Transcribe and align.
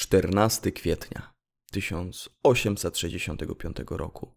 14 0.00 0.72
kwietnia 0.72 1.34
1865 1.72 3.76
roku. 3.90 4.34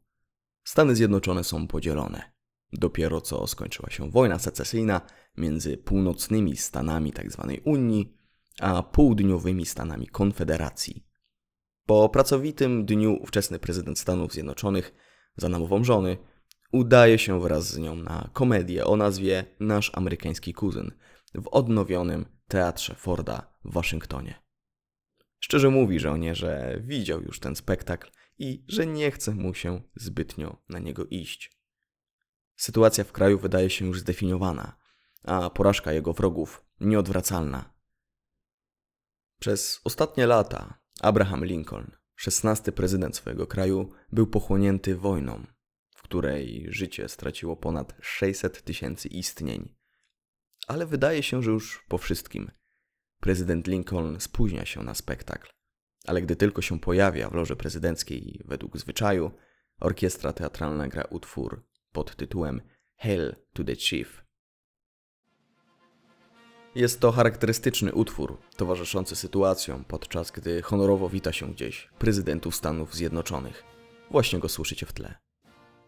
Stany 0.64 0.96
Zjednoczone 0.96 1.44
są 1.44 1.68
podzielone. 1.68 2.32
Dopiero 2.74 3.22
co 3.22 3.48
skończyła 3.48 3.90
się 3.90 4.12
wojna 4.12 4.40
secesyjna 4.40 5.02
między 5.38 5.78
północnymi 5.78 6.58
Stanami 6.58 7.14
tzw. 7.14 7.46
Tak 7.48 7.60
Unii 7.66 8.18
a 8.60 8.84
południowymi 8.84 9.66
Stanami 9.66 10.08
Konfederacji. 10.08 11.08
Po 11.86 12.10
pracowitym 12.10 12.86
dniu 12.86 13.18
ówczesny 13.22 13.60
prezydent 13.60 14.00
Stanów 14.00 14.34
Zjednoczonych 14.34 14.94
za 15.38 15.50
namową 15.50 15.84
żony 15.84 16.18
udaje 16.72 17.20
się 17.20 17.42
wraz 17.42 17.68
z 17.68 17.78
nią 17.78 17.96
na 17.96 18.30
komedię 18.34 18.86
o 18.86 18.96
nazwie 18.96 19.46
Nasz 19.60 19.92
amerykański 19.94 20.54
kuzyn 20.54 20.92
w 21.36 21.48
odnowionym 21.48 22.26
teatrze 22.48 22.96
Forda 22.96 23.54
w 23.66 23.74
Waszyngtonie. 23.74 24.43
Szczerze 25.44 25.70
mówi 25.70 26.00
żonie, 26.00 26.36
że 26.36 26.82
widział 26.84 27.22
już 27.22 27.40
ten 27.40 27.56
spektakl 27.56 28.12
i 28.40 28.66
że 28.68 28.86
nie 28.86 29.12
chce 29.12 29.36
mu 29.36 29.54
się 29.54 29.82
zbytnio 29.96 30.62
na 30.70 30.80
niego 30.80 31.06
iść. 31.06 31.52
Sytuacja 32.56 33.04
w 33.04 33.12
kraju 33.12 33.40
wydaje 33.40 33.70
się 33.70 33.86
już 33.86 34.00
zdefiniowana, 34.00 34.78
a 35.24 35.50
porażka 35.50 35.94
jego 35.94 36.14
wrogów 36.14 36.66
nieodwracalna. 36.80 37.74
Przez 39.40 39.82
ostatnie 39.84 40.26
lata 40.26 40.80
Abraham 41.02 41.46
Lincoln, 41.46 41.92
szesnasty 42.16 42.72
prezydent 42.72 43.16
swojego 43.16 43.48
kraju, 43.48 43.92
był 44.12 44.28
pochłonięty 44.28 44.96
wojną, 44.96 45.48
w 45.96 46.02
której 46.02 46.66
życie 46.70 47.10
straciło 47.10 47.58
ponad 47.58 47.96
600 48.02 48.64
tysięcy 48.64 49.08
istnień. 49.08 49.76
Ale 50.68 50.86
wydaje 50.86 51.24
się, 51.24 51.44
że 51.44 51.52
już 51.52 51.86
po 51.88 51.98
wszystkim– 51.98 52.52
Prezydent 53.24 53.68
Lincoln 53.68 54.20
spóźnia 54.20 54.66
się 54.66 54.84
na 54.84 54.94
spektakl, 54.94 55.50
ale 56.08 56.22
gdy 56.22 56.36
tylko 56.36 56.62
się 56.62 56.80
pojawia 56.80 57.30
w 57.30 57.34
loży 57.34 57.56
prezydenckiej 57.56 58.42
według 58.46 58.78
zwyczaju, 58.78 59.32
orkiestra 59.80 60.34
teatralna 60.34 60.88
gra 60.88 61.04
utwór 61.10 61.64
pod 61.92 62.16
tytułem 62.16 62.62
Hail 62.98 63.36
to 63.54 63.64
the 63.64 63.76
Chief. 63.76 64.24
Jest 66.76 67.00
to 67.00 67.12
charakterystyczny 67.12 67.94
utwór 67.94 68.38
towarzyszący 68.58 69.16
sytuacjom, 69.16 69.84
podczas 69.84 70.32
gdy 70.32 70.62
honorowo 70.62 71.10
wita 71.10 71.34
się 71.34 71.52
gdzieś 71.54 71.90
prezydentów 72.00 72.56
Stanów 72.56 72.96
Zjednoczonych. 72.96 73.64
Właśnie 74.12 74.40
go 74.40 74.50
słyszycie 74.50 74.86
w 74.86 74.94
tle. 74.94 75.16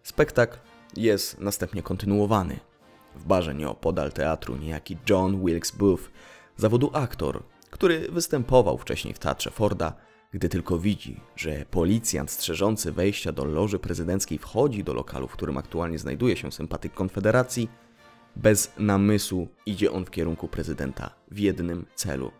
Spektakl 0.04 0.58
jest 0.98 1.40
następnie 1.40 1.84
kontynuowany. 1.84 2.60
W 3.16 3.26
barze 3.26 3.56
nieopodal 3.56 4.12
teatru 4.12 4.56
niejaki 4.56 4.98
John 5.10 5.46
Wilkes 5.46 5.72
Booth 5.72 6.04
zawodu 6.58 6.90
aktor, 6.94 7.44
który 7.70 8.08
występował 8.12 8.78
wcześniej 8.78 9.14
w 9.14 9.20
teatrze 9.20 9.52
Forda, 9.52 9.94
gdy 10.34 10.50
tylko 10.50 10.80
widzi, 10.80 11.20
że 11.36 11.66
policjant 11.72 12.32
strzeżący 12.32 12.92
wejścia 12.92 13.32
do 13.32 13.46
loży 13.46 13.80
prezydenckiej 13.80 14.38
wchodzi 14.38 14.84
do 14.84 14.94
lokalu, 14.94 15.28
w 15.28 15.32
którym 15.32 15.58
aktualnie 15.58 16.00
znajduje 16.00 16.36
się 16.36 16.52
sympatyk 16.52 16.94
Konfederacji, 16.94 17.70
bez 18.36 18.72
namysłu 18.78 19.48
idzie 19.66 19.92
on 19.92 20.06
w 20.06 20.12
kierunku 20.12 20.48
prezydenta 20.48 21.10
w 21.32 21.40
jednym 21.40 21.86
celu. 21.96 22.32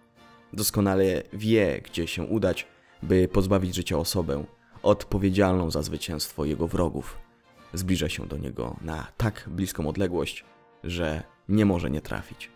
Doskonale 0.54 1.24
wie, 1.34 1.82
gdzie 1.86 2.08
się 2.08 2.24
udać, 2.24 2.68
by 3.04 3.28
pozbawić 3.28 3.76
życia 3.76 3.98
osobę 3.98 4.46
odpowiedzialną 4.84 5.72
za 5.72 5.82
zwycięstwo 5.82 6.46
jego 6.46 6.68
wrogów. 6.68 7.18
Zbliża 7.74 8.10
się 8.10 8.28
do 8.28 8.38
niego 8.38 8.76
na 8.82 9.08
tak 9.18 9.46
bliską 9.48 9.88
odległość, 9.88 10.46
że 10.84 11.24
nie 11.50 11.66
może 11.66 11.92
nie 11.92 12.02
trafić. 12.02 12.55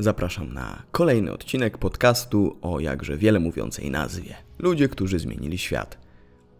Zapraszam 0.00 0.52
na 0.54 0.82
kolejny 0.92 1.32
odcinek 1.32 1.78
podcastu 1.78 2.56
o 2.62 2.80
jakże 2.80 3.16
wiele 3.16 3.40
mówiącej 3.40 3.90
nazwie 3.90 4.34
Ludzie, 4.58 4.88
którzy 4.88 5.18
zmienili 5.18 5.58
świat. 5.58 5.98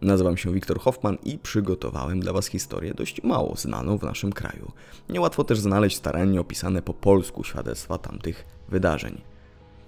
Nazywam 0.01 0.37
się 0.37 0.53
Wiktor 0.53 0.79
Hoffman 0.79 1.17
i 1.23 1.37
przygotowałem 1.37 2.19
dla 2.19 2.33
Was 2.33 2.47
historię 2.47 2.93
dość 2.93 3.23
mało 3.23 3.55
znaną 3.55 3.97
w 3.97 4.03
naszym 4.03 4.33
kraju. 4.33 4.71
Niełatwo 5.09 5.43
też 5.43 5.59
znaleźć 5.59 5.97
starannie 5.97 6.41
opisane 6.41 6.81
po 6.81 6.93
polsku 6.93 7.43
świadectwa 7.43 7.97
tamtych 7.97 8.45
wydarzeń. 8.69 9.21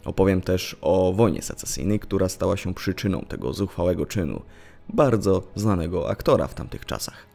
Opowiem 0.06 0.42
też 0.42 0.76
o 0.82 1.14
wojnie 1.14 1.42
secesyjnej, 1.42 2.00
która 2.00 2.30
stała 2.30 2.58
się 2.58 2.74
przyczyną 2.74 3.22
tego 3.22 3.54
zuchwałego 3.54 4.06
czynu 4.06 4.42
bardzo 4.90 5.44
znanego 5.56 6.10
aktora 6.10 6.48
w 6.48 6.56
tamtych 6.56 6.86
czasach. 6.86 7.26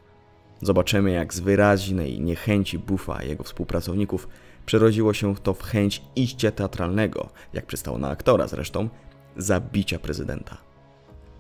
Zobaczymy, 0.63 1.11
jak 1.11 1.35
z 1.35 1.41
wyraźnej 1.41 2.21
niechęci 2.21 2.79
Buffa 2.79 3.23
i 3.23 3.29
jego 3.29 3.45
współpracowników 3.45 4.29
przerodziło 4.67 5.15
się 5.15 5.37
to 5.37 5.55
w 5.55 5.63
chęć 5.63 6.03
iścia 6.17 6.51
teatralnego, 6.51 7.29
jak 7.53 7.67
przystało 7.67 7.99
na 7.99 8.09
aktora 8.09 8.49
zresztą, 8.49 8.89
zabicia 9.37 9.99
prezydenta. 9.99 10.57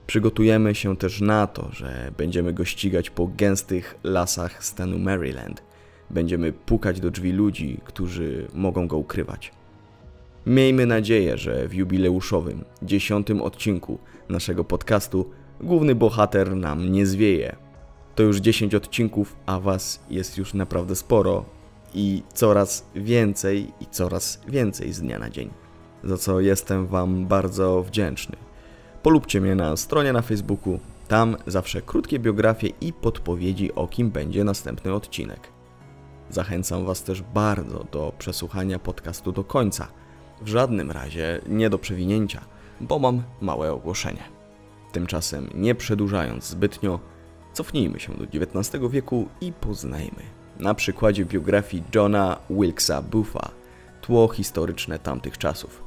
Przygotujemy 0.06 0.74
się 0.74 0.96
też 0.96 1.20
na 1.20 1.46
to, 1.46 1.68
że 1.72 2.12
będziemy 2.18 2.52
go 2.52 2.64
ścigać 2.64 3.10
po 3.10 3.26
gęstych 3.26 3.98
lasach 4.04 4.64
stanu 4.64 4.98
Maryland. 4.98 5.62
Będziemy 6.10 6.52
pukać 6.52 7.00
do 7.00 7.10
drzwi 7.10 7.32
ludzi, 7.32 7.80
którzy 7.84 8.48
mogą 8.54 8.88
go 8.88 8.96
ukrywać. 8.96 9.52
Miejmy 10.46 10.86
nadzieję, 10.86 11.38
że 11.38 11.68
w 11.68 11.74
jubileuszowym, 11.74 12.64
dziesiątym 12.82 13.42
odcinku 13.42 13.98
naszego 14.28 14.64
podcastu 14.64 15.30
główny 15.60 15.94
bohater 15.94 16.56
nam 16.56 16.92
nie 16.92 17.06
zwieje. 17.06 17.56
To 18.14 18.22
już 18.22 18.36
10 18.36 18.74
odcinków, 18.74 19.36
a 19.46 19.60
was 19.60 20.00
jest 20.10 20.38
już 20.38 20.54
naprawdę 20.54 20.96
sporo, 20.96 21.44
i 21.96 22.22
coraz 22.34 22.86
więcej 22.94 23.72
i 23.80 23.86
coraz 23.86 24.40
więcej 24.48 24.92
z 24.92 25.00
dnia 25.00 25.18
na 25.18 25.30
dzień, 25.30 25.50
za 26.04 26.18
co 26.18 26.40
jestem 26.40 26.86
Wam 26.86 27.26
bardzo 27.26 27.82
wdzięczny. 27.82 28.36
Polubcie 29.02 29.40
mnie 29.40 29.54
na 29.54 29.76
stronie 29.76 30.12
na 30.12 30.22
Facebooku, 30.22 30.80
tam 31.08 31.36
zawsze 31.46 31.82
krótkie 31.82 32.18
biografie 32.18 32.68
i 32.80 32.92
podpowiedzi 32.92 33.74
o 33.74 33.86
kim 33.86 34.10
będzie 34.10 34.44
następny 34.44 34.94
odcinek. 34.94 35.48
Zachęcam 36.30 36.84
Was 36.84 37.02
też 37.02 37.22
bardzo 37.22 37.84
do 37.92 38.12
przesłuchania 38.18 38.78
podcastu 38.78 39.32
do 39.32 39.44
końca. 39.44 39.88
W 40.42 40.48
żadnym 40.48 40.90
razie 40.90 41.40
nie 41.48 41.70
do 41.70 41.78
przewinięcia, 41.78 42.40
bo 42.80 42.98
mam 42.98 43.22
małe 43.40 43.72
ogłoszenie. 43.72 44.22
Tymczasem, 44.92 45.50
nie 45.54 45.74
przedłużając 45.74 46.44
zbytnio, 46.44 47.00
cofnijmy 47.52 48.00
się 48.00 48.14
do 48.14 48.24
XIX 48.24 48.84
wieku 48.90 49.28
i 49.40 49.52
poznajmy 49.52 50.35
na 50.58 50.74
przykładzie 50.74 51.24
biografii 51.24 51.84
Johna 51.94 52.38
Wilkesa 52.50 53.02
Bootha, 53.02 53.50
tło 54.00 54.28
historyczne 54.28 54.98
tamtych 54.98 55.38
czasów. 55.38 55.82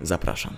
Zapraszam. 0.00 0.56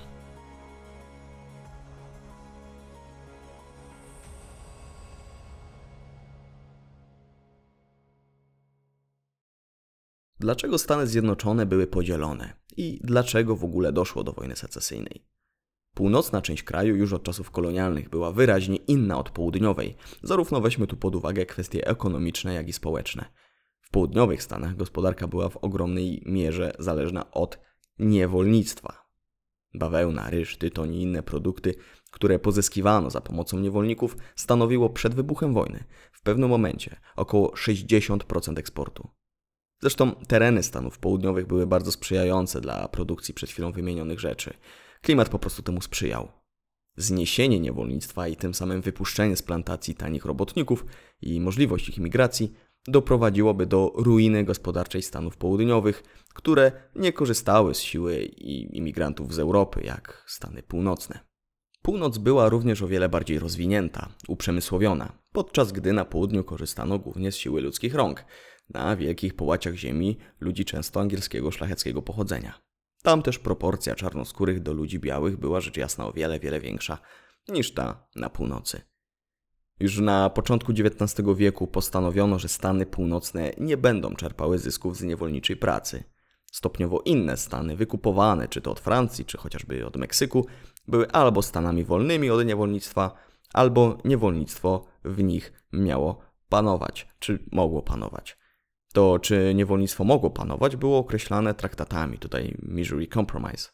Dlaczego 10.41 10.79
Stany 10.79 11.07
Zjednoczone 11.07 11.67
były 11.67 11.87
podzielone 11.87 12.53
i 12.77 13.01
dlaczego 13.05 13.57
w 13.57 13.65
ogóle 13.65 13.93
doszło 13.93 14.25
do 14.25 14.33
wojny 14.33 14.57
secesyjnej? 14.57 15.38
Północna 15.99 16.43
część 16.43 16.63
kraju 16.63 16.97
już 16.97 17.13
od 17.13 17.23
czasów 17.23 17.51
kolonialnych 17.51 18.09
była 18.09 18.33
wyraźnie 18.33 18.77
inna 18.77 19.19
od 19.19 19.31
południowej. 19.31 19.97
Zarówno 20.23 20.61
weźmy 20.61 20.87
tu 20.87 20.97
pod 20.97 21.17
uwagę 21.17 21.47
kwestie 21.47 21.87
ekonomiczne, 21.87 22.55
jak 22.55 22.69
i 22.69 22.73
społeczne. 22.73 23.25
W 23.81 23.91
południowych 23.91 24.43
Stanach 24.43 24.77
gospodarka 24.77 25.29
była 25.29 25.49
w 25.49 25.57
ogromnej 25.57 26.23
mierze 26.27 26.73
zależna 26.79 27.31
od 27.31 27.59
niewolnictwa. 27.99 29.09
Bawełna, 29.75 30.31
ryż, 30.31 30.57
tytoń 30.57 30.95
i 30.95 31.03
inne 31.03 31.23
produkty, 31.23 31.75
które 32.11 32.39
pozyskiwano 32.39 33.11
za 33.11 33.21
pomocą 33.21 33.59
niewolników, 33.59 34.17
stanowiło 34.37 34.91
przed 34.91 35.15
wybuchem 35.15 35.55
wojny 35.55 35.85
w 36.13 36.23
pewnym 36.23 36.51
momencie 36.51 37.01
około 37.17 37.49
60% 37.49 38.59
eksportu. 38.59 39.09
Zresztą 39.81 40.13
tereny 40.29 40.63
Stanów 40.63 40.99
Południowych 40.99 41.47
były 41.47 41.67
bardzo 41.67 41.93
sprzyjające 41.93 42.61
dla 42.61 42.89
produkcji 42.89 43.35
przed 43.35 43.51
chwilą 43.51 43.73
wymienionych 43.73 44.21
rzeczy. 44.21 44.55
Klimat 45.03 45.29
po 45.29 45.39
prostu 45.39 45.63
temu 45.63 45.81
sprzyjał. 45.81 46.29
Zniesienie 46.97 47.61
niewolnictwa 47.61 48.29
i 48.29 48.37
tym 48.37 48.55
samym 48.55 48.81
wypuszczenie 48.81 49.37
z 49.37 49.43
plantacji 49.43 49.95
tanich 49.95 50.25
robotników 50.25 50.87
i 51.23 51.41
możliwość 51.41 51.89
ich 51.89 51.99
imigracji 51.99 52.53
doprowadziłoby 52.89 53.67
do 53.67 53.93
ruiny 53.95 54.45
gospodarczej 54.45 55.03
Stanów 55.03 55.37
Południowych, 55.37 56.03
które 56.35 56.73
nie 56.95 57.13
korzystały 57.13 57.75
z 57.75 57.81
siły 57.81 58.23
imigrantów 58.73 59.35
z 59.35 59.39
Europy, 59.39 59.81
jak 59.85 60.25
Stany 60.27 60.63
Północne. 60.63 61.29
Północ 61.83 62.19
była 62.19 62.49
również 62.49 62.83
o 62.83 62.89
wiele 62.89 63.09
bardziej 63.09 63.39
rozwinięta, 63.39 64.15
uprzemysłowiona, 64.29 65.13
podczas 65.33 65.73
gdy 65.73 65.93
na 65.93 66.05
południu 66.05 66.45
korzystano 66.45 66.99
głównie 66.99 67.33
z 67.33 67.37
siły 67.37 67.61
ludzkich 67.61 67.95
rąk, 67.95 68.25
na 68.71 68.97
wielkich 68.97 69.37
połaciach 69.37 69.75
ziemi 69.75 70.19
ludzi 70.41 70.65
często 70.65 71.01
angielskiego 71.01 71.51
szlacheckiego 71.51 72.03
pochodzenia. 72.03 72.68
Tam 73.09 73.23
też 73.23 73.39
proporcja 73.39 73.95
czarnoskórych 73.95 74.63
do 74.63 74.73
ludzi 74.73 74.99
białych 74.99 75.37
była 75.37 75.61
rzecz 75.61 75.77
jasna 75.77 76.07
o 76.07 76.13
wiele, 76.13 76.41
wiele 76.41 76.61
większa 76.61 76.99
niż 77.49 77.75
ta 77.75 78.09
na 78.17 78.31
północy. 78.31 78.81
Już 79.81 79.99
na 79.99 80.31
początku 80.31 80.73
XIX 80.73 81.27
wieku 81.37 81.67
postanowiono, 81.67 82.39
że 82.39 82.49
Stany 82.49 82.87
Północne 82.87 83.53
nie 83.59 83.77
będą 83.77 84.15
czerpały 84.15 84.59
zysków 84.59 84.97
z 84.97 85.03
niewolniczej 85.03 85.57
pracy. 85.57 86.05
Stopniowo 86.53 87.03
inne 87.05 87.37
stany, 87.37 87.77
wykupowane 87.77 88.49
czy 88.49 88.61
to 88.61 88.71
od 88.71 88.81
Francji, 88.81 89.25
czy 89.25 89.39
chociażby 89.39 89.87
od 89.87 89.97
Meksyku, 89.97 90.47
były 90.89 91.11
albo 91.11 91.43
stanami 91.43 91.85
wolnymi 91.85 92.31
od 92.31 92.47
niewolnictwa, 92.47 93.15
albo 93.53 93.99
niewolnictwo 94.05 94.87
w 95.05 95.23
nich 95.23 95.53
miało 95.73 96.21
panować, 96.49 97.09
czy 97.19 97.45
mogło 97.53 97.83
panować. 97.83 98.39
To, 98.93 99.19
czy 99.19 99.55
niewolnictwo 99.55 100.05
mogło 100.05 100.31
panować, 100.31 100.77
było 100.77 100.99
określane 100.99 101.55
traktatami, 101.55 102.19
tutaj 102.19 102.57
Missouri 102.63 103.09
Compromise. 103.09 103.69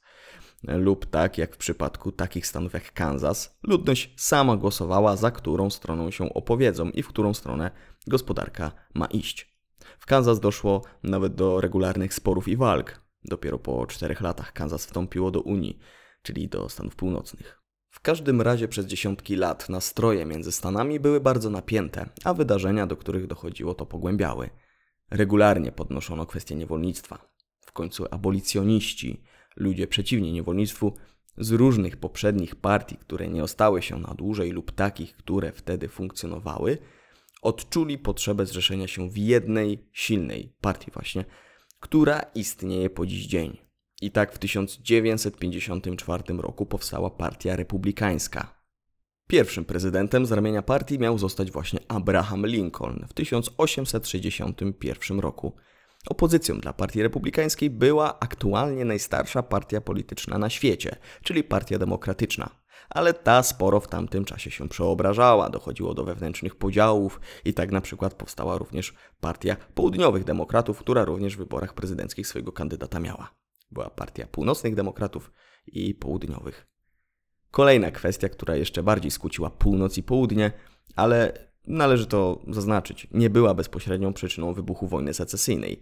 Lub 0.62 1.06
tak 1.06 1.38
jak 1.38 1.54
w 1.54 1.58
przypadku 1.58 2.12
takich 2.12 2.46
stanów 2.46 2.72
jak 2.72 2.92
Kansas, 2.92 3.58
ludność 3.62 4.14
sama 4.16 4.56
głosowała, 4.56 5.16
za 5.16 5.30
którą 5.30 5.70
stroną 5.70 6.10
się 6.10 6.34
opowiedzą 6.34 6.90
i 6.90 7.02
w 7.02 7.08
którą 7.08 7.34
stronę 7.34 7.70
gospodarka 8.06 8.72
ma 8.94 9.06
iść. 9.06 9.54
W 9.98 10.06
Kansas 10.06 10.40
doszło 10.40 10.82
nawet 11.02 11.34
do 11.34 11.60
regularnych 11.60 12.14
sporów 12.14 12.48
i 12.48 12.56
walk. 12.56 13.00
Dopiero 13.24 13.58
po 13.58 13.86
czterech 13.86 14.20
latach 14.20 14.52
Kansas 14.52 14.86
wstąpiło 14.86 15.30
do 15.30 15.40
Unii, 15.40 15.78
czyli 16.22 16.48
do 16.48 16.68
Stanów 16.68 16.96
Północnych. 16.96 17.62
W 17.90 18.00
każdym 18.00 18.40
razie 18.40 18.68
przez 18.68 18.86
dziesiątki 18.86 19.36
lat 19.36 19.68
nastroje 19.68 20.24
między 20.24 20.52
Stanami 20.52 21.00
były 21.00 21.20
bardzo 21.20 21.50
napięte, 21.50 22.08
a 22.24 22.34
wydarzenia, 22.34 22.86
do 22.86 22.96
których 22.96 23.26
dochodziło, 23.26 23.74
to 23.74 23.86
pogłębiały. 23.86 24.50
Regularnie 25.14 25.72
podnoszono 25.72 26.26
kwestię 26.26 26.54
niewolnictwa. 26.54 27.28
W 27.60 27.72
końcu 27.72 28.04
abolicjoniści, 28.10 29.22
ludzie 29.56 29.86
przeciwni 29.86 30.32
niewolnictwu, 30.32 30.94
z 31.38 31.50
różnych 31.50 31.96
poprzednich 31.96 32.56
partii, 32.56 32.96
które 32.96 33.28
nie 33.28 33.42
ostały 33.42 33.82
się 33.82 33.98
na 33.98 34.14
dłużej 34.14 34.50
lub 34.50 34.72
takich, 34.72 35.16
które 35.16 35.52
wtedy 35.52 35.88
funkcjonowały, 35.88 36.78
odczuli 37.42 37.98
potrzebę 37.98 38.46
zrzeszenia 38.46 38.88
się 38.88 39.10
w 39.10 39.18
jednej 39.18 39.88
silnej 39.92 40.52
partii 40.60 40.90
właśnie, 40.90 41.24
która 41.80 42.20
istnieje 42.20 42.90
po 42.90 43.06
dziś 43.06 43.26
dzień. 43.26 43.56
I 44.02 44.10
tak 44.10 44.32
w 44.32 44.38
1954 44.38 46.22
roku 46.38 46.66
powstała 46.66 47.10
Partia 47.10 47.56
Republikańska. 47.56 48.53
Pierwszym 49.26 49.64
prezydentem 49.64 50.26
z 50.26 50.32
ramienia 50.32 50.62
partii 50.62 50.98
miał 50.98 51.18
zostać 51.18 51.50
właśnie 51.50 51.80
Abraham 51.88 52.46
Lincoln 52.46 53.06
w 53.08 53.12
1861 53.12 55.20
roku. 55.20 55.56
Opozycją 56.08 56.58
dla 56.58 56.72
Partii 56.72 57.02
Republikańskiej 57.02 57.70
była 57.70 58.18
aktualnie 58.18 58.84
najstarsza 58.84 59.42
partia 59.42 59.80
polityczna 59.80 60.38
na 60.38 60.50
świecie, 60.50 60.96
czyli 61.22 61.44
Partia 61.44 61.78
Demokratyczna. 61.78 62.50
Ale 62.90 63.14
ta 63.14 63.42
sporo 63.42 63.80
w 63.80 63.88
tamtym 63.88 64.24
czasie 64.24 64.50
się 64.50 64.68
przeobrażała, 64.68 65.50
dochodziło 65.50 65.94
do 65.94 66.04
wewnętrznych 66.04 66.56
podziałów 66.56 67.20
i 67.44 67.54
tak 67.54 67.72
na 67.72 67.80
przykład 67.80 68.14
powstała 68.14 68.58
również 68.58 68.94
Partia 69.20 69.56
Południowych 69.74 70.24
Demokratów, 70.24 70.78
która 70.78 71.04
również 71.04 71.36
w 71.36 71.38
wyborach 71.38 71.74
prezydenckich 71.74 72.26
swojego 72.26 72.52
kandydata 72.52 73.00
miała. 73.00 73.34
Była 73.70 73.90
Partia 73.90 74.26
Północnych 74.26 74.74
Demokratów 74.74 75.32
i 75.66 75.94
Południowych. 75.94 76.73
Kolejna 77.54 77.90
kwestia, 77.90 78.28
która 78.28 78.56
jeszcze 78.56 78.82
bardziej 78.82 79.10
skłóciła 79.10 79.50
północ 79.50 79.98
i 79.98 80.02
południe, 80.02 80.52
ale 80.96 81.32
należy 81.66 82.06
to 82.06 82.42
zaznaczyć, 82.48 83.06
nie 83.10 83.30
była 83.30 83.54
bezpośrednią 83.54 84.12
przyczyną 84.12 84.52
wybuchu 84.52 84.88
wojny 84.88 85.14
secesyjnej. 85.14 85.80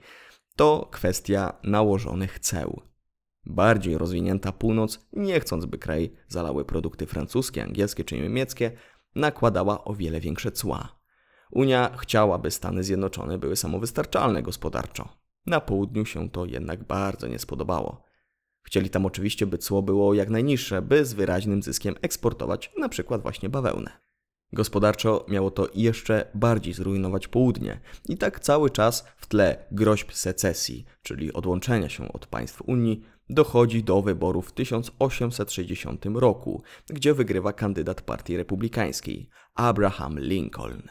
To 0.56 0.88
kwestia 0.90 1.52
nałożonych 1.62 2.38
ceł. 2.38 2.82
Bardziej 3.46 3.98
rozwinięta 3.98 4.52
północ, 4.52 5.06
nie 5.12 5.40
chcąc 5.40 5.64
by 5.64 5.78
kraj 5.78 6.12
zalały 6.28 6.64
produkty 6.64 7.06
francuskie, 7.06 7.62
angielskie 7.62 8.04
czy 8.04 8.18
niemieckie, 8.18 8.70
nakładała 9.14 9.84
o 9.84 9.94
wiele 9.94 10.20
większe 10.20 10.52
cła. 10.52 10.98
Unia 11.50 11.96
chciała, 11.96 12.38
by 12.38 12.50
Stany 12.50 12.84
Zjednoczone 12.84 13.38
były 13.38 13.56
samowystarczalne 13.56 14.42
gospodarczo. 14.42 15.08
Na 15.46 15.60
południu 15.60 16.04
się 16.04 16.30
to 16.30 16.46
jednak 16.46 16.84
bardzo 16.84 17.26
nie 17.28 17.38
spodobało. 17.38 18.11
Chcieli 18.62 18.90
tam 18.90 19.06
oczywiście, 19.06 19.46
by 19.46 19.58
cło 19.58 19.82
było 19.82 20.14
jak 20.14 20.30
najniższe, 20.30 20.82
by 20.82 21.04
z 21.04 21.12
wyraźnym 21.12 21.62
zyskiem 21.62 21.94
eksportować 22.02 22.72
na 22.78 22.88
przykład 22.88 23.22
właśnie 23.22 23.48
bawełnę. 23.48 24.02
Gospodarczo 24.52 25.26
miało 25.28 25.50
to 25.50 25.68
jeszcze 25.74 26.30
bardziej 26.34 26.74
zrujnować 26.74 27.28
południe 27.28 27.80
i 28.08 28.16
tak 28.16 28.40
cały 28.40 28.70
czas 28.70 29.04
w 29.16 29.26
tle 29.26 29.64
groźb 29.70 30.12
secesji, 30.12 30.84
czyli 31.02 31.32
odłączenia 31.32 31.88
się 31.88 32.12
od 32.12 32.26
państw 32.26 32.62
Unii, 32.62 33.02
dochodzi 33.30 33.84
do 33.84 34.02
wyborów 34.02 34.48
w 34.48 34.52
1860 34.52 36.04
roku, 36.14 36.62
gdzie 36.86 37.14
wygrywa 37.14 37.52
kandydat 37.52 38.02
Partii 38.02 38.36
Republikańskiej 38.36 39.28
Abraham 39.54 40.20
Lincoln. 40.20 40.82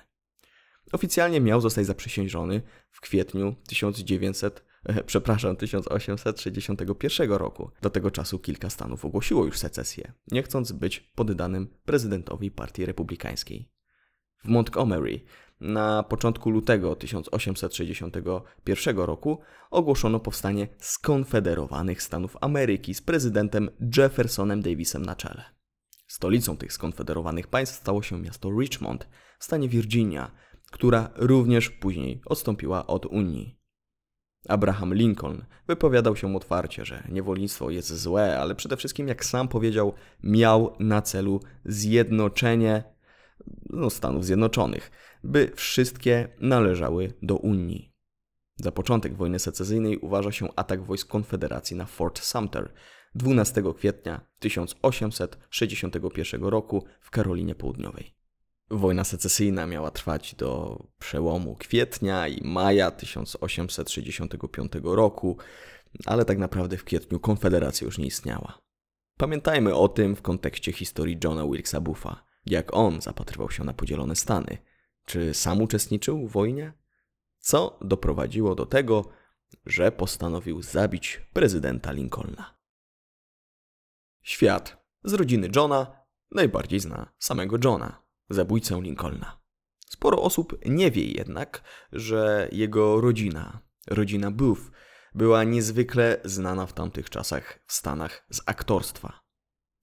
Oficjalnie 0.91 1.41
miał 1.41 1.61
zostać 1.61 1.85
zaprzysiężony 1.85 2.61
w 2.91 3.01
kwietniu 3.01 3.55
1900 3.67 4.70
przepraszam, 5.05 5.55
1861 5.55 7.31
roku. 7.31 7.71
Do 7.81 7.89
tego 7.89 8.11
czasu 8.11 8.39
kilka 8.39 8.69
stanów 8.69 9.05
ogłosiło 9.05 9.45
już 9.45 9.57
secesję, 9.57 10.13
nie 10.31 10.43
chcąc 10.43 10.71
być 10.71 10.99
poddanym 10.99 11.67
prezydentowi 11.85 12.51
Partii 12.51 12.85
Republikańskiej. 12.85 13.71
W 14.43 14.47
Montgomery 14.47 15.19
na 15.59 16.03
początku 16.03 16.49
lutego 16.49 16.95
1861 16.95 18.97
roku 18.97 19.39
ogłoszono 19.71 20.19
powstanie 20.19 20.67
skonfederowanych 20.77 22.03
Stanów 22.03 22.37
Ameryki 22.41 22.93
z 22.93 23.01
prezydentem 23.01 23.69
Jeffersonem 23.97 24.61
Davisem 24.61 25.05
na 25.05 25.15
czele. 25.15 25.43
Stolicą 26.07 26.57
tych 26.57 26.73
skonfederowanych 26.73 27.47
państw 27.47 27.75
stało 27.75 28.01
się 28.01 28.21
miasto 28.21 28.49
Richmond 28.59 29.07
w 29.39 29.43
stanie 29.43 29.69
Virginia, 29.69 30.31
która 30.71 31.09
również 31.15 31.69
później 31.69 32.21
odstąpiła 32.25 32.87
od 32.87 33.05
Unii. 33.05 33.60
Abraham 34.47 34.93
Lincoln 34.93 35.45
wypowiadał 35.67 36.15
się 36.15 36.35
otwarcie, 36.35 36.85
że 36.85 37.03
niewolnictwo 37.09 37.69
jest 37.69 37.97
złe, 37.97 38.39
ale 38.39 38.55
przede 38.55 38.77
wszystkim, 38.77 39.07
jak 39.07 39.25
sam 39.25 39.47
powiedział, 39.47 39.93
miał 40.23 40.75
na 40.79 41.01
celu 41.01 41.39
zjednoczenie 41.65 42.83
no, 43.69 43.89
Stanów 43.89 44.25
Zjednoczonych, 44.25 44.91
by 45.23 45.51
wszystkie 45.55 46.27
należały 46.39 47.13
do 47.21 47.35
Unii. 47.35 47.91
Za 48.55 48.71
początek 48.71 49.15
wojny 49.15 49.39
secesyjnej 49.39 49.97
uważa 49.97 50.31
się 50.31 50.47
atak 50.55 50.83
wojsk 50.83 51.07
Konfederacji 51.07 51.77
na 51.77 51.85
Fort 51.85 52.19
Sumter 52.19 52.73
12 53.15 53.63
kwietnia 53.77 54.21
1861 54.39 56.43
roku 56.43 56.85
w 57.01 57.09
Karolinie 57.09 57.55
Południowej. 57.55 58.20
Wojna 58.71 59.03
secesyjna 59.03 59.67
miała 59.67 59.91
trwać 59.91 60.35
do 60.35 60.79
przełomu 60.99 61.55
kwietnia 61.55 62.27
i 62.27 62.47
maja 62.47 62.91
1865 62.91 64.71
roku, 64.83 65.37
ale 66.05 66.25
tak 66.25 66.37
naprawdę 66.37 66.77
w 66.77 66.83
kwietniu 66.83 67.19
Konfederacja 67.19 67.85
już 67.85 67.97
nie 67.97 68.05
istniała. 68.05 68.61
Pamiętajmy 69.17 69.75
o 69.75 69.87
tym 69.87 70.15
w 70.15 70.21
kontekście 70.21 70.71
historii 70.71 71.17
Johna 71.23 71.45
Wilkesa 71.45 71.81
Buffa, 71.81 72.23
jak 72.45 72.73
on 72.73 73.01
zapatrywał 73.01 73.51
się 73.51 73.63
na 73.63 73.73
podzielone 73.73 74.15
Stany. 74.15 74.57
Czy 75.05 75.33
sam 75.33 75.61
uczestniczył 75.61 76.27
w 76.27 76.31
wojnie? 76.31 76.73
Co 77.39 77.79
doprowadziło 77.81 78.55
do 78.55 78.65
tego, 78.65 79.09
że 79.65 79.91
postanowił 79.91 80.61
zabić 80.61 81.21
prezydenta 81.33 81.91
Lincolna. 81.91 82.57
Świat 84.21 84.85
z 85.03 85.13
rodziny 85.13 85.49
Johna 85.55 86.05
najbardziej 86.31 86.79
zna 86.79 87.13
samego 87.19 87.57
Johna 87.63 88.01
zabójcę 88.33 88.81
Lincolna. 88.81 89.41
Sporo 89.87 90.21
osób 90.21 90.57
nie 90.65 90.91
wie 90.91 91.05
jednak, 91.05 91.63
że 91.91 92.49
jego 92.51 93.01
rodzina, 93.01 93.59
rodzina 93.87 94.31
Booth, 94.31 94.61
była 95.15 95.43
niezwykle 95.43 96.21
znana 96.25 96.65
w 96.65 96.73
tamtych 96.73 97.09
czasach 97.09 97.59
w 97.67 97.73
Stanach 97.73 98.25
z 98.29 98.41
aktorstwa. 98.45 99.19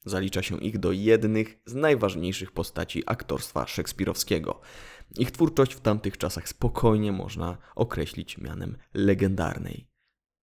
Zalicza 0.04 0.42
się 0.42 0.60
ich 0.60 0.78
do 0.78 0.92
jednych 0.92 1.58
z 1.66 1.74
najważniejszych 1.74 2.52
postaci 2.52 3.02
aktorstwa 3.06 3.66
szekspirowskiego. 3.66 4.60
Ich 5.18 5.30
twórczość 5.30 5.74
w 5.74 5.80
tamtych 5.80 6.18
czasach 6.18 6.48
spokojnie 6.48 7.12
można 7.12 7.58
określić 7.74 8.38
mianem 8.38 8.76
legendarnej. 8.94 9.90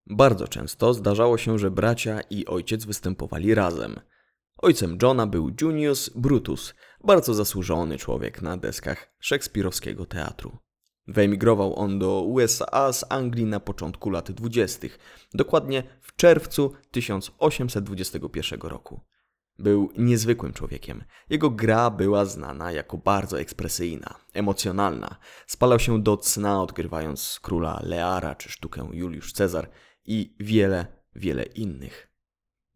Bardzo 0.08 0.48
często 0.48 0.94
zdarzało 0.94 1.38
się, 1.38 1.60
że 1.60 1.72
bracia 1.72 2.22
i 2.22 2.46
ojciec 2.46 2.86
występowali 2.86 3.56
razem– 3.56 4.00
Ojcem 4.58 4.98
Johna 5.02 5.28
był 5.28 5.52
Junius 5.62 6.10
Brutus, 6.10 6.74
bardzo 7.06 7.34
zasłużony 7.34 7.98
człowiek 7.98 8.42
na 8.42 8.58
deskach 8.58 9.16
szekspirowskiego 9.20 10.06
teatru. 10.06 10.58
Wyemigrował 11.08 11.80
on 11.80 12.00
do 12.00 12.22
USA 12.22 12.94
z 12.94 13.06
Anglii 13.10 13.46
na 13.46 13.60
początku 13.60 14.10
lat 14.10 14.32
dwudziestych, 14.32 15.00
dokładnie 15.34 15.84
w 16.02 16.16
czerwcu 16.16 16.74
1821 16.92 18.60
roku. 18.62 19.02
Był 19.60 19.92
niezwykłym 19.98 20.54
człowiekiem. 20.54 21.04
Jego 21.30 21.50
gra 21.50 21.90
była 21.90 22.26
znana 22.26 22.72
jako 22.72 22.98
bardzo 22.98 23.40
ekspresyjna, 23.40 24.16
emocjonalna. 24.34 25.16
Spalał 25.48 25.80
się 25.80 26.04
do 26.04 26.18
cna, 26.18 26.62
odgrywając 26.62 27.40
króla 27.42 27.80
Leara 27.84 28.36
czy 28.36 28.52
sztukę 28.52 28.90
Juliusz 28.94 29.34
Cezar 29.34 29.70
i 30.06 30.36
wiele, 30.40 30.86
wiele 31.16 31.44
innych. 31.44 32.12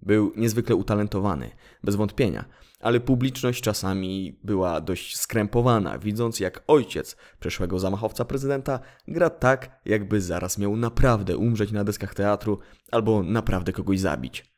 Był 0.02 0.34
niezwykle 0.36 0.76
utalentowany, 0.76 1.52
bez 1.84 1.96
wątpienia, 1.96 2.46
ale 2.80 3.00
publiczność 3.00 3.62
czasami 3.62 4.40
była 4.44 4.82
dość 4.82 5.18
skrępowana, 5.18 6.00
widząc 6.00 6.40
jak 6.40 6.64
ojciec 6.68 7.18
przeszłego 7.40 7.80
zamachowca 7.80 8.26
prezydenta 8.26 8.80
gra 9.08 9.30
tak, 9.30 9.82
jakby 9.86 10.22
zaraz 10.22 10.58
miał 10.58 10.76
naprawdę 10.76 11.38
umrzeć 11.38 11.72
na 11.72 11.84
deskach 11.84 12.16
teatru 12.16 12.60
albo 12.92 13.24
naprawdę 13.24 13.74
kogoś 13.74 14.00
zabić. 14.00 14.54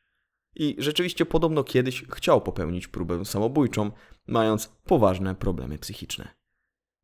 I 0.54 0.76
rzeczywiście 0.78 1.26
podobno 1.26 1.64
kiedyś 1.64 2.04
chciał 2.10 2.40
popełnić 2.40 2.88
próbę 2.88 3.24
samobójczą, 3.24 3.90
mając 4.26 4.66
poważne 4.66 5.34
problemy 5.34 5.78
psychiczne. 5.78 6.28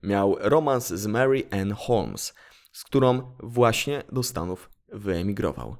Miał 0.03 0.37
romans 0.41 0.89
z 0.89 1.07
Mary 1.07 1.43
Ann 1.51 1.73
Holmes, 1.73 2.35
z 2.73 2.85
którą 2.85 3.37
właśnie 3.43 4.03
do 4.13 4.23
Stanów 4.23 4.71
wyemigrował. 4.93 5.77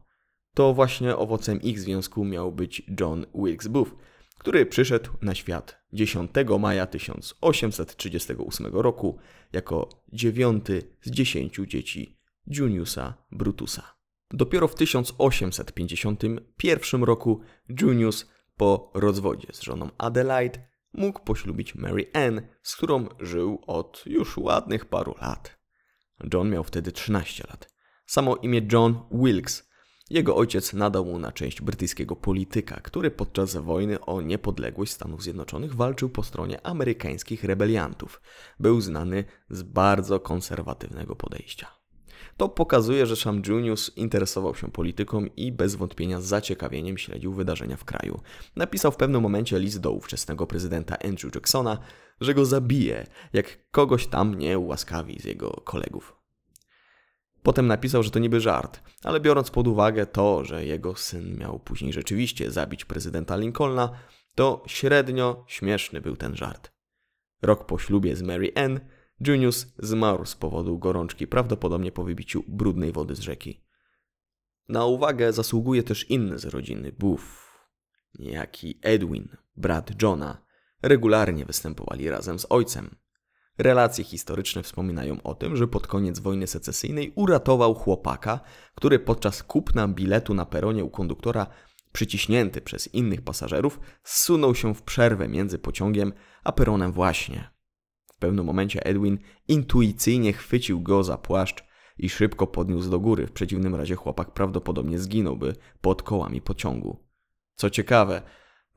To 0.55 0.75
właśnie 0.75 1.17
owocem 1.17 1.63
ich 1.63 1.81
związku 1.81 2.25
miał 2.25 2.53
być 2.53 2.83
John 3.01 3.27
Wilkes 3.35 3.69
Booth, 3.69 3.91
który 4.39 4.67
przyszedł 4.67 5.11
na 5.23 5.35
świat 5.35 5.79
10 5.93 6.31
maja 6.61 6.87
1838 6.87 8.67
roku 8.67 9.19
jako 9.53 9.89
dziewiąty 10.13 10.83
z 11.03 11.11
dziesięciu 11.11 11.67
dzieci 11.67 12.19
Juniusa 12.47 13.15
Brutusa. 13.33 13.99
Dopiero 14.31 14.69
w 14.69 14.75
1851 14.75 17.05
roku 17.05 17.41
Junius 17.81 18.27
po 18.57 18.91
rozwodzie 18.95 19.49
z 19.53 19.63
żoną 19.63 19.91
Adelaide 19.99 20.59
mógł 20.93 21.21
poślubić 21.21 21.75
Mary 21.75 22.11
Ann, 22.13 22.43
z 22.63 22.77
którą 22.77 23.09
żył 23.21 23.63
od 23.67 24.03
już 24.07 24.37
ładnych 24.37 24.85
paru 24.85 25.15
lat. 25.21 25.59
John 26.33 26.51
miał 26.51 26.65
wtedy 26.65 26.93
13 26.93 27.45
lat. 27.49 27.73
Samo 28.07 28.37
imię 28.37 28.61
John 28.73 29.01
Wilkes 29.13 29.68
jego 30.11 30.37
ojciec 30.37 30.73
nadał 30.73 31.05
mu 31.05 31.19
na 31.19 31.33
część 31.33 31.61
brytyjskiego 31.61 32.17
polityka, 32.17 32.81
który 32.81 33.11
podczas 33.11 33.57
wojny 33.57 34.01
o 34.01 34.21
niepodległość 34.23 34.93
Stanów 34.93 35.23
Zjednoczonych 35.23 35.75
walczył 35.75 36.09
po 36.09 36.23
stronie 36.23 36.67
amerykańskich 36.67 37.45
rebeliantów. 37.45 38.21
Był 38.61 38.81
znany 38.81 39.25
z 39.51 39.63
bardzo 39.63 40.21
konserwatywnego 40.21 41.17
podejścia. 41.17 41.79
To 42.37 42.49
pokazuje, 42.49 43.07
że 43.07 43.17
Sam 43.17 43.43
Junius 43.47 43.97
interesował 43.97 44.55
się 44.55 44.71
polityką 44.71 45.27
i 45.37 45.53
bez 45.53 45.75
wątpienia 45.75 46.21
z 46.21 46.25
zaciekawieniem 46.25 46.99
śledził 46.99 47.33
wydarzenia 47.33 47.77
w 47.77 47.85
kraju. 47.85 48.21
Napisał 48.57 48.93
w 48.93 48.97
pewnym 48.97 49.23
momencie 49.23 49.59
list 49.59 49.81
do 49.81 49.93
ówczesnego 49.93 50.47
prezydenta 50.47 50.97
Andrew 51.05 51.35
Jacksona, 51.35 51.79
że 52.21 52.35
go 52.35 52.45
zabije, 52.45 53.07
jak 53.33 53.71
kogoś 53.71 54.07
tam 54.07 54.35
nie 54.35 54.59
ułaskawi 54.59 55.21
z 55.21 55.25
jego 55.25 55.51
kolegów. 55.51 56.18
Potem 57.49 57.67
napisał, 57.67 58.03
że 58.03 58.11
to 58.11 58.19
niby 58.19 58.41
żart, 58.41 58.81
ale 59.05 59.21
biorąc 59.21 59.51
pod 59.51 59.69
uwagę 59.69 60.07
to, 60.07 60.45
że 60.45 60.65
jego 60.65 60.95
syn 60.95 61.37
miał 61.39 61.59
później 61.59 61.93
rzeczywiście 61.93 62.51
zabić 62.51 62.85
prezydenta 62.85 63.37
Lincolna, 63.37 63.91
to 64.35 64.65
średnio 64.67 65.45
śmieszny 65.47 66.01
był 66.01 66.17
ten 66.17 66.37
żart. 66.37 66.73
Rok 67.43 67.67
po 67.67 67.79
ślubie 67.79 68.17
z 68.17 68.23
Mary 68.23 68.53
Ann, 68.55 68.81
Junius 69.27 69.67
zmarł 69.79 70.25
z 70.25 70.35
powodu 70.35 70.79
gorączki, 70.79 71.27
prawdopodobnie 71.27 71.93
po 71.93 72.05
wybiciu 72.05 72.45
brudnej 72.49 72.93
wody 72.93 73.15
z 73.15 73.21
rzeki. 73.21 73.65
Na 74.69 74.85
uwagę 74.85 75.33
zasługuje 75.33 75.83
też 75.83 76.11
inny 76.11 76.39
z 76.39 76.45
rodziny 76.45 76.93
Booth, 76.93 77.25
niejaki 78.19 78.79
Edwin, 78.83 79.37
brat 79.57 80.03
Johna. 80.03 80.43
Regularnie 80.83 81.45
występowali 81.45 82.11
razem 82.11 82.39
z 82.39 82.47
ojcem. 82.51 82.97
Relacje 83.59 84.05
historyczne 84.05 84.63
wspominają 84.63 85.23
o 85.23 85.35
tym, 85.35 85.57
że 85.57 85.69
pod 85.69 85.87
koniec 85.87 86.19
wojny 86.19 86.47
secesyjnej 86.47 87.13
uratował 87.15 87.75
chłopaka, 87.75 88.41
który 88.75 88.99
podczas 88.99 89.43
kupna 89.43 89.89
biletu 89.89 90.35
na 90.35 90.47
peronie 90.47 90.85
u 90.85 90.91
konduktora, 90.91 91.47
przyciśnięty 91.93 92.61
przez 92.61 92.95
innych 92.95 93.23
pasażerów, 93.23 93.81
zsunął 94.03 94.55
się 94.55 94.75
w 94.75 94.83
przerwę 94.83 95.29
między 95.29 95.59
pociągiem 95.59 96.13
a 96.45 96.53
peronem 96.53 96.93
właśnie. 96.93 97.51
W 98.15 98.19
pewnym 98.19 98.45
momencie 98.45 98.87
Edwin 98.87 99.19
intuicyjnie 99.49 100.33
chwycił 100.33 100.81
go 100.81 101.05
za 101.05 101.19
płaszcz 101.19 101.65
i 101.99 102.09
szybko 102.09 102.47
podniósł 102.47 102.91
do 102.91 103.01
góry. 103.01 103.27
W 103.27 103.33
przeciwnym 103.33 103.75
razie 103.75 103.95
chłopak 103.95 104.31
prawdopodobnie 104.31 104.99
zginąłby 104.99 105.55
pod 105.81 106.03
kołami 106.03 106.41
pociągu. 106.41 107.05
Co 107.55 107.71
ciekawe, 107.71 108.23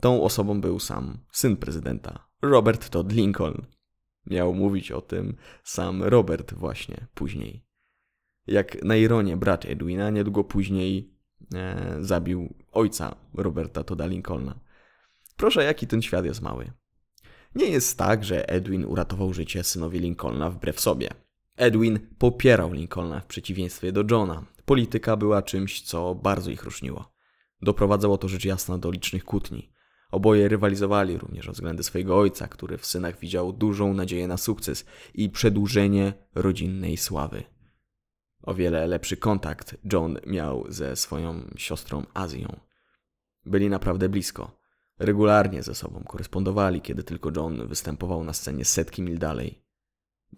tą 0.01 0.23
osobą 0.23 0.61
był 0.61 0.79
sam 0.79 1.17
syn 1.31 1.57
prezydenta, 1.57 2.27
Robert 2.41 2.89
Todd 2.89 3.11
Lincoln. 3.11 3.65
Miał 4.25 4.53
mówić 4.53 4.91
o 4.91 5.01
tym 5.01 5.35
sam 5.63 6.03
Robert 6.03 6.53
właśnie 6.53 7.07
później. 7.13 7.65
Jak 8.47 8.83
na 8.83 8.95
ironię 8.95 9.37
brat 9.37 9.65
Edwina 9.65 10.09
niedługo 10.09 10.43
później 10.43 11.13
e, 11.55 11.95
zabił 11.99 12.55
ojca 12.71 13.15
Roberta 13.33 13.83
Toda 13.83 14.05
Lincolna. 14.05 14.59
Proszę, 15.37 15.63
jaki 15.63 15.87
ten 15.87 16.01
świat 16.01 16.25
jest 16.25 16.41
mały. 16.41 16.71
Nie 17.55 17.65
jest 17.65 17.97
tak, 17.97 18.23
że 18.23 18.49
Edwin 18.49 18.85
uratował 18.85 19.33
życie 19.33 19.63
synowi 19.63 19.99
Lincolna 19.99 20.49
wbrew 20.49 20.79
sobie. 20.79 21.09
Edwin 21.57 21.99
popierał 22.17 22.73
Lincolna 22.73 23.19
w 23.19 23.25
przeciwieństwie 23.25 23.91
do 23.91 24.03
Johna. 24.11 24.45
Polityka 24.65 25.17
była 25.17 25.41
czymś, 25.41 25.81
co 25.81 26.15
bardzo 26.15 26.51
ich 26.51 26.63
różniło. 26.63 27.13
Doprowadzało 27.61 28.17
to 28.17 28.27
rzecz 28.27 28.45
jasna 28.45 28.77
do 28.77 28.91
licznych 28.91 29.23
kłótni. 29.23 29.70
Oboje 30.11 30.47
rywalizowali 30.47 31.17
również 31.17 31.49
o 31.49 31.51
względy 31.51 31.83
swojego 31.83 32.19
ojca, 32.19 32.47
który 32.47 32.77
w 32.77 32.85
synach 32.85 33.19
widział 33.19 33.53
dużą 33.53 33.93
nadzieję 33.93 34.27
na 34.27 34.37
sukces 34.37 34.85
i 35.13 35.29
przedłużenie 35.29 36.13
rodzinnej 36.35 36.97
sławy. 36.97 37.43
O 38.43 38.53
wiele 38.53 38.87
lepszy 38.87 39.17
kontakt 39.17 39.77
John 39.93 40.17
miał 40.27 40.65
ze 40.69 40.95
swoją 40.95 41.53
siostrą 41.57 42.05
Azją. 42.13 42.59
Byli 43.45 43.69
naprawdę 43.69 44.09
blisko. 44.09 44.61
Regularnie 44.99 45.63
ze 45.63 45.75
sobą 45.75 46.03
korespondowali, 46.03 46.81
kiedy 46.81 47.03
tylko 47.03 47.31
John 47.35 47.67
występował 47.67 48.23
na 48.23 48.33
scenie 48.33 48.65
setki 48.65 49.01
mil 49.01 49.19
dalej. 49.19 49.63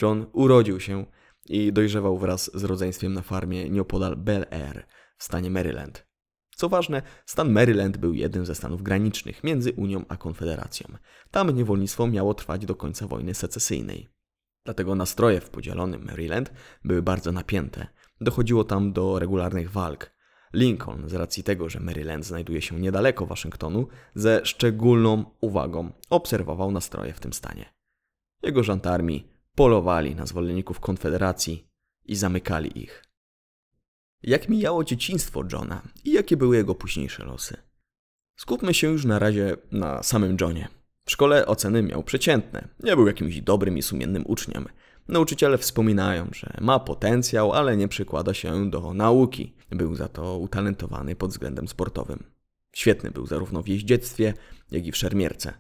John 0.02 0.26
urodził 0.34 0.80
się 0.80 1.06
i 1.46 1.74
dojrzewał 1.74 2.18
wraz 2.18 2.52
z 2.54 2.64
rodzeństwem 2.64 3.14
na 3.14 3.22
farmie 3.22 3.70
nieopodal 3.70 4.16
Bel 4.16 4.46
Air 4.52 4.86
w 5.18 5.24
stanie 5.24 5.50
Maryland. 5.50 6.13
Co 6.56 6.70
ważne, 6.70 7.02
stan 7.26 7.52
Maryland 7.52 7.98
był 7.98 8.14
jednym 8.14 8.46
ze 8.46 8.56
stanów 8.56 8.84
granicznych 8.84 9.44
między 9.44 9.74
Unią 9.74 10.06
a 10.10 10.18
Konfederacją. 10.18 10.88
Tam 11.32 11.50
niewolnictwo 11.50 12.08
miało 12.08 12.34
trwać 12.34 12.66
do 12.66 12.76
końca 12.76 13.08
wojny 13.08 13.34
secesyjnej. 13.34 14.10
Dlatego 14.66 14.96
nastroje 14.96 15.42
w 15.42 15.50
podzielonym 15.50 16.06
Maryland 16.06 16.52
były 16.84 17.02
bardzo 17.02 17.32
napięte. 17.32 17.88
Dochodziło 18.22 18.64
tam 18.64 18.94
do 18.94 19.20
regularnych 19.20 19.72
walk. 19.72 20.12
Lincoln, 20.54 21.10
z 21.10 21.14
racji 21.14 21.44
tego, 21.44 21.70
że 21.70 21.80
Maryland 21.80 22.26
znajduje 22.26 22.62
się 22.62 22.80
niedaleko 22.80 23.26
Waszyngtonu, 23.26 23.88
ze 24.16 24.46
szczególną 24.46 25.26
uwagą 25.42 25.92
obserwował 26.10 26.72
nastroje 26.72 27.14
w 27.14 27.20
tym 27.20 27.34
stanie. 27.34 27.74
Jego 28.44 28.64
żandarmi 28.64 29.28
polowali 29.56 30.16
na 30.16 30.26
zwolenników 30.26 30.80
Konfederacji 30.80 31.68
i 32.06 32.16
zamykali 32.16 32.80
ich. 32.84 33.13
Jak 34.24 34.50
mijało 34.50 34.84
dzieciństwo 34.84 35.44
Johna 35.52 35.82
i 36.04 36.12
jakie 36.12 36.38
były 36.38 36.56
jego 36.56 36.76
późniejsze 36.76 37.26
losy? 37.26 37.58
Skupmy 38.36 38.74
się 38.74 38.88
już 38.88 39.06
na 39.06 39.20
razie 39.20 39.58
na 39.72 40.04
samym 40.04 40.38
Johnie. 40.42 40.68
W 41.06 41.12
szkole 41.12 41.46
oceny 41.46 41.84
miał 41.84 42.04
przeciętne. 42.04 42.68
Nie 42.84 42.96
był 42.96 43.08
jakimś 43.08 43.42
dobrym 43.42 43.78
i 43.78 43.82
sumiennym 43.82 44.24
uczniem. 44.28 44.66
Nauczyciele 45.08 45.58
wspominają, 45.58 46.30
że 46.34 46.58
ma 46.62 46.80
potencjał, 46.80 47.54
ale 47.54 47.78
nie 47.78 47.88
przykłada 47.88 48.34
się 48.34 48.70
do 48.70 48.94
nauki. 48.94 49.54
Był 49.70 49.96
za 49.96 50.08
to 50.08 50.38
utalentowany 50.38 51.16
pod 51.16 51.32
względem 51.32 51.68
sportowym. 51.68 52.24
Świetny 52.76 53.12
był 53.12 53.26
zarówno 53.26 53.64
w 53.64 53.68
jeździectwie, 53.68 54.34
jak 54.72 54.88
i 54.88 54.92
w 54.92 54.98
szermierce. 54.98 55.54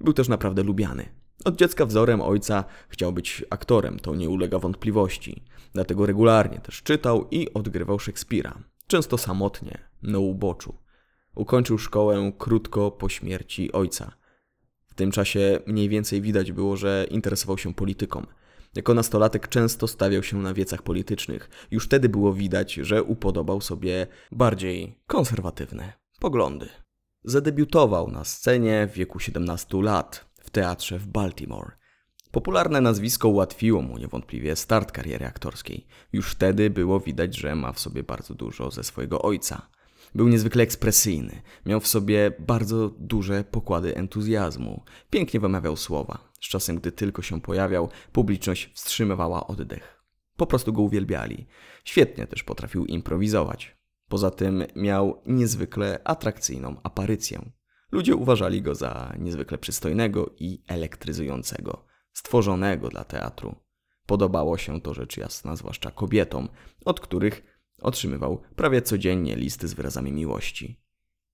Był 0.00 0.12
też 0.12 0.28
naprawdę 0.28 0.62
lubiany. 0.62 1.08
Od 1.44 1.56
dziecka 1.56 1.86
wzorem 1.86 2.20
ojca 2.20 2.64
chciał 2.88 3.12
być 3.12 3.44
aktorem, 3.50 3.98
to 3.98 4.14
nie 4.14 4.28
ulega 4.28 4.58
wątpliwości. 4.58 5.44
Dlatego 5.72 6.06
regularnie 6.06 6.58
też 6.58 6.82
czytał 6.82 7.28
i 7.30 7.54
odgrywał 7.54 7.98
Szekspira. 7.98 8.58
Często 8.86 9.18
samotnie, 9.18 9.78
na 10.02 10.18
uboczu. 10.18 10.74
Ukończył 11.34 11.78
szkołę 11.78 12.32
krótko 12.38 12.90
po 12.90 13.08
śmierci 13.08 13.72
ojca. 13.72 14.12
W 14.86 14.94
tym 14.94 15.10
czasie 15.10 15.60
mniej 15.66 15.88
więcej 15.88 16.20
widać 16.20 16.52
było, 16.52 16.76
że 16.76 17.06
interesował 17.10 17.58
się 17.58 17.74
polityką. 17.74 18.26
Jako 18.74 18.94
nastolatek 18.94 19.48
często 19.48 19.88
stawiał 19.88 20.22
się 20.22 20.36
na 20.36 20.54
wiecach 20.54 20.82
politycznych. 20.82 21.50
Już 21.70 21.84
wtedy 21.84 22.08
było 22.08 22.32
widać, 22.32 22.74
że 22.74 23.02
upodobał 23.02 23.60
sobie 23.60 24.06
bardziej 24.32 24.98
konserwatywne 25.06 25.92
poglądy. 26.20 26.68
Zadebiutował 27.24 28.10
na 28.10 28.24
scenie 28.24 28.88
w 28.92 28.94
wieku 28.94 29.18
17 29.20 29.82
lat 29.82 30.30
w 30.40 30.50
teatrze 30.50 30.98
w 30.98 31.06
Baltimore. 31.06 31.79
Popularne 32.30 32.80
nazwisko 32.80 33.28
ułatwiło 33.28 33.82
mu 33.82 33.98
niewątpliwie 33.98 34.56
start 34.56 34.92
kariery 34.92 35.26
aktorskiej. 35.26 35.86
Już 36.12 36.30
wtedy 36.30 36.70
było 36.70 37.00
widać, 37.00 37.36
że 37.36 37.54
ma 37.54 37.72
w 37.72 37.80
sobie 37.80 38.02
bardzo 38.02 38.34
dużo 38.34 38.70
ze 38.70 38.84
swojego 38.84 39.22
ojca. 39.22 39.68
Był 40.14 40.28
niezwykle 40.28 40.62
ekspresyjny, 40.62 41.42
miał 41.66 41.80
w 41.80 41.86
sobie 41.86 42.32
bardzo 42.38 42.88
duże 42.98 43.44
pokłady 43.44 43.96
entuzjazmu, 43.96 44.84
pięknie 45.10 45.40
wymawiał 45.40 45.76
słowa. 45.76 46.32
Z 46.40 46.48
czasem, 46.48 46.76
gdy 46.76 46.92
tylko 46.92 47.22
się 47.22 47.40
pojawiał, 47.40 47.88
publiczność 48.12 48.70
wstrzymywała 48.74 49.46
oddech. 49.46 50.02
Po 50.36 50.46
prostu 50.46 50.72
go 50.72 50.82
uwielbiali. 50.82 51.46
Świetnie 51.84 52.26
też 52.26 52.42
potrafił 52.42 52.86
improwizować. 52.86 53.76
Poza 54.08 54.30
tym 54.30 54.64
miał 54.76 55.22
niezwykle 55.26 56.00
atrakcyjną 56.04 56.76
aparycję. 56.82 57.50
Ludzie 57.92 58.14
uważali 58.16 58.62
go 58.62 58.74
za 58.74 59.14
niezwykle 59.18 59.58
przystojnego 59.58 60.34
i 60.38 60.62
elektryzującego, 60.68 61.89
stworzonego 62.12 62.88
dla 62.88 63.04
teatru. 63.04 63.54
Podobało 64.06 64.58
się 64.58 64.80
to 64.80 64.94
rzecz 64.94 65.16
jasna, 65.16 65.56
zwłaszcza 65.56 65.90
kobietom, 65.90 66.48
od 66.84 67.00
których 67.00 67.42
otrzymywał 67.82 68.42
prawie 68.56 68.82
codziennie 68.82 69.36
listy 69.36 69.68
z 69.68 69.74
wyrazami 69.74 70.12
miłości. 70.12 70.80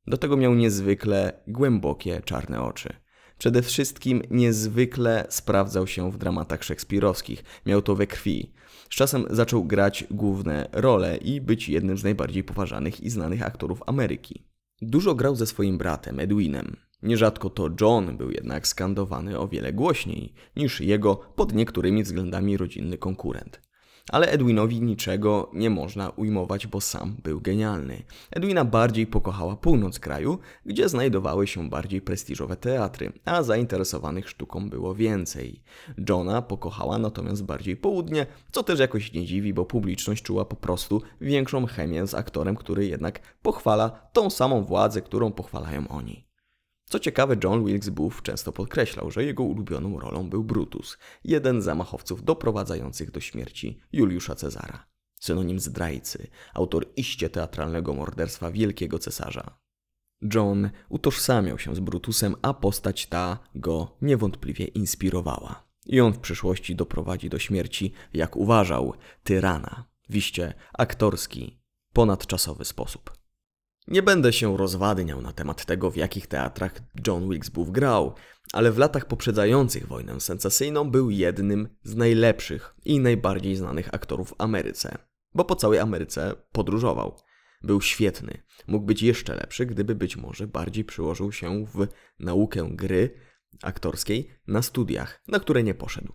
Do 0.06 0.16
tego 0.16 0.36
miał 0.36 0.54
niezwykle 0.54 1.42
głębokie 1.46 2.20
czarne 2.24 2.62
oczy. 2.62 2.94
Przede 3.38 3.62
wszystkim 3.62 4.22
niezwykle 4.30 5.26
sprawdzał 5.28 5.86
się 5.86 6.12
w 6.12 6.18
dramatach 6.18 6.64
szekspirowskich, 6.64 7.44
miał 7.66 7.82
to 7.82 7.94
we 7.94 8.06
krwi. 8.06 8.52
Z 8.90 8.94
czasem 8.94 9.26
zaczął 9.30 9.64
grać 9.64 10.04
główne 10.10 10.68
role 10.72 11.16
i 11.16 11.40
być 11.40 11.68
jednym 11.68 11.98
z 11.98 12.04
najbardziej 12.04 12.44
poważanych 12.44 13.00
i 13.00 13.10
znanych 13.10 13.42
aktorów 13.42 13.82
Ameryki. 13.86 14.46
Dużo 14.82 15.14
grał 15.14 15.36
ze 15.36 15.46
swoim 15.46 15.78
bratem 15.78 16.20
Edwinem. 16.20 16.76
Nierzadko 17.02 17.50
to 17.50 17.68
John 17.80 18.16
był 18.16 18.30
jednak 18.30 18.68
skandowany 18.68 19.38
o 19.38 19.48
wiele 19.48 19.72
głośniej 19.72 20.32
niż 20.56 20.80
jego 20.80 21.16
pod 21.16 21.54
niektórymi 21.54 22.02
względami 22.02 22.56
rodzinny 22.56 22.98
konkurent. 22.98 23.66
Ale 24.10 24.30
Edwinowi 24.30 24.82
niczego 24.82 25.50
nie 25.52 25.70
można 25.70 26.08
ujmować, 26.08 26.66
bo 26.66 26.80
sam 26.80 27.16
był 27.22 27.40
genialny. 27.40 28.02
Edwina 28.30 28.64
bardziej 28.64 29.06
pokochała 29.06 29.56
północ 29.56 29.98
kraju, 29.98 30.38
gdzie 30.66 30.88
znajdowały 30.88 31.46
się 31.46 31.68
bardziej 31.70 32.00
prestiżowe 32.00 32.56
teatry, 32.56 33.12
a 33.24 33.42
zainteresowanych 33.42 34.28
sztuką 34.28 34.70
było 34.70 34.94
więcej. 34.94 35.62
Johna 36.08 36.42
pokochała 36.42 36.98
natomiast 36.98 37.44
bardziej 37.44 37.76
południe, 37.76 38.26
co 38.52 38.62
też 38.62 38.80
jakoś 38.80 39.12
nie 39.12 39.24
dziwi, 39.24 39.54
bo 39.54 39.64
publiczność 39.64 40.22
czuła 40.22 40.44
po 40.44 40.56
prostu 40.56 41.02
większą 41.20 41.66
chemię 41.66 42.06
z 42.06 42.14
aktorem, 42.14 42.56
który 42.56 42.86
jednak 42.86 43.20
pochwala 43.42 43.90
tą 44.12 44.30
samą 44.30 44.64
władzę, 44.64 45.02
którą 45.02 45.32
pochwalają 45.32 45.88
oni. 45.88 46.25
Co 46.90 46.98
ciekawe, 46.98 47.36
John 47.44 47.64
Wilkes 47.64 47.88
Booth 47.88 48.22
często 48.22 48.52
podkreślał, 48.52 49.10
że 49.10 49.24
jego 49.24 49.42
ulubioną 49.42 50.00
rolą 50.00 50.30
był 50.30 50.44
Brutus, 50.44 50.98
jeden 51.24 51.62
z 51.62 51.64
zamachowców 51.64 52.24
doprowadzających 52.24 53.10
do 53.10 53.20
śmierci 53.20 53.80
Juliusza 53.92 54.34
Cezara. 54.34 54.86
Synonim 55.20 55.60
zdrajcy, 55.60 56.26
autor 56.54 56.86
iście 56.96 57.30
teatralnego 57.30 57.94
morderstwa 57.94 58.50
wielkiego 58.50 58.98
cesarza. 58.98 59.58
John 60.34 60.70
utożsamiał 60.88 61.58
się 61.58 61.74
z 61.74 61.80
Brutusem, 61.80 62.36
a 62.42 62.54
postać 62.54 63.06
ta 63.06 63.38
go 63.54 63.96
niewątpliwie 64.02 64.64
inspirowała. 64.64 65.66
I 65.86 66.00
on 66.00 66.12
w 66.12 66.18
przyszłości 66.18 66.76
doprowadzi 66.76 67.28
do 67.28 67.38
śmierci, 67.38 67.92
jak 68.14 68.36
uważał, 68.36 68.94
tyrana, 69.24 69.84
w 70.08 70.16
iście 70.16 70.54
aktorski, 70.72 71.58
ponadczasowy 71.92 72.64
sposób. 72.64 73.15
Nie 73.88 74.02
będę 74.02 74.32
się 74.32 74.56
rozwadniał 74.56 75.22
na 75.22 75.32
temat 75.32 75.64
tego, 75.64 75.90
w 75.90 75.96
jakich 75.96 76.26
teatrach 76.26 76.72
John 77.06 77.28
Wilkes 77.28 77.50
Booth 77.50 77.70
grał, 77.70 78.14
ale 78.52 78.72
w 78.72 78.78
latach 78.78 79.04
poprzedzających 79.04 79.86
wojnę 79.86 80.20
sensacyjną 80.20 80.90
był 80.90 81.10
jednym 81.10 81.68
z 81.82 81.94
najlepszych 81.94 82.74
i 82.84 83.00
najbardziej 83.00 83.56
znanych 83.56 83.94
aktorów 83.94 84.30
w 84.30 84.34
Ameryce, 84.38 84.98
bo 85.34 85.44
po 85.44 85.56
całej 85.56 85.78
Ameryce 85.78 86.34
podróżował. 86.52 87.16
Był 87.62 87.80
świetny, 87.80 88.42
mógł 88.66 88.86
być 88.86 89.02
jeszcze 89.02 89.34
lepszy, 89.34 89.66
gdyby 89.66 89.94
być 89.94 90.16
może 90.16 90.46
bardziej 90.46 90.84
przyłożył 90.84 91.32
się 91.32 91.66
w 91.66 91.86
naukę 92.18 92.68
gry 92.70 93.20
aktorskiej 93.62 94.30
na 94.46 94.62
studiach, 94.62 95.22
na 95.28 95.40
które 95.40 95.62
nie 95.62 95.74
poszedł. 95.74 96.12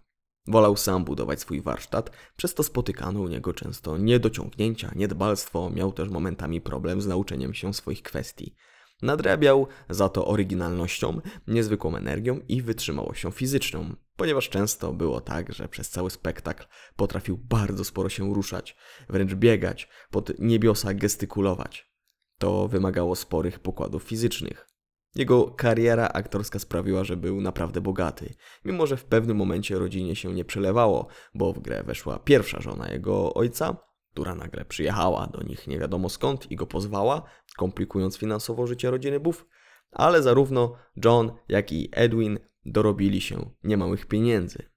Wolał 0.48 0.78
sam 0.78 1.06
budować 1.06 1.40
swój 1.40 1.62
warsztat, 1.62 2.12
przez 2.36 2.54
to 2.54 2.64
spotykano 2.64 3.20
u 3.22 3.28
niego 3.28 3.54
często 3.54 3.98
niedociągnięcia, 3.98 4.92
niedbalstwo, 4.96 5.70
miał 5.70 5.92
też 5.92 6.10
momentami 6.10 6.62
problem 6.62 7.02
z 7.02 7.08
nauczeniem 7.08 7.54
się 7.54 7.74
swoich 7.74 8.04
kwestii. 8.04 8.56
Nadrabiał 9.02 9.68
za 9.90 10.10
to 10.10 10.28
oryginalnością, 10.28 11.22
niezwykłą 11.48 11.96
energią 11.96 12.40
i 12.48 12.62
wytrzymałością 12.62 13.32
fizyczną, 13.32 13.96
ponieważ 14.16 14.50
często 14.50 14.94
było 14.94 15.22
tak, 15.22 15.54
że 15.54 15.68
przez 15.68 15.90
cały 15.90 16.10
spektakl 16.10 16.66
potrafił 16.96 17.38
bardzo 17.38 17.84
sporo 17.84 18.10
się 18.10 18.34
ruszać, 18.34 18.76
wręcz 19.10 19.34
biegać, 19.34 19.90
pod 20.12 20.40
niebiosa 20.40 20.94
gestykulować. 20.94 21.92
To 22.38 22.68
wymagało 22.68 23.16
sporych 23.16 23.60
pokładów 23.60 24.04
fizycznych. 24.04 24.71
Jego 25.16 25.52
kariera 25.52 26.08
aktorska 26.08 26.60
sprawiła, 26.60 27.04
że 27.04 27.18
był 27.18 27.42
naprawdę 27.42 27.82
bogaty, 27.82 28.34
mimo 28.66 28.88
że 28.88 28.98
w 28.98 29.06
pewnym 29.06 29.38
momencie 29.38 29.80
rodzinie 29.80 30.16
się 30.16 30.34
nie 30.34 30.46
przelewało, 30.46 31.08
bo 31.34 31.54
w 31.54 31.60
grę 31.60 31.84
weszła 31.84 32.20
pierwsza 32.20 32.62
żona 32.62 32.92
jego 32.92 33.34
ojca, 33.34 33.78
która 34.12 34.36
nagle 34.36 34.66
przyjechała 34.66 35.28
do 35.28 35.44
nich 35.44 35.68
nie 35.68 35.80
wiadomo 35.80 36.10
skąd 36.10 36.52
i 36.52 36.56
go 36.56 36.68
pozwała, 36.68 37.24
komplikując 37.58 38.18
finansowo 38.18 38.68
życie 38.68 38.92
rodziny 38.92 39.20
Buff, 39.20 39.46
ale 39.92 40.24
zarówno 40.24 40.76
John, 41.06 41.32
jak 41.50 41.72
i 41.72 41.90
Edwin 41.92 42.40
dorobili 42.66 43.22
się 43.22 43.50
niemałych 43.64 44.06
pieniędzy. 44.06 44.70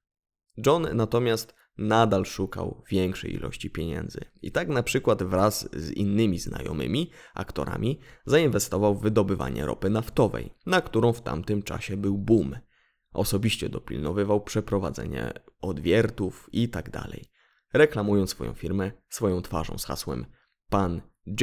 John 0.67 0.89
natomiast 0.95 1.55
nadal 1.79 2.25
szukał 2.25 2.83
większej 2.91 3.35
ilości 3.35 3.71
pieniędzy. 3.71 4.21
I 4.43 4.53
tak 4.53 4.69
na 4.69 4.83
przykład 4.83 5.23
wraz 5.23 5.69
z 5.73 5.91
innymi 5.91 6.39
znajomymi 6.39 7.11
aktorami 7.35 8.01
zainwestował 8.27 8.95
w 8.95 9.03
wydobywanie 9.03 9.67
ropy 9.67 9.91
naftowej, 9.91 10.55
na 10.67 10.81
którą 10.81 11.13
w 11.13 11.23
tamtym 11.23 11.63
czasie 11.63 11.97
był 11.97 12.19
boom. 12.19 12.57
Osobiście 13.13 13.69
dopilnowywał 13.69 14.41
przeprowadzenie 14.41 15.33
odwiertów 15.61 16.49
i 16.53 16.69
tak 16.69 16.91
reklamując 17.73 18.31
swoją 18.31 18.55
firmę 18.55 18.93
swoją 19.09 19.43
twarzą 19.43 19.79
z 19.79 19.85
hasłem 19.85 20.27
Pan 20.69 21.01
J. 21.27 21.41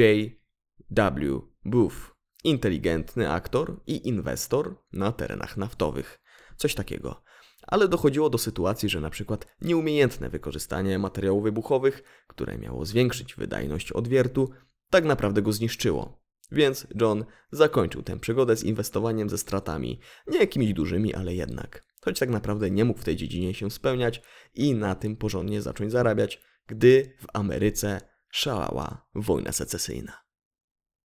W. 0.90 1.40
Booth. 1.64 1.96
Inteligentny 2.44 3.30
aktor 3.30 3.80
i 3.86 4.08
inwestor 4.08 4.76
na 4.92 5.12
terenach 5.12 5.56
naftowych. 5.56 6.20
Coś 6.56 6.74
takiego 6.74 7.22
ale 7.66 7.88
dochodziło 7.88 8.30
do 8.30 8.38
sytuacji, 8.38 8.88
że 8.88 9.00
przykład 9.10 9.46
nieumiejętne 9.60 10.28
wykorzystanie 10.28 10.98
materiałów 10.98 11.42
wybuchowych, 11.42 12.02
które 12.26 12.58
miało 12.58 12.84
zwiększyć 12.84 13.34
wydajność 13.34 13.92
odwiertu, 13.92 14.50
tak 14.90 15.04
naprawdę 15.04 15.42
go 15.42 15.52
zniszczyło. 15.52 16.22
Więc 16.52 16.86
John 17.00 17.24
zakończył 17.50 18.02
tę 18.02 18.18
przygodę 18.18 18.56
z 18.56 18.64
inwestowaniem 18.64 19.30
ze 19.30 19.38
stratami, 19.38 20.00
nie 20.26 20.38
jakimiś 20.38 20.72
dużymi, 20.72 21.14
ale 21.14 21.34
jednak. 21.34 21.84
Choć 22.00 22.18
tak 22.18 22.28
naprawdę 22.28 22.70
nie 22.70 22.84
mógł 22.84 23.00
w 23.00 23.04
tej 23.04 23.16
dziedzinie 23.16 23.54
się 23.54 23.70
spełniać 23.70 24.22
i 24.54 24.74
na 24.74 24.94
tym 24.94 25.16
porządnie 25.16 25.62
zacząć 25.62 25.92
zarabiać, 25.92 26.42
gdy 26.66 27.16
w 27.20 27.26
Ameryce 27.32 28.00
szalała 28.30 29.06
wojna 29.14 29.52
secesyjna. 29.52 30.22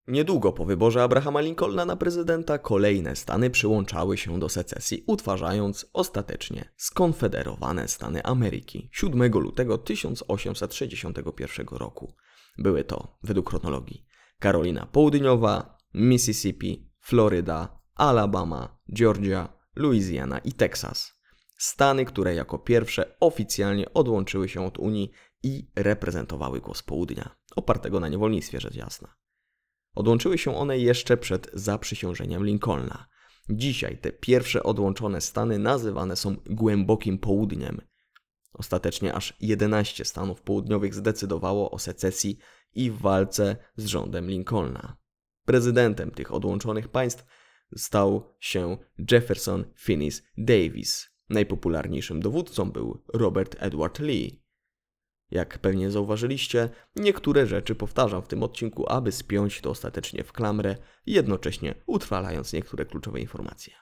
Niedługo 0.08 0.54
po 0.54 0.66
wyborze 0.66 1.04
Abrahama 1.04 1.42
Lincolna 1.42 1.86
na 1.86 1.96
prezydenta 1.96 2.58
kolejne 2.58 3.16
stany 3.16 3.50
przyłączały 3.50 4.18
się 4.18 4.40
do 4.40 4.50
secesji, 4.50 5.04
utwarzając 5.08 5.90
ostatecznie 5.94 6.70
skonfederowane 6.78 7.88
Stany 7.88 8.24
Ameryki 8.24 8.90
7 8.92 9.32
lutego 9.32 9.78
1861 9.78 11.68
roku. 11.72 12.14
Były 12.58 12.84
to, 12.84 13.18
według 13.24 13.50
chronologii, 13.50 14.06
Karolina 14.40 14.86
Południowa, 14.86 15.78
Mississippi, 15.94 16.92
Floryda, 17.00 17.82
Alabama, 17.96 18.80
Georgia, 18.94 19.54
Louisiana 19.76 20.40
i 20.40 20.52
Teksas. 20.52 21.14
Stany, 21.58 22.06
które 22.06 22.36
jako 22.36 22.60
pierwsze 22.60 23.16
oficjalnie 23.20 23.94
odłączyły 23.94 24.50
się 24.50 24.66
od 24.66 24.78
Unii 24.78 25.12
i 25.44 25.72
reprezentowały 25.76 26.62
głos 26.62 26.84
południa, 26.84 27.36
opartego 27.56 28.00
na 28.00 28.08
niewolnictwie, 28.08 28.60
rzecz 28.60 28.76
jasna. 28.76 29.27
Odłączyły 29.98 30.38
się 30.38 30.56
one 30.56 30.78
jeszcze 30.78 31.18
przed 31.18 31.50
zaprzysiężeniem 31.54 32.46
Lincolna. 32.46 33.08
Dzisiaj 33.50 33.98
te 33.98 34.12
pierwsze 34.12 34.64
odłączone 34.64 35.22
stany 35.22 35.60
nazywane 35.60 36.16
są 36.16 36.36
głębokim 36.50 37.18
południem. 37.18 37.82
Ostatecznie 38.54 39.14
aż 39.14 39.34
11 39.40 40.06
stanów 40.06 40.42
południowych 40.42 40.96
zdecydowało 40.96 41.72
o 41.72 41.80
secesji 41.80 42.38
i 42.74 42.92
walce 42.92 43.56
z 43.76 43.86
rządem 43.86 44.30
Lincolna. 44.30 44.98
Prezydentem 45.46 46.12
tych 46.12 46.34
odłączonych 46.34 46.88
państw 46.88 47.26
stał 47.76 48.36
się 48.40 48.78
Jefferson 49.12 49.66
Finis 49.78 50.24
Davis. 50.38 51.10
Najpopularniejszym 51.30 52.20
dowódcą 52.20 52.72
był 52.72 53.04
Robert 53.14 53.56
Edward 53.60 54.00
Lee. 54.00 54.47
Jak 55.32 55.60
pewnie 55.60 55.92
zauważyliście, 55.92 56.70
niektóre 56.96 57.48
rzeczy 57.48 57.76
powtarzam 57.76 58.22
w 58.22 58.28
tym 58.28 58.44
odcinku, 58.44 58.92
aby 58.92 59.12
spiąć 59.12 59.62
to 59.62 59.70
ostatecznie 59.70 60.24
w 60.24 60.32
klamrę, 60.32 60.76
jednocześnie 61.06 61.76
utrwalając 61.86 62.54
niektóre 62.54 62.86
kluczowe 62.86 63.20
informacje. 63.20 63.74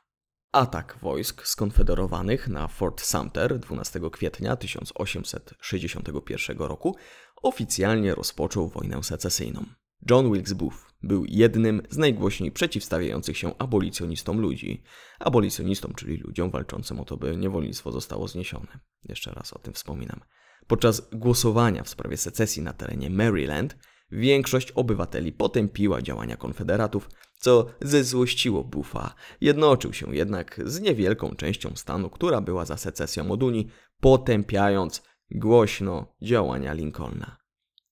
Atak 0.52 0.98
wojsk 1.02 1.48
skonfederowanych 1.48 2.48
na 2.48 2.68
Fort 2.68 3.02
Sumter 3.02 3.60
12 3.60 4.00
kwietnia 4.12 4.56
1861 4.56 6.58
roku 6.58 6.96
oficjalnie 7.42 8.16
rozpoczął 8.16 8.68
wojnę 8.68 9.04
secesyjną. 9.04 9.66
John 10.10 10.34
Wilkes 10.34 10.54
Booth 10.54 10.78
był 11.04 11.26
jednym 11.28 11.82
z 11.90 11.98
najgłośniej 11.98 12.52
przeciwstawiających 12.52 13.38
się 13.38 13.58
abolicjonistom 13.58 14.40
ludzi. 14.40 14.84
Abolicjonistom, 15.20 15.94
czyli 15.94 16.18
ludziom 16.18 16.52
walczącym 16.52 17.00
o 17.00 17.06
to, 17.06 17.18
by 17.18 17.38
niewolnictwo 17.38 17.92
zostało 17.92 18.28
zniesione. 18.28 18.80
Jeszcze 19.04 19.32
raz 19.32 19.54
o 19.54 19.60
tym 19.60 19.74
wspominam. 19.74 20.20
Podczas 20.68 21.10
głosowania 21.12 21.84
w 21.84 21.90
sprawie 21.90 22.18
secesji 22.18 22.62
na 22.62 22.74
terenie 22.74 23.10
Maryland 23.10 23.76
Większość 24.12 24.72
obywateli 24.72 25.32
potępiła 25.32 26.02
działania 26.02 26.38
konfederatów, 26.38 27.10
co 27.40 27.66
zezłościło 27.82 28.64
Buffa. 28.64 29.14
Jednoczył 29.42 29.94
się 29.94 30.16
jednak 30.16 30.62
z 30.66 30.80
niewielką 30.82 31.36
częścią 31.36 31.72
stanu, 31.76 32.10
która 32.10 32.42
była 32.42 32.66
za 32.66 32.78
secesją 32.78 33.32
od 33.32 33.44
Unii, 33.44 33.68
potępiając 34.00 35.04
głośno 35.32 36.16
działania 36.22 36.74
Lincolna. 36.74 37.38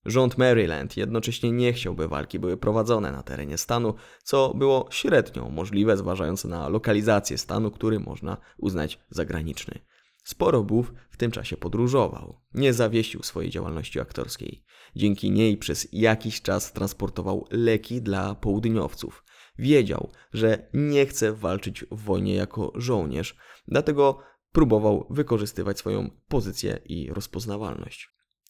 Rząd 0.06 0.38
Maryland 0.38 0.98
jednocześnie 0.98 1.52
nie 1.52 1.74
chciał, 1.74 1.96
by 1.96 2.08
walki 2.08 2.40
były 2.40 2.58
prowadzone 2.58 3.12
na 3.12 3.24
terenie 3.24 3.58
stanu, 3.58 3.94
co 4.24 4.54
było 4.54 4.88
średnio 4.92 5.50
możliwe, 5.50 5.98
zważając 5.98 6.46
na 6.46 6.70
lokalizację 6.70 7.38
stanu, 7.38 7.72
który 7.72 8.00
można 8.00 8.38
uznać 8.58 9.00
za 9.10 9.26
graniczny. 9.26 9.80
Sporo 10.24 10.64
Bów 10.64 10.94
w 11.10 11.18
tym 11.18 11.32
czasie 11.32 11.58
podróżował. 11.58 12.42
Nie 12.54 12.74
zawiesił 12.74 13.24
swojej 13.24 13.52
działalności 13.52 14.00
aktorskiej. 14.00 14.64
Dzięki 14.96 15.32
niej 15.32 15.58
przez 15.58 15.88
jakiś 15.92 16.42
czas 16.42 16.74
transportował 16.74 17.48
leki 17.52 18.02
dla 18.02 18.36
południowców. 18.36 19.24
Wiedział, 19.60 20.12
że 20.34 20.70
nie 20.74 21.06
chce 21.06 21.34
walczyć 21.34 21.86
w 21.92 22.04
wojnie 22.04 22.36
jako 22.36 22.72
żołnierz, 22.76 23.36
dlatego 23.68 24.20
próbował 24.52 25.08
wykorzystywać 25.10 25.80
swoją 25.80 26.10
pozycję 26.28 26.80
i 26.86 27.10
rozpoznawalność. 27.14 28.10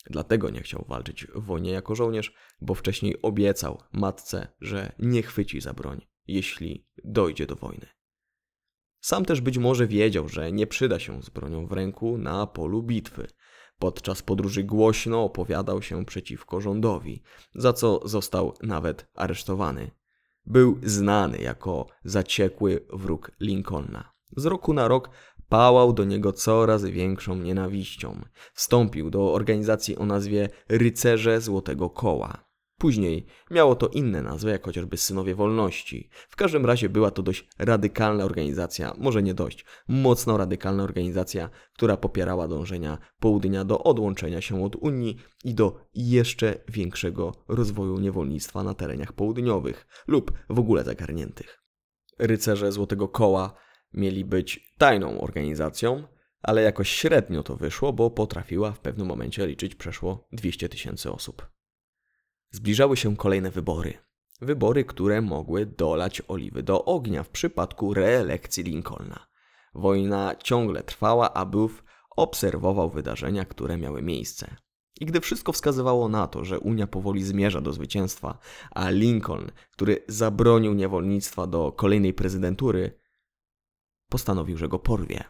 Dlatego 0.10 0.50
nie 0.50 0.62
chciał 0.62 0.86
walczyć 0.88 1.28
w 1.36 1.44
wojnie 1.44 1.72
jako 1.72 1.96
żołnierz, 1.96 2.34
bo 2.62 2.74
wcześniej 2.74 3.22
obiecał 3.22 3.84
matce, 3.92 4.48
że 4.62 4.92
nie 5.00 5.22
chwyci 5.22 5.62
za 5.62 5.74
broń, 5.74 6.06
jeśli 6.28 6.88
dojdzie 7.04 7.46
do 7.48 7.56
wojny. 7.56 7.88
Sam 9.04 9.26
też 9.26 9.42
być 9.42 9.58
może 9.58 9.88
wiedział, 9.88 10.30
że 10.30 10.52
nie 10.52 10.68
przyda 10.68 11.00
się 11.00 11.24
z 11.24 11.30
bronią 11.30 11.68
w 11.68 11.72
ręku 11.72 12.18
na 12.18 12.48
polu 12.48 12.84
bitwy. 12.84 13.28
Podczas 13.80 14.22
podróży 14.22 14.63
głośno 14.63 15.24
opowiadał 15.24 15.82
się 15.82 16.06
przeciwko 16.06 16.62
rządowi, 16.62 17.24
za 17.56 17.74
co 17.74 18.08
został 18.08 18.54
nawet 18.62 19.08
aresztowany. 19.16 19.92
Był 20.46 20.80
znany 20.84 21.38
jako 21.38 21.88
zaciekły 22.04 22.86
wróg 22.94 23.32
Lincolna. 23.39 24.13
Z 24.38 24.46
roku 24.46 24.74
na 24.74 24.88
rok 24.88 25.10
pałał 25.50 25.94
do 25.94 26.04
niego 26.04 26.34
coraz 26.34 26.86
większą 26.86 27.36
nienawiścią. 27.36 28.22
Wstąpił 28.54 29.10
do 29.10 29.34
organizacji 29.34 29.98
o 29.98 30.06
nazwie 30.06 30.50
Rycerze 30.70 31.42
Złotego 31.42 31.89
Koła. 31.89 32.53
Później 32.84 33.26
miało 33.52 33.76
to 33.76 33.88
inne 33.88 34.22
nazwy, 34.22 34.52
jak 34.52 34.65
chociażby 34.65 34.98
Synowie 34.98 35.36
Wolności. 35.36 36.10
W 36.30 36.36
każdym 36.36 36.65
razie 36.65 36.89
była 36.89 37.12
to 37.12 37.24
dość 37.24 37.48
radykalna 37.60 38.24
organizacja, 38.24 38.93
może 38.98 39.24
nie 39.24 39.34
dość, 39.34 39.65
mocno 39.88 40.38
radykalna 40.38 40.84
organizacja, 40.84 41.50
która 41.74 41.98
popierała 41.98 42.48
dążenia 42.48 42.98
południa 43.19 43.65
do 43.65 43.84
odłączenia 43.84 44.41
się 44.41 44.63
od 44.63 44.76
Unii 44.76 45.17
i 45.43 45.54
do 45.54 45.80
jeszcze 45.93 46.56
większego 46.67 47.32
rozwoju 47.48 48.00
niewolnictwa 48.00 48.63
na 48.63 48.74
terenach 48.74 49.13
południowych 49.13 49.88
lub 50.08 50.32
w 50.50 50.60
ogóle 50.60 50.84
zagarniętych. 50.84 51.63
Rycerze 52.19 52.72
Złotego 52.72 53.08
Koła 53.08 53.54
mieli 53.93 54.26
być 54.26 54.74
tajną 54.78 55.22
organizacją, 55.22 56.04
ale 56.41 56.62
jakoś 56.62 56.89
średnio 56.89 57.43
to 57.43 57.56
wyszło, 57.56 57.93
bo 57.93 58.12
potrafiła 58.12 58.72
w 58.72 58.80
pewnym 58.80 59.08
momencie 59.08 59.48
liczyć 59.48 59.76
przeszło 59.76 60.28
200 60.32 60.69
tysięcy 60.69 61.12
osób. 61.12 61.53
Zbliżały 62.56 62.98
się 62.98 63.16
kolejne 63.16 63.52
wybory. 63.52 63.94
Wybory, 64.42 64.86
które 64.86 65.22
mogły 65.22 65.66
dolać 65.66 66.22
oliwy 66.28 66.63
do 66.63 66.86
ognia 66.86 67.24
w 67.24 67.30
przypadku 67.30 67.94
reelekcji 67.94 68.63
Lincolna. 68.63 69.28
Wojna 69.76 70.36
ciągle 70.44 70.84
trwała, 70.84 71.34
a 71.34 71.46
Booth 71.46 71.84
obserwował 72.16 72.89
wydarzenia, 72.89 73.46
które 73.46 73.78
miały 73.78 74.02
miejsce. 74.02 74.56
I 75.00 75.06
gdy 75.06 75.22
wszystko 75.22 75.52
wskazywało 75.52 76.10
na 76.10 76.28
to, 76.28 76.46
że 76.46 76.60
Unia 76.60 76.88
powoli 76.88 77.24
zmierza 77.24 77.62
do 77.62 77.74
zwycięstwa, 77.74 78.38
a 78.72 78.89
Lincoln, 78.89 79.52
który 79.72 80.04
zabronił 80.08 80.74
niewolnictwa 80.74 81.48
do 81.48 81.72
kolejnej 81.72 82.13
prezydentury, 82.13 83.00
postanowił, 84.10 84.58
że 84.58 84.68
go 84.68 84.80
porwie. 84.80 85.24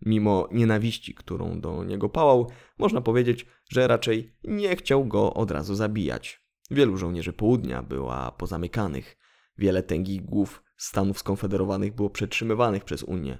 Mimo 0.00 0.48
nienawiści, 0.52 1.14
którą 1.14 1.60
do 1.60 1.84
niego 1.84 2.08
pałał, 2.08 2.50
można 2.78 3.00
powiedzieć, 3.00 3.46
że 3.68 3.88
raczej 3.88 4.36
nie 4.44 4.76
chciał 4.76 5.06
go 5.06 5.34
od 5.34 5.50
razu 5.50 5.74
zabijać. 5.74 6.43
Wielu 6.70 6.96
żołnierzy 6.96 7.32
południa 7.32 7.82
była 7.82 8.30
pozamykanych. 8.30 9.16
Wiele 9.58 9.82
tęgich 9.82 10.24
głów 10.24 10.62
Stanów 10.76 11.18
Skonfederowanych 11.18 11.94
było 11.94 12.10
przetrzymywanych 12.10 12.84
przez 12.84 13.02
Unię. 13.02 13.38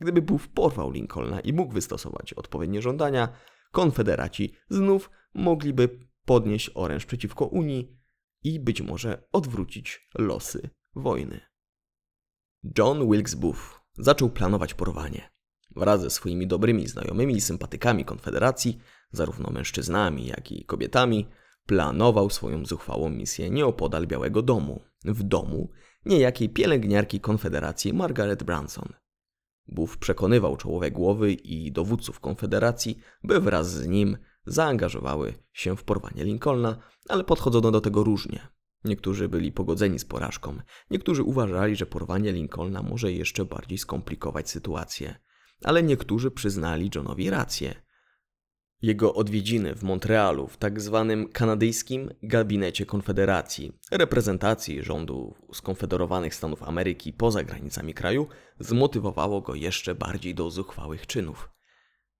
Gdyby 0.00 0.22
Booth 0.22 0.46
porwał 0.54 0.90
Lincolna 0.90 1.40
i 1.40 1.52
mógł 1.52 1.72
wystosować 1.72 2.32
odpowiednie 2.32 2.82
żądania, 2.82 3.28
konfederaci 3.72 4.54
znów 4.68 5.10
mogliby 5.34 5.98
podnieść 6.24 6.70
oręż 6.74 7.06
przeciwko 7.06 7.46
Unii 7.46 7.98
i 8.42 8.60
być 8.60 8.82
może 8.82 9.28
odwrócić 9.32 10.08
losy 10.18 10.70
wojny. 10.94 11.40
John 12.78 13.10
Wilkes 13.10 13.34
Booth 13.34 13.80
zaczął 13.98 14.30
planować 14.30 14.74
porwanie. 14.74 15.30
Wraz 15.76 16.00
ze 16.00 16.10
swoimi 16.10 16.46
dobrymi 16.46 16.86
znajomymi 16.88 17.34
i 17.34 17.40
sympatykami 17.40 18.04
Konfederacji, 18.04 18.78
zarówno 19.10 19.50
mężczyznami, 19.50 20.26
jak 20.26 20.52
i 20.52 20.64
kobietami, 20.64 21.28
planował 21.66 22.30
swoją 22.30 22.66
zuchwałą 22.66 23.10
misję 23.10 23.50
nieopodal 23.50 24.06
Białego 24.06 24.42
Domu, 24.42 24.80
w 25.04 25.22
domu 25.22 25.70
niejakiej 26.06 26.48
pielęgniarki 26.48 27.20
Konfederacji 27.20 27.92
Margaret 27.92 28.42
Branson. 28.42 28.88
Buf 29.66 29.98
przekonywał 29.98 30.56
czołowe 30.56 30.90
głowy 30.90 31.32
i 31.32 31.72
dowódców 31.72 32.20
Konfederacji, 32.20 32.98
by 33.22 33.40
wraz 33.40 33.70
z 33.70 33.86
nim 33.86 34.16
zaangażowały 34.46 35.34
się 35.52 35.76
w 35.76 35.84
porwanie 35.84 36.24
Lincolna, 36.24 36.78
ale 37.08 37.24
podchodzono 37.24 37.70
do 37.70 37.80
tego 37.80 38.04
różnie. 38.04 38.48
Niektórzy 38.84 39.28
byli 39.28 39.52
pogodzeni 39.52 39.98
z 39.98 40.04
porażką, 40.04 40.58
niektórzy 40.90 41.22
uważali, 41.22 41.76
że 41.76 41.86
porwanie 41.86 42.32
Lincolna 42.32 42.82
może 42.82 43.12
jeszcze 43.12 43.44
bardziej 43.44 43.78
skomplikować 43.78 44.50
sytuację, 44.50 45.14
ale 45.62 45.82
niektórzy 45.82 46.30
przyznali 46.30 46.90
Johnowi 46.94 47.30
rację. 47.30 47.83
Jego 48.84 49.14
odwiedziny 49.14 49.74
w 49.74 49.82
Montrealu 49.82 50.48
w 50.48 50.56
tak 50.56 50.80
zwanym 50.80 51.28
kanadyjskim 51.28 52.10
gabinecie 52.22 52.86
Konfederacji, 52.86 53.72
reprezentacji 53.90 54.82
rządu 54.82 55.34
skonfederowanych 55.52 56.34
Stanów 56.34 56.62
Ameryki 56.62 57.12
poza 57.12 57.44
granicami 57.44 57.94
kraju, 57.94 58.28
zmotywowało 58.58 59.40
go 59.40 59.54
jeszcze 59.54 59.94
bardziej 59.94 60.34
do 60.34 60.50
zuchwałych 60.50 61.06
czynów. 61.06 61.50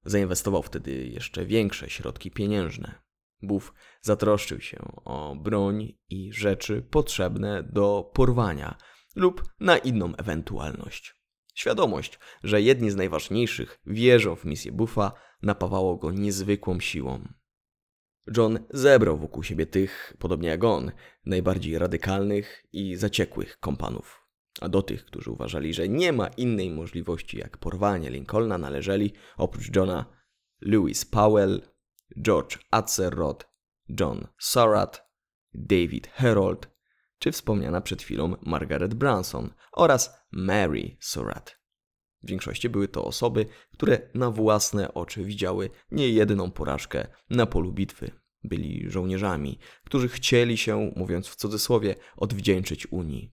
Zainwestował 0.04 0.62
wtedy 0.62 1.06
jeszcze 1.06 1.46
większe 1.46 1.90
środki 1.90 2.30
pieniężne. 2.30 2.94
Buf 3.42 3.74
zatroszczył 4.00 4.60
się 4.60 4.78
o 5.04 5.36
broń 5.36 5.92
i 6.08 6.32
rzeczy 6.32 6.82
potrzebne 6.90 7.62
do 7.62 8.10
porwania 8.14 8.78
lub 9.16 9.44
na 9.60 9.78
inną 9.78 10.16
ewentualność. 10.16 11.14
Świadomość, 11.54 12.18
że 12.42 12.62
jedni 12.62 12.90
z 12.90 12.96
najważniejszych 12.96 13.80
wierzą 13.86 14.36
w 14.36 14.44
misję 14.44 14.72
Buffa, 14.72 15.12
napawało 15.44 15.96
go 15.96 16.10
niezwykłą 16.10 16.80
siłą. 16.80 17.28
John 18.36 18.58
zebrał 18.70 19.16
wokół 19.16 19.42
siebie 19.42 19.66
tych, 19.66 20.16
podobnie 20.18 20.48
jak 20.48 20.64
on, 20.64 20.92
najbardziej 21.26 21.78
radykalnych 21.78 22.66
i 22.72 22.96
zaciekłych 22.96 23.58
kompanów. 23.60 24.20
A 24.60 24.68
do 24.68 24.82
tych, 24.82 25.04
którzy 25.04 25.30
uważali, 25.30 25.74
że 25.74 25.88
nie 25.88 26.12
ma 26.12 26.28
innej 26.28 26.70
możliwości 26.70 27.38
jak 27.38 27.58
porwanie 27.58 28.10
Lincolna, 28.10 28.58
należeli 28.58 29.12
oprócz 29.36 29.76
Johna 29.76 30.04
Lewis 30.60 31.04
Powell, 31.04 31.62
George 32.22 32.58
Atzerodt, 32.70 33.48
John 34.00 34.26
Surratt, 34.38 35.02
David 35.54 36.06
Herold 36.06 36.74
czy 37.18 37.32
wspomniana 37.32 37.80
przed 37.80 38.02
chwilą 38.02 38.34
Margaret 38.42 38.94
Branson 38.94 39.54
oraz 39.72 40.14
Mary 40.30 40.96
Surratt. 41.00 41.63
W 42.24 42.26
większości 42.26 42.68
były 42.68 42.88
to 42.88 43.04
osoby, 43.04 43.46
które 43.72 44.00
na 44.14 44.30
własne 44.30 44.94
oczy 44.94 45.24
widziały 45.24 45.70
niejedną 45.90 46.50
porażkę 46.50 47.06
na 47.30 47.46
polu 47.46 47.72
bitwy. 47.72 48.10
Byli 48.44 48.90
żołnierzami, 48.90 49.58
którzy 49.84 50.08
chcieli 50.08 50.56
się, 50.56 50.92
mówiąc 50.96 51.28
w 51.28 51.36
cudzysłowie, 51.36 51.94
odwdzięczyć 52.16 52.92
Unii. 52.92 53.32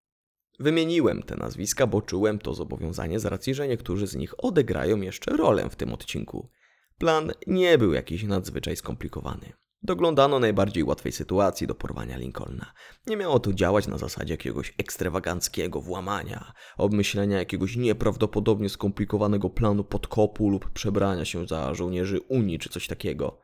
Wymieniłem 0.60 1.24
te 1.24 1.36
nazwiska, 1.36 1.88
bo 1.88 2.02
czułem 2.02 2.40
to 2.40 2.54
zobowiązanie 2.54 3.20
z 3.20 3.26
racji, 3.26 3.54
że 3.54 3.68
niektórzy 3.68 4.08
z 4.08 4.16
nich 4.16 4.44
odegrają 4.44 5.02
jeszcze 5.02 5.38
rolę 5.38 5.70
w 5.70 5.76
tym 5.76 5.94
odcinku. 5.94 6.50
Plan 6.98 7.32
nie 7.48 7.78
był 7.78 7.94
jakiś 7.94 8.24
nadzwyczaj 8.24 8.76
skomplikowany. 8.76 9.54
Doglądano 9.84 10.40
najbardziej 10.40 10.84
łatwej 10.84 11.12
sytuacji 11.12 11.68
do 11.68 11.76
porwania 11.76 12.18
Lincolna. 12.18 12.74
Nie 13.08 13.18
miało 13.18 13.40
to 13.40 13.54
działać 13.54 13.88
na 13.88 13.98
zasadzie 13.98 14.34
jakiegoś 14.34 14.74
ekstrawaganckiego 14.78 15.82
włamania, 15.82 16.54
obmyślenia 16.78 17.38
jakiegoś 17.38 17.76
nieprawdopodobnie 17.76 18.70
skomplikowanego 18.70 19.50
planu 19.50 19.84
podkopu 19.84 20.50
lub 20.50 20.70
przebrania 20.70 21.26
się 21.26 21.48
za 21.48 21.74
żołnierzy 21.74 22.22
Unii 22.22 22.60
czy 22.60 22.70
coś 22.70 22.88
takiego. 22.88 23.42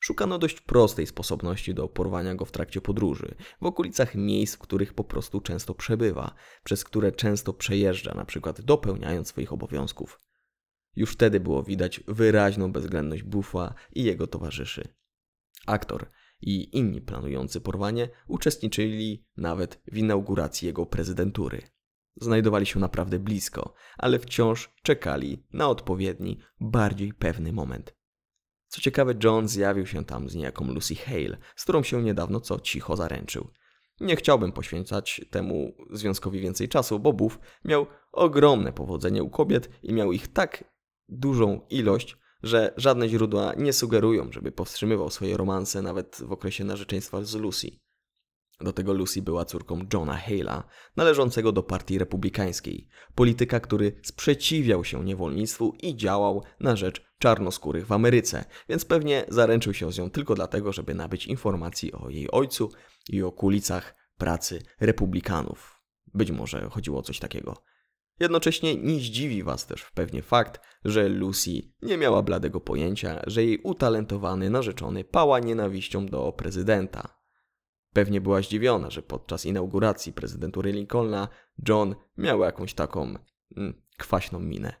Szukano 0.00 0.38
dość 0.38 0.60
prostej 0.60 1.06
sposobności 1.06 1.74
do 1.74 1.88
porwania 1.88 2.34
go 2.34 2.44
w 2.44 2.52
trakcie 2.52 2.80
podróży, 2.80 3.34
w 3.60 3.66
okolicach 3.66 4.14
miejsc, 4.14 4.56
w 4.56 4.58
których 4.58 4.94
po 4.94 5.04
prostu 5.04 5.40
często 5.40 5.74
przebywa, 5.74 6.34
przez 6.64 6.84
które 6.84 7.12
często 7.12 7.52
przejeżdża, 7.52 8.14
na 8.14 8.24
przykład 8.24 8.60
dopełniając 8.60 9.28
swoich 9.28 9.52
obowiązków. 9.52 10.20
Już 10.96 11.12
wtedy 11.12 11.40
było 11.40 11.62
widać 11.62 12.00
wyraźną 12.08 12.72
bezwzględność 12.72 13.22
Buffa 13.22 13.74
i 13.92 14.04
jego 14.04 14.26
towarzyszy. 14.26 14.99
Aktor 15.66 16.10
i 16.40 16.78
inni 16.78 17.00
planujący 17.00 17.60
porwanie 17.60 18.08
uczestniczyli 18.28 19.24
nawet 19.36 19.82
w 19.92 19.96
inauguracji 19.96 20.66
jego 20.66 20.86
prezydentury. 20.86 21.62
Znajdowali 22.16 22.66
się 22.66 22.80
naprawdę 22.80 23.18
blisko, 23.18 23.74
ale 23.98 24.18
wciąż 24.18 24.70
czekali 24.82 25.46
na 25.52 25.68
odpowiedni, 25.68 26.38
bardziej 26.60 27.12
pewny 27.12 27.52
moment. 27.52 27.94
Co 28.68 28.80
ciekawe, 28.80 29.14
John 29.24 29.48
zjawił 29.48 29.86
się 29.86 30.04
tam 30.04 30.28
z 30.28 30.34
niejaką 30.34 30.64
Lucy 30.64 30.94
Hale, 30.94 31.38
z 31.56 31.62
którą 31.62 31.82
się 31.82 32.02
niedawno 32.02 32.40
co 32.40 32.60
cicho 32.60 32.96
zaręczył. 32.96 33.50
Nie 34.00 34.16
chciałbym 34.16 34.52
poświęcać 34.52 35.20
temu 35.30 35.74
związkowi 35.90 36.40
więcej 36.40 36.68
czasu, 36.68 36.98
bo 36.98 37.12
Buff 37.12 37.38
miał 37.64 37.86
ogromne 38.12 38.72
powodzenie 38.72 39.22
u 39.22 39.30
kobiet 39.30 39.70
i 39.82 39.92
miał 39.92 40.12
ich 40.12 40.28
tak 40.28 40.64
dużą 41.08 41.60
ilość, 41.70 42.16
że 42.42 42.74
żadne 42.76 43.08
źródła 43.08 43.52
nie 43.56 43.72
sugerują, 43.72 44.32
żeby 44.32 44.52
powstrzymywał 44.52 45.10
swoje 45.10 45.36
romanse 45.36 45.82
nawet 45.82 46.22
w 46.26 46.32
okresie 46.32 46.64
narzeczeństwa 46.64 47.22
z 47.22 47.34
Lucy. 47.34 47.70
Do 48.60 48.72
tego 48.72 48.92
Lucy 48.92 49.22
była 49.22 49.44
córką 49.44 49.86
Johna 49.92 50.20
Hale'a, 50.28 50.62
należącego 50.96 51.52
do 51.52 51.62
partii 51.62 51.98
republikańskiej, 51.98 52.88
polityka, 53.14 53.60
który 53.60 54.00
sprzeciwiał 54.02 54.84
się 54.84 55.04
niewolnictwu 55.04 55.74
i 55.82 55.96
działał 55.96 56.42
na 56.60 56.76
rzecz 56.76 57.04
czarnoskórych 57.18 57.86
w 57.86 57.92
Ameryce, 57.92 58.44
więc 58.68 58.84
pewnie 58.84 59.24
zaręczył 59.28 59.74
się 59.74 59.92
z 59.92 59.98
nią 59.98 60.10
tylko 60.10 60.34
dlatego, 60.34 60.72
żeby 60.72 60.94
nabyć 60.94 61.26
informacji 61.26 61.92
o 61.92 62.08
jej 62.08 62.30
ojcu 62.30 62.70
i 63.08 63.22
o 63.22 63.32
kulicach 63.32 63.94
pracy 64.18 64.62
republikanów. 64.80 65.80
Być 66.14 66.30
może 66.30 66.68
chodziło 66.70 66.98
o 66.98 67.02
coś 67.02 67.18
takiego. 67.18 67.69
Jednocześnie 68.20 68.76
nie 68.76 68.94
zdziwi 68.94 69.42
Was 69.42 69.66
też 69.66 69.90
pewnie 69.94 70.22
fakt, 70.22 70.60
że 70.84 71.08
Lucy 71.08 71.50
nie 71.82 71.96
miała 71.96 72.22
bladego 72.22 72.60
pojęcia, 72.60 73.22
że 73.26 73.44
jej 73.44 73.58
utalentowany 73.58 74.50
narzeczony 74.50 75.04
pała 75.04 75.38
nienawiścią 75.38 76.06
do 76.06 76.32
prezydenta. 76.32 77.20
Pewnie 77.92 78.20
była 78.20 78.42
zdziwiona, 78.42 78.90
że 78.90 79.02
podczas 79.02 79.46
inauguracji 79.46 80.12
prezydentury 80.12 80.72
Lincolna 80.72 81.28
John 81.68 81.94
miał 82.16 82.40
jakąś 82.40 82.74
taką 82.74 83.14
mm, 83.56 83.82
kwaśną 83.98 84.40
minę. 84.40 84.74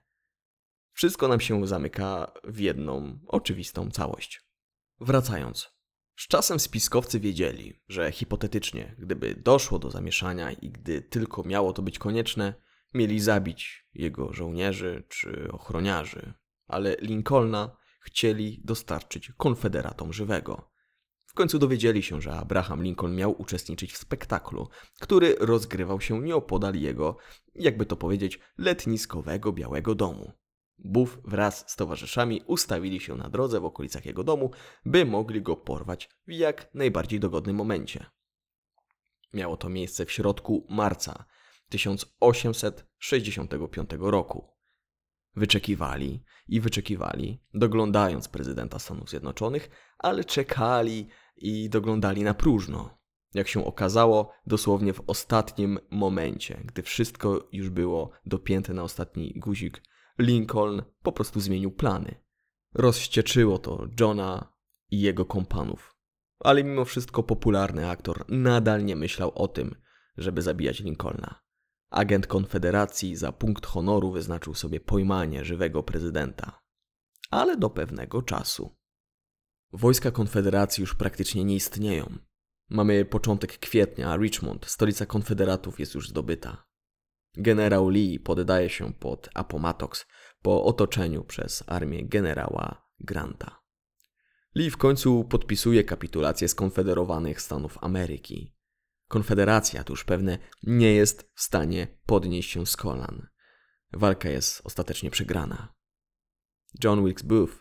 Wszystko 0.92 1.28
nam 1.28 1.40
się 1.40 1.66
zamyka 1.66 2.32
w 2.44 2.58
jedną 2.58 3.18
oczywistą 3.26 3.90
całość. 3.90 4.40
Wracając. 5.00 5.68
Z 6.16 6.28
czasem 6.28 6.60
spiskowcy 6.60 7.20
wiedzieli, 7.20 7.82
że 7.88 8.12
hipotetycznie, 8.12 8.96
gdyby 8.98 9.34
doszło 9.34 9.78
do 9.78 9.90
zamieszania 9.90 10.52
i 10.52 10.70
gdy 10.70 11.02
tylko 11.02 11.42
miało 11.42 11.72
to 11.72 11.82
być 11.82 11.98
konieczne, 11.98 12.54
mieli 12.94 13.20
zabić 13.20 13.86
jego 13.94 14.32
żołnierzy 14.32 15.04
czy 15.08 15.48
ochroniarzy, 15.52 16.32
ale 16.66 16.96
Lincolna 17.00 17.76
chcieli 18.00 18.60
dostarczyć 18.64 19.32
konfederatom 19.36 20.12
żywego. 20.12 20.70
W 21.26 21.34
końcu 21.34 21.58
dowiedzieli 21.58 22.02
się, 22.02 22.20
że 22.20 22.32
Abraham 22.32 22.82
Lincoln 22.82 23.14
miał 23.14 23.40
uczestniczyć 23.42 23.92
w 23.92 23.96
spektaklu, 23.96 24.68
który 25.00 25.36
rozgrywał 25.40 26.00
się 26.00 26.20
nieopodal 26.20 26.74
jego, 26.74 27.16
jakby 27.54 27.86
to 27.86 27.96
powiedzieć, 27.96 28.40
letniskowego 28.58 29.52
Białego 29.52 29.94
Domu. 29.94 30.32
Buff 30.78 31.18
wraz 31.24 31.64
z 31.70 31.76
towarzyszami 31.76 32.42
ustawili 32.46 33.00
się 33.00 33.14
na 33.14 33.28
drodze 33.28 33.60
w 33.60 33.64
okolicach 33.64 34.06
jego 34.06 34.24
domu, 34.24 34.50
by 34.84 35.04
mogli 35.04 35.42
go 35.42 35.56
porwać 35.56 36.08
w 36.26 36.32
jak 36.32 36.74
najbardziej 36.74 37.20
dogodnym 37.20 37.56
momencie. 37.56 38.06
Miało 39.32 39.56
to 39.56 39.68
miejsce 39.68 40.06
w 40.06 40.12
środku 40.12 40.66
marca 40.70 41.24
1865 41.70 43.90
roku. 43.98 44.48
Wyczekiwali 45.36 46.22
i 46.48 46.60
wyczekiwali, 46.60 47.42
doglądając 47.54 48.28
prezydenta 48.28 48.78
Stanów 48.78 49.10
Zjednoczonych, 49.10 49.70
ale 49.98 50.24
czekali 50.24 51.08
i 51.36 51.70
doglądali 51.70 52.22
na 52.22 52.34
próżno. 52.34 53.00
Jak 53.34 53.48
się 53.48 53.66
okazało, 53.66 54.32
dosłownie 54.46 54.92
w 54.92 55.02
ostatnim 55.06 55.78
momencie, 55.90 56.62
gdy 56.64 56.82
wszystko 56.82 57.48
już 57.52 57.68
było 57.68 58.10
dopięte 58.26 58.74
na 58.74 58.82
ostatni 58.82 59.32
guzik, 59.36 59.82
Lincoln 60.18 60.82
po 61.02 61.12
prostu 61.12 61.40
zmienił 61.40 61.70
plany. 61.70 62.14
Rozścieczyło 62.74 63.58
to 63.58 63.86
Johna 64.00 64.52
i 64.90 65.00
jego 65.00 65.24
kompanów. 65.24 65.96
Ale 66.40 66.64
mimo 66.64 66.84
wszystko 66.84 67.22
popularny 67.22 67.88
aktor 67.88 68.24
nadal 68.28 68.84
nie 68.84 68.96
myślał 68.96 69.32
o 69.34 69.48
tym, 69.48 69.74
żeby 70.16 70.42
zabijać 70.42 70.80
Lincolna. 70.80 71.40
Agent 71.90 72.26
Konfederacji 72.26 73.16
za 73.16 73.32
punkt 73.32 73.66
honoru 73.66 74.10
wyznaczył 74.10 74.54
sobie 74.54 74.80
pojmanie 74.80 75.44
żywego 75.44 75.82
prezydenta. 75.82 76.60
Ale 77.30 77.56
do 77.56 77.70
pewnego 77.70 78.22
czasu. 78.22 78.76
Wojska 79.72 80.10
Konfederacji 80.10 80.80
już 80.80 80.94
praktycznie 80.94 81.44
nie 81.44 81.54
istnieją. 81.54 82.18
Mamy 82.68 83.04
początek 83.04 83.58
kwietnia, 83.58 84.10
a 84.10 84.16
Richmond, 84.16 84.66
stolica 84.66 85.06
Konfederatów, 85.06 85.80
jest 85.80 85.94
już 85.94 86.08
zdobyta. 86.08 86.66
Generał 87.36 87.88
Lee 87.88 88.20
poddaje 88.20 88.70
się 88.70 88.92
pod 88.92 89.28
Appomattox 89.34 90.06
po 90.42 90.64
otoczeniu 90.64 91.24
przez 91.24 91.64
armię 91.66 92.08
generała 92.08 92.88
Granta. 93.00 93.60
Lee 94.54 94.70
w 94.70 94.76
końcu 94.76 95.24
podpisuje 95.24 95.84
kapitulację 95.84 96.48
skonfederowanych 96.48 97.40
Stanów 97.40 97.78
Ameryki. 97.80 98.54
Konfederacja, 99.10 99.84
tuż 99.84 100.04
pewne, 100.04 100.38
nie 100.62 100.94
jest 100.94 101.30
w 101.34 101.40
stanie 101.40 101.98
podnieść 102.06 102.50
się 102.50 102.66
z 102.66 102.76
kolan. 102.76 103.26
Walka 103.92 104.28
jest 104.28 104.60
ostatecznie 104.64 105.10
przegrana. 105.10 105.74
John 106.84 107.04
Wilkes 107.04 107.22
Booth, 107.22 107.52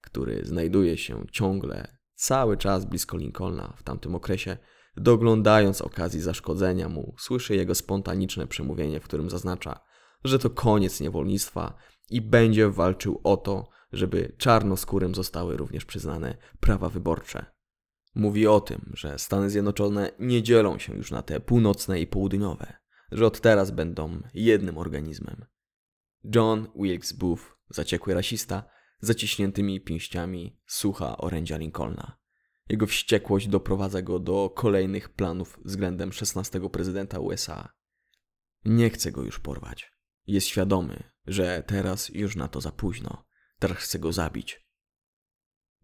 który 0.00 0.44
znajduje 0.44 0.98
się 0.98 1.24
ciągle 1.32 1.98
cały 2.14 2.56
czas 2.56 2.84
blisko 2.84 3.16
Lincolna 3.16 3.74
w 3.76 3.82
tamtym 3.82 4.14
okresie, 4.14 4.56
doglądając 4.96 5.80
okazji 5.80 6.20
zaszkodzenia 6.20 6.88
mu, 6.88 7.14
słyszy 7.18 7.56
jego 7.56 7.74
spontaniczne 7.74 8.46
przemówienie, 8.46 9.00
w 9.00 9.04
którym 9.04 9.30
zaznacza, 9.30 9.80
że 10.24 10.38
to 10.38 10.50
koniec 10.50 11.00
niewolnictwa 11.00 11.76
i 12.10 12.20
będzie 12.20 12.70
walczył 12.70 13.20
o 13.24 13.36
to, 13.36 13.68
żeby 13.92 14.34
czarnoskórym 14.38 15.14
zostały 15.14 15.56
również 15.56 15.84
przyznane 15.84 16.36
prawa 16.60 16.88
wyborcze. 16.88 17.55
Mówi 18.16 18.46
o 18.46 18.60
tym, 18.60 18.92
że 18.94 19.18
Stany 19.18 19.50
Zjednoczone 19.50 20.12
nie 20.18 20.42
dzielą 20.42 20.78
się 20.78 20.96
już 20.96 21.10
na 21.10 21.22
te 21.22 21.40
północne 21.40 22.00
i 22.00 22.06
południowe, 22.06 22.72
że 23.12 23.26
od 23.26 23.40
teraz 23.40 23.70
będą 23.70 24.20
jednym 24.34 24.78
organizmem. 24.78 25.44
John 26.34 26.68
Wilkes 26.76 27.12
Booth, 27.12 27.42
zaciekły 27.70 28.14
rasista, 28.14 28.64
zaciśniętymi 29.00 29.80
pięściami 29.80 30.60
słucha 30.66 31.16
orędzia 31.16 31.56
Lincolna. 31.56 32.18
Jego 32.68 32.86
wściekłość 32.86 33.48
doprowadza 33.48 34.02
go 34.02 34.18
do 34.18 34.50
kolejnych 34.50 35.08
planów 35.08 35.58
względem 35.64 36.12
16 36.12 36.60
prezydenta 36.70 37.18
USA. 37.18 37.72
Nie 38.64 38.90
chce 38.90 39.12
go 39.12 39.22
już 39.22 39.38
porwać. 39.38 39.92
Jest 40.26 40.46
świadomy, 40.46 41.02
że 41.26 41.62
teraz 41.66 42.08
już 42.08 42.36
na 42.36 42.48
to 42.48 42.60
za 42.60 42.72
późno. 42.72 43.24
Teraz 43.58 43.78
chce 43.78 43.98
go 43.98 44.12
zabić. 44.12 44.65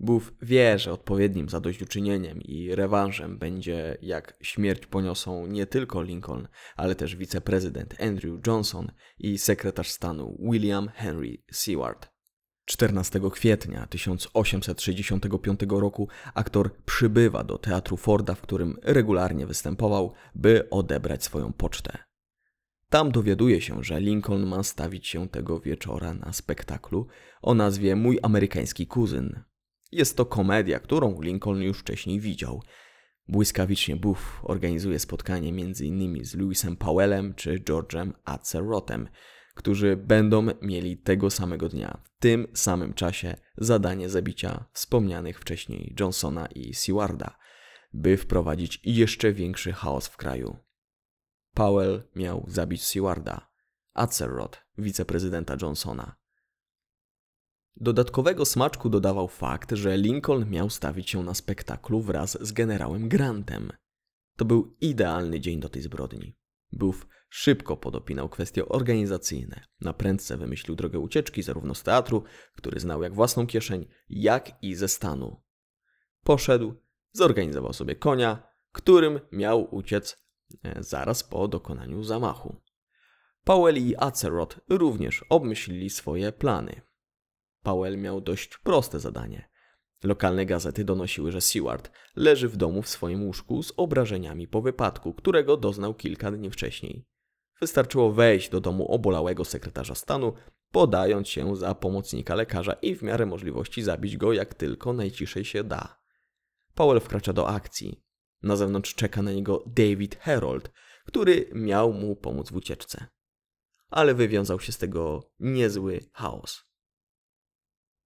Buf 0.00 0.32
wie, 0.42 0.78
że 0.78 0.92
odpowiednim 0.92 1.48
zadośćuczynieniem 1.48 2.40
i 2.42 2.74
rewanżem 2.74 3.38
będzie, 3.38 3.98
jak 4.02 4.36
śmierć 4.42 4.86
poniosą 4.86 5.46
nie 5.46 5.66
tylko 5.66 6.02
Lincoln, 6.02 6.48
ale 6.76 6.94
też 6.94 7.16
wiceprezydent 7.16 8.00
Andrew 8.00 8.46
Johnson 8.46 8.92
i 9.18 9.38
sekretarz 9.38 9.90
stanu 9.90 10.36
William 10.50 10.88
Henry 10.88 11.42
Seward. 11.52 12.12
14 12.64 13.20
kwietnia 13.32 13.86
1865 13.86 15.60
roku 15.68 16.08
aktor 16.34 16.76
przybywa 16.84 17.44
do 17.44 17.58
teatru 17.58 17.96
Forda, 17.96 18.34
w 18.34 18.40
którym 18.40 18.76
regularnie 18.82 19.46
występował, 19.46 20.12
by 20.34 20.70
odebrać 20.70 21.24
swoją 21.24 21.52
pocztę. 21.52 21.98
Tam 22.88 23.12
dowiaduje 23.12 23.60
się, 23.60 23.84
że 23.84 24.00
Lincoln 24.00 24.46
ma 24.46 24.62
stawić 24.62 25.08
się 25.08 25.28
tego 25.28 25.60
wieczora 25.60 26.14
na 26.14 26.32
spektaklu 26.32 27.06
o 27.42 27.54
nazwie 27.54 27.96
Mój 27.96 28.18
amerykański 28.22 28.86
kuzyn. 28.86 29.42
Jest 29.92 30.16
to 30.16 30.26
komedia, 30.26 30.80
którą 30.80 31.20
Lincoln 31.20 31.62
już 31.62 31.78
wcześniej 31.78 32.20
widział. 32.20 32.62
Błyskawicznie 33.28 33.96
Booth 33.96 34.22
organizuje 34.42 34.98
spotkanie 34.98 35.48
m.in. 35.48 36.24
z 36.24 36.34
Lewisem 36.34 36.76
Powellem 36.76 37.34
czy 37.34 37.60
George'em 37.60 38.12
Atzerotem, 38.24 39.08
którzy 39.54 39.96
będą 39.96 40.46
mieli 40.62 40.96
tego 40.96 41.30
samego 41.30 41.68
dnia, 41.68 42.00
w 42.04 42.22
tym 42.22 42.46
samym 42.54 42.94
czasie, 42.94 43.36
zadanie 43.56 44.08
zabicia 44.08 44.64
wspomnianych 44.72 45.40
wcześniej 45.40 45.94
Johnsona 46.00 46.46
i 46.46 46.74
Sewarda, 46.74 47.38
by 47.92 48.16
wprowadzić 48.16 48.80
jeszcze 48.84 49.32
większy 49.32 49.72
chaos 49.72 50.08
w 50.08 50.16
kraju. 50.16 50.56
Powell 51.54 52.02
miał 52.16 52.44
zabić 52.48 52.84
Sewarda, 52.84 53.50
Atzelrod, 53.94 54.62
wiceprezydenta 54.78 55.56
Johnsona. 55.62 56.21
Dodatkowego 57.76 58.44
smaczku 58.44 58.88
dodawał 58.88 59.28
fakt, 59.28 59.72
że 59.72 59.96
Lincoln 59.96 60.50
miał 60.50 60.70
stawić 60.70 61.10
się 61.10 61.22
na 61.22 61.34
spektaklu 61.34 62.00
wraz 62.00 62.38
z 62.40 62.52
generałem 62.52 63.08
Grantem. 63.08 63.72
To 64.36 64.44
był 64.44 64.76
idealny 64.80 65.40
dzień 65.40 65.60
do 65.60 65.68
tej 65.68 65.82
zbrodni. 65.82 66.36
Booth 66.72 67.06
szybko 67.28 67.76
podopinał 67.76 68.28
kwestie 68.28 68.68
organizacyjne. 68.68 69.64
Na 69.80 69.92
prędce 69.92 70.36
wymyślił 70.36 70.76
drogę 70.76 70.98
ucieczki 70.98 71.42
zarówno 71.42 71.74
z 71.74 71.82
teatru, 71.82 72.24
który 72.56 72.80
znał 72.80 73.02
jak 73.02 73.14
własną 73.14 73.46
kieszeń, 73.46 73.86
jak 74.08 74.62
i 74.62 74.74
ze 74.74 74.88
stanu. 74.88 75.42
Poszedł 76.24 76.74
zorganizował 77.12 77.72
sobie 77.72 77.96
konia, 77.96 78.42
którym 78.72 79.20
miał 79.32 79.74
uciec 79.74 80.24
e, 80.62 80.82
zaraz 80.82 81.24
po 81.24 81.48
dokonaniu 81.48 82.02
zamachu. 82.02 82.56
Powell 83.44 83.76
i 83.76 83.94
Acerot 83.98 84.60
również 84.68 85.24
obmyślili 85.28 85.90
swoje 85.90 86.32
plany. 86.32 86.82
Powell 87.62 87.98
miał 87.98 88.20
dość 88.20 88.58
proste 88.58 89.00
zadanie. 89.00 89.48
Lokalne 90.02 90.46
gazety 90.46 90.84
donosiły, 90.84 91.32
że 91.32 91.40
Seward 91.40 91.90
leży 92.16 92.48
w 92.48 92.56
domu 92.56 92.82
w 92.82 92.88
swoim 92.88 93.22
łóżku 93.22 93.62
z 93.62 93.72
obrażeniami 93.76 94.48
po 94.48 94.62
wypadku, 94.62 95.14
którego 95.14 95.56
doznał 95.56 95.94
kilka 95.94 96.30
dni 96.30 96.50
wcześniej. 96.50 97.06
Wystarczyło 97.60 98.12
wejść 98.12 98.50
do 98.50 98.60
domu 98.60 98.92
obolałego 98.92 99.44
sekretarza 99.44 99.94
stanu, 99.94 100.32
podając 100.70 101.28
się 101.28 101.56
za 101.56 101.74
pomocnika 101.74 102.34
lekarza 102.34 102.72
i 102.72 102.94
w 102.94 103.02
miarę 103.02 103.26
możliwości 103.26 103.82
zabić 103.82 104.16
go 104.16 104.32
jak 104.32 104.54
tylko 104.54 104.92
najciszej 104.92 105.44
się 105.44 105.64
da. 105.64 106.00
Powell 106.74 107.00
wkracza 107.00 107.32
do 107.32 107.48
akcji. 107.48 108.02
Na 108.42 108.56
zewnątrz 108.56 108.94
czeka 108.94 109.22
na 109.22 109.32
niego 109.32 109.64
David 109.66 110.16
Herold, 110.16 110.70
który 111.06 111.50
miał 111.54 111.92
mu 111.92 112.16
pomóc 112.16 112.50
w 112.50 112.56
ucieczce. 112.56 113.06
Ale 113.88 114.14
wywiązał 114.14 114.60
się 114.60 114.72
z 114.72 114.78
tego 114.78 115.30
niezły 115.40 116.00
chaos. 116.12 116.71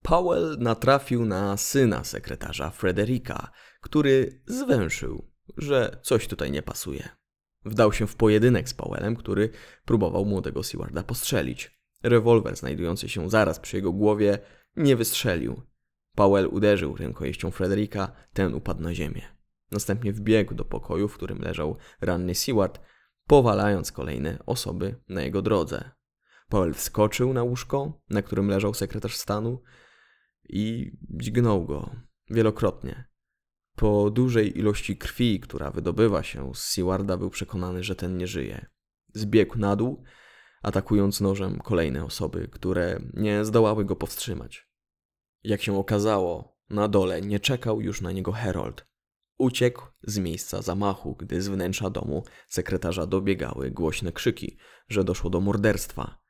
Powell 0.05 0.57
natrafił 0.59 1.25
na 1.25 1.57
syna 1.57 2.03
sekretarza 2.03 2.69
Frederika, 2.69 3.51
który 3.81 4.41
zwęszył, 4.47 5.31
że 5.57 5.99
coś 6.03 6.27
tutaj 6.27 6.51
nie 6.51 6.61
pasuje. 6.61 7.09
Wdał 7.65 7.93
się 7.93 8.07
w 8.07 8.15
pojedynek 8.15 8.69
z 8.69 8.73
Powellem, 8.73 9.15
który 9.15 9.49
próbował 9.85 10.25
młodego 10.25 10.63
Sewarda 10.63 11.03
postrzelić. 11.03 11.79
Rewolwer 12.03 12.55
znajdujący 12.55 13.09
się 13.09 13.29
zaraz 13.29 13.59
przy 13.59 13.75
jego 13.75 13.91
głowie 13.91 14.39
nie 14.75 14.95
wystrzelił. 14.95 15.61
Powell 16.15 16.47
uderzył 16.47 16.95
rękojeścią 16.95 17.51
Frederika, 17.51 18.11
ten 18.33 18.53
upadł 18.53 18.81
na 18.81 18.93
ziemię. 18.93 19.21
Następnie 19.71 20.13
wbiegł 20.13 20.53
do 20.53 20.65
pokoju, 20.65 21.07
w 21.07 21.13
którym 21.13 21.41
leżał 21.41 21.77
ranny 22.01 22.35
Seward, 22.35 22.79
powalając 23.27 23.91
kolejne 23.91 24.37
osoby 24.45 24.95
na 25.09 25.21
jego 25.21 25.41
drodze. 25.41 25.91
Powell 26.49 26.73
wskoczył 26.73 27.33
na 27.33 27.43
łóżko, 27.43 28.01
na 28.09 28.21
którym 28.21 28.49
leżał 28.49 28.73
sekretarz 28.73 29.15
stanu 29.15 29.61
i 30.49 30.91
dźgnął 31.01 31.65
go 31.65 31.95
wielokrotnie. 32.29 33.05
Po 33.75 34.09
dużej 34.09 34.57
ilości 34.57 34.97
krwi, 34.97 35.39
która 35.39 35.71
wydobywa 35.71 36.23
się 36.23 36.55
z 36.55 36.59
Sewarda, 36.59 37.17
był 37.17 37.29
przekonany, 37.29 37.83
że 37.83 37.95
ten 37.95 38.17
nie 38.17 38.27
żyje. 38.27 38.65
Zbiegł 39.13 39.59
na 39.59 39.75
dół, 39.75 40.03
atakując 40.61 41.21
nożem 41.21 41.59
kolejne 41.59 42.05
osoby, 42.05 42.47
które 42.51 42.99
nie 43.13 43.45
zdołały 43.45 43.85
go 43.85 43.95
powstrzymać. 43.95 44.69
Jak 45.43 45.61
się 45.61 45.77
okazało, 45.77 46.57
na 46.69 46.87
dole 46.87 47.21
nie 47.21 47.39
czekał 47.39 47.81
już 47.81 48.01
na 48.01 48.11
niego 48.11 48.31
Herold. 48.31 48.85
Uciekł 49.37 49.87
z 50.03 50.17
miejsca 50.17 50.61
zamachu, 50.61 51.15
gdy 51.15 51.41
z 51.41 51.47
wnętrza 51.47 51.89
domu 51.89 52.23
sekretarza 52.47 53.05
dobiegały 53.05 53.71
głośne 53.71 54.11
krzyki, 54.11 54.57
że 54.89 55.03
doszło 55.03 55.29
do 55.29 55.41
morderstwa. 55.41 56.21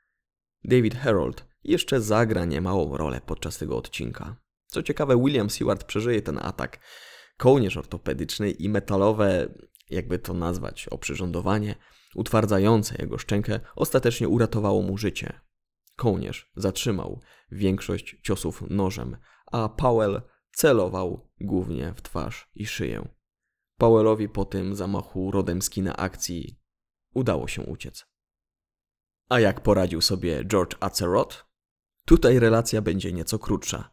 David 0.63 0.95
Herold 0.95 1.47
jeszcze 1.65 2.01
zagra 2.01 2.45
niemałą 2.45 2.97
rolę 2.97 3.21
podczas 3.25 3.57
tego 3.57 3.77
odcinka. 3.77 4.35
Co 4.67 4.83
ciekawe, 4.83 5.17
William 5.17 5.49
Seward 5.49 5.83
przeżyje 5.83 6.21
ten 6.21 6.39
atak. 6.41 6.79
Kołnierz 7.37 7.77
ortopedyczny 7.77 8.51
i 8.51 8.69
metalowe, 8.69 9.47
jakby 9.89 10.19
to 10.19 10.33
nazwać, 10.33 10.87
oprzyrządowanie, 10.87 11.75
utwardzające 12.15 12.95
jego 12.99 13.17
szczękę, 13.17 13.59
ostatecznie 13.75 14.29
uratowało 14.29 14.81
mu 14.81 14.97
życie. 14.97 15.41
Kołnierz 15.95 16.51
zatrzymał 16.55 17.21
większość 17.51 18.15
ciosów 18.23 18.63
nożem, 18.69 19.17
a 19.51 19.69
Powell 19.69 20.21
celował 20.51 21.31
głównie 21.41 21.93
w 21.95 22.01
twarz 22.01 22.49
i 22.55 22.65
szyję. 22.65 23.07
Powellowi 23.77 24.29
po 24.29 24.45
tym 24.45 24.75
zamachu 24.75 25.31
rodem 25.31 25.61
z 25.61 25.69
kina 25.69 25.97
akcji 25.97 26.59
udało 27.13 27.47
się 27.47 27.61
uciec. 27.61 28.05
A 29.29 29.39
jak 29.39 29.61
poradził 29.61 30.01
sobie 30.01 30.45
George 30.45 30.75
Acerot? 30.79 31.45
Tutaj 32.05 32.39
relacja 32.39 32.81
będzie 32.81 33.13
nieco 33.13 33.39
krótsza. 33.39 33.89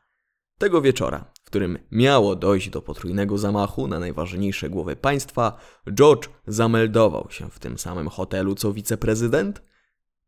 Tego 0.59 0.83
wieczora, 0.83 1.33
w 1.43 1.47
którym 1.47 1.79
miało 1.91 2.37
dojść 2.37 2.71
do 2.71 2.83
potrójnego 2.83 3.39
zamachu 3.39 3.89
na 3.89 3.99
najważniejsze 3.99 4.71
głowy 4.71 4.97
państwa, 4.97 5.59
George 5.95 6.29
zameldował 6.47 7.27
się 7.31 7.51
w 7.51 7.59
tym 7.59 7.79
samym 7.79 8.09
hotelu 8.09 8.55
co 8.55 8.73
wiceprezydent, 8.73 9.63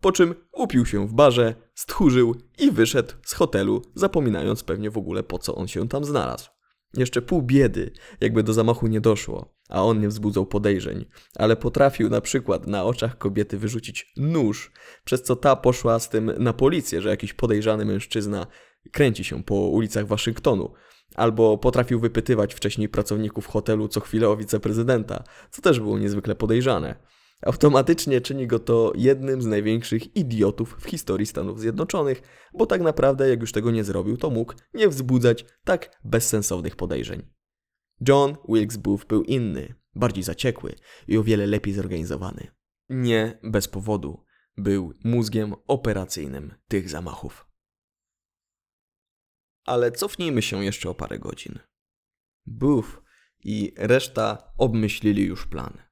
po 0.00 0.12
czym 0.12 0.34
upił 0.52 0.86
się 0.86 1.08
w 1.08 1.12
barze, 1.12 1.54
stchórzył 1.74 2.34
i 2.58 2.70
wyszedł 2.70 3.12
z 3.22 3.32
hotelu, 3.32 3.82
zapominając 3.94 4.62
pewnie 4.62 4.90
w 4.90 4.98
ogóle 4.98 5.22
po 5.22 5.38
co 5.38 5.54
on 5.54 5.68
się 5.68 5.88
tam 5.88 6.04
znalazł. 6.04 6.53
Jeszcze 6.96 7.22
pół 7.22 7.42
biedy, 7.42 7.90
jakby 8.20 8.42
do 8.42 8.52
zamachu 8.52 8.86
nie 8.86 9.00
doszło, 9.00 9.54
a 9.68 9.84
on 9.84 10.00
nie 10.00 10.08
wzbudzał 10.08 10.46
podejrzeń, 10.46 11.04
ale 11.36 11.56
potrafił 11.56 12.10
na 12.10 12.20
przykład 12.20 12.66
na 12.66 12.84
oczach 12.84 13.18
kobiety 13.18 13.58
wyrzucić 13.58 14.12
nóż, 14.16 14.72
przez 15.04 15.22
co 15.22 15.36
ta 15.36 15.56
poszła 15.56 15.98
z 15.98 16.08
tym 16.08 16.32
na 16.38 16.52
policję, 16.52 17.00
że 17.00 17.08
jakiś 17.08 17.32
podejrzany 17.32 17.84
mężczyzna 17.84 18.46
kręci 18.92 19.24
się 19.24 19.44
po 19.44 19.54
ulicach 19.54 20.06
Waszyngtonu. 20.06 20.72
Albo 21.14 21.58
potrafił 21.58 22.00
wypytywać 22.00 22.54
wcześniej 22.54 22.88
pracowników 22.88 23.46
hotelu 23.46 23.88
co 23.88 24.00
chwilę 24.00 24.28
o 24.28 24.36
wiceprezydenta, 24.36 25.24
co 25.50 25.62
też 25.62 25.80
było 25.80 25.98
niezwykle 25.98 26.34
podejrzane. 26.34 26.96
Automatycznie 27.44 28.20
czyni 28.20 28.46
go 28.46 28.58
to 28.58 28.92
jednym 28.96 29.42
z 29.42 29.46
największych 29.46 30.16
idiotów 30.16 30.76
w 30.80 30.84
historii 30.84 31.26
Stanów 31.26 31.60
Zjednoczonych, 31.60 32.22
bo 32.54 32.66
tak 32.66 32.80
naprawdę, 32.80 33.28
jak 33.28 33.40
już 33.40 33.52
tego 33.52 33.70
nie 33.70 33.84
zrobił, 33.84 34.16
to 34.16 34.30
mógł 34.30 34.54
nie 34.74 34.88
wzbudzać 34.88 35.44
tak 35.64 36.00
bezsensownych 36.04 36.76
podejrzeń. 36.76 37.22
John 38.08 38.36
Wilkes 38.48 38.76
Booth 38.76 39.06
był 39.06 39.22
inny, 39.22 39.74
bardziej 39.94 40.24
zaciekły 40.24 40.74
i 41.08 41.18
o 41.18 41.22
wiele 41.22 41.46
lepiej 41.46 41.74
zorganizowany. 41.74 42.46
Nie 42.88 43.38
bez 43.42 43.68
powodu 43.68 44.24
był 44.56 44.92
mózgiem 45.04 45.54
operacyjnym 45.66 46.54
tych 46.68 46.90
zamachów. 46.90 47.46
Ale 49.64 49.92
cofnijmy 49.92 50.42
się 50.42 50.64
jeszcze 50.64 50.90
o 50.90 50.94
parę 50.94 51.18
godzin. 51.18 51.58
Booth 52.46 53.02
i 53.44 53.74
reszta 53.76 54.52
obmyślili 54.58 55.24
już 55.24 55.46
plan. 55.46 55.83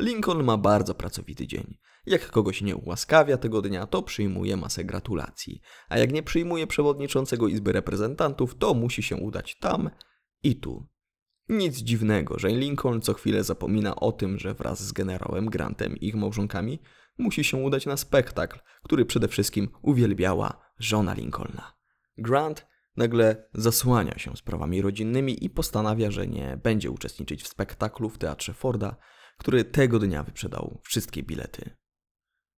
Lincoln 0.00 0.42
ma 0.42 0.56
bardzo 0.56 0.94
pracowity 0.94 1.46
dzień. 1.46 1.78
Jak 2.06 2.30
kogoś 2.30 2.62
nie 2.62 2.76
ułaskawia 2.76 3.36
tego 3.36 3.62
dnia, 3.62 3.86
to 3.86 4.02
przyjmuje 4.02 4.56
masę 4.56 4.84
gratulacji, 4.84 5.60
a 5.88 5.98
jak 5.98 6.12
nie 6.12 6.22
przyjmuje 6.22 6.66
przewodniczącego 6.66 7.48
Izby 7.48 7.72
Reprezentantów, 7.72 8.58
to 8.58 8.74
musi 8.74 9.02
się 9.02 9.16
udać 9.16 9.58
tam 9.58 9.90
i 10.42 10.56
tu. 10.56 10.86
Nic 11.48 11.76
dziwnego, 11.76 12.38
że 12.38 12.48
Lincoln 12.48 13.00
co 13.00 13.14
chwilę 13.14 13.44
zapomina 13.44 13.96
o 13.96 14.12
tym, 14.12 14.38
że 14.38 14.54
wraz 14.54 14.82
z 14.82 14.92
generałem 14.92 15.46
Grantem 15.46 15.96
i 15.96 16.06
ich 16.06 16.14
małżonkami 16.14 16.78
musi 17.18 17.44
się 17.44 17.56
udać 17.56 17.86
na 17.86 17.96
spektakl, 17.96 18.58
który 18.82 19.04
przede 19.04 19.28
wszystkim 19.28 19.68
uwielbiała 19.82 20.60
żona 20.78 21.14
Lincolna. 21.14 21.74
Grant 22.18 22.66
nagle 22.96 23.48
zasłania 23.54 24.18
się 24.18 24.36
sprawami 24.36 24.82
rodzinnymi 24.82 25.44
i 25.44 25.50
postanawia, 25.50 26.10
że 26.10 26.26
nie 26.26 26.58
będzie 26.62 26.90
uczestniczyć 26.90 27.42
w 27.42 27.48
spektaklu 27.48 28.08
w 28.08 28.18
teatrze 28.18 28.54
Forda, 28.54 28.96
który 29.40 29.64
tego 29.64 29.98
dnia 29.98 30.22
wyprzedał 30.22 30.80
wszystkie 30.82 31.22
bilety. 31.22 31.76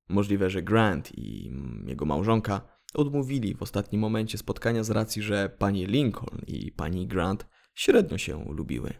Możliwe, 0.09 0.51
że 0.51 0.63
Grant 0.63 1.19
i 1.19 1.53
jego 1.87 2.05
małżonka 2.05 2.61
odmówili 2.95 3.55
w 3.55 3.63
ostatnim 3.63 4.01
momencie 4.01 4.39
spotkania 4.39 4.85
z 4.85 4.91
racji, 4.91 5.23
że 5.23 5.49
pani 5.59 5.87
Lincoln 5.87 6.41
i 6.47 6.73
pani 6.73 7.07
Grant 7.07 7.47
średnio 7.75 8.19
się 8.19 8.45
lubiły. 8.49 8.95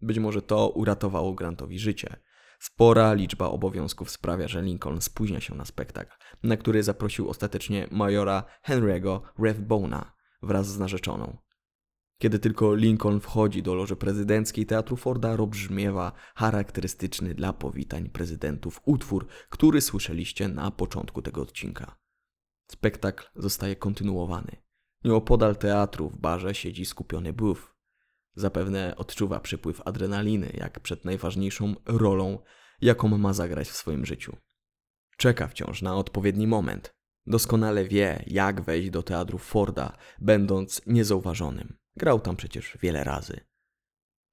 Być 0.00 0.18
może 0.18 0.42
to 0.42 0.68
uratowało 0.68 1.34
Grantowi 1.34 1.78
życie. 1.78 2.16
Spora 2.60 3.14
liczba 3.14 3.48
obowiązków 3.48 4.10
sprawia, 4.10 4.48
że 4.48 4.62
Lincoln 4.62 5.00
spóźnia 5.00 5.40
się 5.40 5.54
na 5.54 5.64
spektakl, 5.64 6.16
na 6.42 6.56
który 6.56 6.82
zaprosił 6.82 7.28
ostatecznie 7.28 7.88
majora 7.90 8.44
Henry'ego 8.68 9.20
Rathbona 9.38 10.12
wraz 10.42 10.66
z 10.66 10.78
narzeczoną. 10.78 11.36
Kiedy 12.20 12.38
tylko 12.38 12.74
Lincoln 12.74 13.20
wchodzi 13.20 13.62
do 13.62 13.74
loży 13.74 13.96
prezydenckiej 13.96 14.66
Teatru 14.66 14.96
Forda, 14.96 15.36
rozbrzmiewa 15.36 16.12
charakterystyczny 16.34 17.34
dla 17.34 17.52
powitań 17.52 18.08
prezydentów 18.08 18.80
utwór, 18.84 19.26
który 19.48 19.80
słyszeliście 19.80 20.48
na 20.48 20.70
początku 20.70 21.22
tego 21.22 21.42
odcinka. 21.42 21.96
Spektakl 22.70 23.26
zostaje 23.36 23.76
kontynuowany. 23.76 24.56
Nieopodal 25.04 25.56
teatru 25.56 26.08
w 26.08 26.18
barze 26.18 26.54
siedzi 26.54 26.86
skupiony 26.86 27.32
Booth. 27.32 27.74
Zapewne 28.34 28.96
odczuwa 28.96 29.40
przypływ 29.40 29.82
adrenaliny, 29.84 30.52
jak 30.54 30.80
przed 30.80 31.04
najważniejszą 31.04 31.74
rolą, 31.86 32.38
jaką 32.80 33.08
ma 33.08 33.32
zagrać 33.32 33.68
w 33.68 33.76
swoim 33.76 34.06
życiu. 34.06 34.36
Czeka 35.16 35.48
wciąż 35.48 35.82
na 35.82 35.96
odpowiedni 35.96 36.46
moment. 36.46 36.94
Doskonale 37.26 37.84
wie, 37.84 38.24
jak 38.26 38.60
wejść 38.60 38.90
do 38.90 39.02
teatru 39.02 39.38
Forda, 39.38 39.96
będąc 40.18 40.82
niezauważonym. 40.86 41.79
Grał 42.00 42.20
tam 42.20 42.36
przecież 42.36 42.78
wiele 42.82 43.04
razy. 43.04 43.40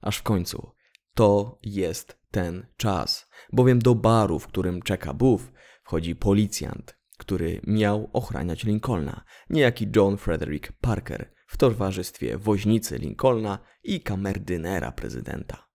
Aż 0.02 0.18
w 0.18 0.24
końcu 0.24 0.72
to 1.14 1.60
jest 1.64 2.20
ten 2.32 2.68
czas, 2.78 3.30
bowiem 3.54 3.80
do 3.80 3.96
baru, 3.96 4.40
w 4.40 4.48
którym 4.48 4.82
czeka 4.82 5.14
Booth, 5.14 5.44
wchodzi 5.84 6.16
policjant, 6.16 6.98
który 7.18 7.62
miał 7.68 8.10
ochraniać 8.14 8.64
Lincolna, 8.64 9.24
niejaki 9.50 9.88
John 9.96 10.18
Frederick 10.18 10.72
Parker, 10.72 11.34
w 11.48 11.58
towarzystwie 11.58 12.38
woźnicy 12.38 12.98
Lincolna 12.98 13.60
i 13.84 14.02
kamerdynera 14.02 14.92
prezydenta. 14.92 15.68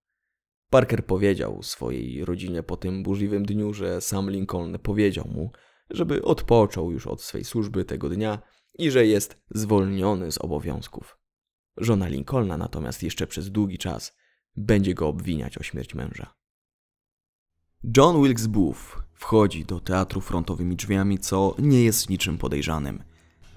Parker 0.71 1.07
powiedział 1.07 1.63
swojej 1.63 2.25
rodzinie 2.25 2.63
po 2.63 2.77
tym 2.77 3.03
burzliwym 3.03 3.45
dniu, 3.45 3.75
że 3.75 4.01
sam 4.01 4.31
Lincoln 4.31 4.79
powiedział 4.79 5.29
mu, 5.29 5.51
żeby 5.91 6.23
odpoczął 6.23 6.93
już 6.93 7.07
od 7.07 7.23
swej 7.23 7.45
służby 7.45 7.85
tego 7.85 8.09
dnia 8.09 8.43
i 8.79 8.91
że 8.91 9.07
jest 9.07 9.43
zwolniony 9.51 10.33
z 10.33 10.39
obowiązków. 10.39 11.22
Żona 11.77 12.09
Lincolna 12.09 12.57
natomiast 12.57 13.03
jeszcze 13.03 13.27
przez 13.27 13.51
długi 13.51 13.79
czas 13.79 14.17
będzie 14.57 14.95
go 14.95 15.09
obwiniać 15.09 15.59
o 15.59 15.63
śmierć 15.63 15.95
męża. 15.95 16.35
John 17.97 18.23
Wilkes 18.23 18.47
Booth 18.47 19.03
wchodzi 19.15 19.65
do 19.65 19.81
teatru 19.81 20.21
frontowymi 20.21 20.77
drzwiami, 20.77 21.19
co 21.19 21.55
nie 21.59 21.85
jest 21.85 22.11
niczym 22.11 22.39
podejrzanym. 22.39 23.03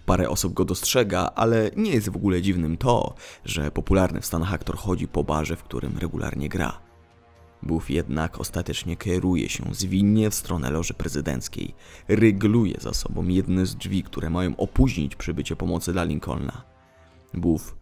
Parę 0.06 0.30
osób 0.30 0.54
go 0.54 0.66
dostrzega, 0.66 1.32
ale 1.36 1.72
nie 1.76 1.92
jest 1.92 2.10
w 2.10 2.16
ogóle 2.16 2.42
dziwnym 2.42 2.78
to, 2.78 3.16
że 3.46 3.72
popularny 3.72 4.22
w 4.22 4.26
Stanach 4.26 4.54
aktor 4.54 4.78
chodzi 4.78 5.08
po 5.08 5.24
barze, 5.24 5.56
w 5.56 5.64
którym 5.64 5.98
regularnie 5.98 6.50
gra. 6.50 6.82
Booth 7.64 7.90
jednak 7.90 8.40
ostatecznie 8.40 8.98
kieruje 8.98 9.50
się 9.50 9.64
zwinnie 9.72 10.30
w 10.30 10.36
stronę 10.36 10.72
loży 10.72 10.94
prezydenckiej. 10.94 11.76
Rygluje 12.08 12.78
za 12.80 12.94
sobą 12.94 13.28
jedne 13.28 13.66
z 13.66 13.76
drzwi, 13.76 14.04
które 14.04 14.30
mają 14.30 14.56
opóźnić 14.56 15.16
przybycie 15.16 15.56
pomocy 15.56 15.94
dla 15.94 16.04
Lincolna. 16.04 16.64
Booth, 17.34 17.76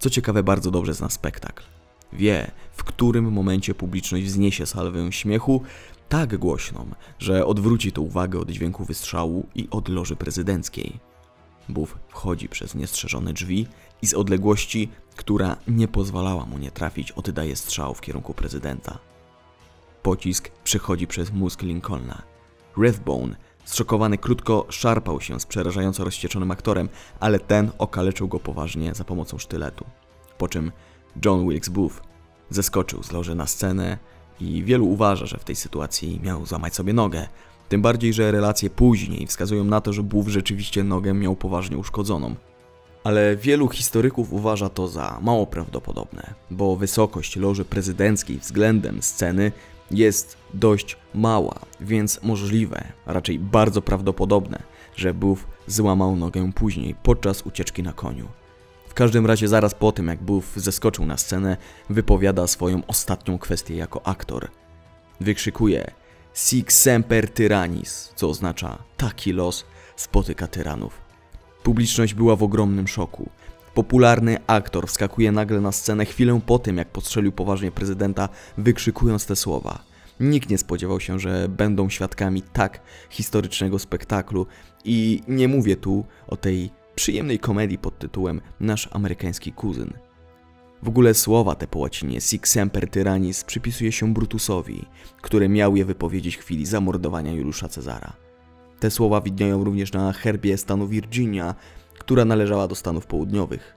co 0.00 0.10
ciekawe, 0.10 0.42
bardzo 0.42 0.70
dobrze 0.70 0.94
zna 0.94 1.10
spektakl. 1.10 1.62
Wie, 2.12 2.50
w 2.72 2.84
którym 2.84 3.32
momencie 3.32 3.74
publiczność 3.74 4.24
wzniesie 4.26 4.66
salwę 4.66 5.12
śmiechu 5.12 5.62
tak 6.08 6.36
głośną, 6.36 6.86
że 7.18 7.46
odwróci 7.46 7.92
to 7.92 8.02
uwagę 8.02 8.38
od 8.38 8.50
dźwięku 8.50 8.84
wystrzału 8.84 9.46
i 9.54 9.68
od 9.70 9.88
loży 9.88 10.16
prezydenckiej. 10.16 10.98
Buf 11.68 11.98
wchodzi 12.08 12.48
przez 12.48 12.74
niestrzeżone 12.74 13.32
drzwi 13.32 13.66
i 14.02 14.06
z 14.06 14.14
odległości, 14.14 14.88
która 15.16 15.56
nie 15.68 15.88
pozwalała 15.88 16.46
mu 16.46 16.58
nie 16.58 16.70
trafić, 16.70 17.12
oddaje 17.12 17.56
strzał 17.56 17.94
w 17.94 18.00
kierunku 18.00 18.34
prezydenta. 18.34 18.98
Pocisk 20.02 20.50
przechodzi 20.64 21.06
przez 21.06 21.32
mózg 21.32 21.62
Lincolna. 21.62 22.22
Rathbone, 22.76 23.36
zszokowany 23.70 24.18
krótko, 24.18 24.66
szarpał 24.68 25.20
się 25.20 25.40
z 25.40 25.46
przerażająco 25.46 26.04
rozścieczonym 26.04 26.50
aktorem, 26.50 26.88
ale 27.20 27.38
ten 27.38 27.70
okaleczył 27.78 28.28
go 28.28 28.40
poważnie 28.40 28.94
za 28.94 29.04
pomocą 29.04 29.38
sztyletu. 29.38 29.84
Po 30.38 30.48
czym 30.48 30.72
John 31.24 31.48
Wilkes 31.48 31.68
Booth 31.68 31.94
zeskoczył 32.50 33.02
z 33.02 33.12
loży 33.12 33.34
na 33.34 33.46
scenę 33.46 33.98
i 34.40 34.64
wielu 34.64 34.86
uważa, 34.86 35.26
że 35.26 35.38
w 35.38 35.44
tej 35.44 35.56
sytuacji 35.56 36.20
miał 36.22 36.46
złamać 36.46 36.74
sobie 36.74 36.92
nogę. 36.92 37.28
Tym 37.68 37.82
bardziej, 37.82 38.12
że 38.12 38.32
relacje 38.32 38.70
później 38.70 39.26
wskazują 39.26 39.64
na 39.64 39.80
to, 39.80 39.92
że 39.92 40.02
Booth 40.02 40.28
rzeczywiście 40.28 40.84
nogę 40.84 41.14
miał 41.14 41.36
poważnie 41.36 41.78
uszkodzoną. 41.78 42.34
Ale 43.04 43.36
wielu 43.36 43.68
historyków 43.68 44.32
uważa 44.32 44.68
to 44.68 44.88
za 44.88 45.18
mało 45.22 45.46
prawdopodobne, 45.46 46.34
bo 46.50 46.76
wysokość 46.76 47.36
loży 47.36 47.64
prezydenckiej 47.64 48.38
względem 48.38 49.02
sceny 49.02 49.52
jest 49.90 50.39
dość 50.54 50.96
mała, 51.14 51.60
więc 51.80 52.22
możliwe, 52.22 52.84
a 53.06 53.12
raczej 53.12 53.38
bardzo 53.38 53.82
prawdopodobne, 53.82 54.62
że 54.96 55.14
Booth 55.14 55.40
złamał 55.66 56.16
nogę 56.16 56.52
później 56.52 56.94
podczas 57.02 57.42
ucieczki 57.42 57.82
na 57.82 57.92
koniu. 57.92 58.28
W 58.88 58.94
każdym 58.94 59.26
razie 59.26 59.48
zaraz 59.48 59.74
po 59.74 59.92
tym, 59.92 60.06
jak 60.06 60.22
Booth 60.22 60.46
zeskoczył 60.56 61.06
na 61.06 61.16
scenę, 61.16 61.56
wypowiada 61.90 62.46
swoją 62.46 62.86
ostatnią 62.86 63.38
kwestię 63.38 63.76
jako 63.76 64.06
aktor. 64.06 64.48
Wykrzykuje 65.20 65.90
Sic 66.34 66.72
semper 66.72 67.28
tyrannis, 67.28 68.12
co 68.16 68.28
oznacza 68.28 68.78
taki 68.96 69.32
los 69.32 69.64
spotyka 69.96 70.46
tyranów. 70.46 71.00
Publiczność 71.62 72.14
była 72.14 72.36
w 72.36 72.42
ogromnym 72.42 72.88
szoku. 72.88 73.30
Popularny 73.74 74.38
aktor 74.46 74.88
wskakuje 74.88 75.32
nagle 75.32 75.60
na 75.60 75.72
scenę 75.72 76.04
chwilę 76.04 76.40
po 76.46 76.58
tym, 76.58 76.76
jak 76.76 76.88
postrzelił 76.88 77.32
poważnie 77.32 77.70
prezydenta, 77.70 78.28
wykrzykując 78.58 79.26
te 79.26 79.36
słowa. 79.36 79.89
Nikt 80.20 80.50
nie 80.50 80.58
spodziewał 80.58 81.00
się, 81.00 81.18
że 81.18 81.48
będą 81.48 81.88
świadkami 81.88 82.42
tak 82.42 82.80
historycznego 83.10 83.78
spektaklu 83.78 84.46
i 84.84 85.22
nie 85.28 85.48
mówię 85.48 85.76
tu 85.76 86.04
o 86.26 86.36
tej 86.36 86.70
przyjemnej 86.94 87.38
komedii 87.38 87.78
pod 87.78 87.98
tytułem 87.98 88.40
Nasz 88.60 88.88
amerykański 88.92 89.52
kuzyn. 89.52 89.92
W 90.82 90.88
ogóle 90.88 91.14
słowa 91.14 91.54
te 91.54 91.66
po 91.66 91.78
łacinie 91.78 92.20
Sic 92.20 92.48
Semper 92.48 92.90
Tyrannis 92.90 93.44
przypisuje 93.44 93.92
się 93.92 94.14
Brutusowi, 94.14 94.86
który 95.22 95.48
miał 95.48 95.76
je 95.76 95.84
wypowiedzieć 95.84 96.36
w 96.36 96.40
chwili 96.40 96.66
zamordowania 96.66 97.32
Juliusza 97.32 97.68
Cezara. 97.68 98.12
Te 98.80 98.90
słowa 98.90 99.20
widnieją 99.20 99.64
również 99.64 99.92
na 99.92 100.12
herbie 100.12 100.58
stanu 100.58 100.88
Virginia, 100.88 101.54
która 101.98 102.24
należała 102.24 102.68
do 102.68 102.74
Stanów 102.74 103.06
Południowych. 103.06 103.76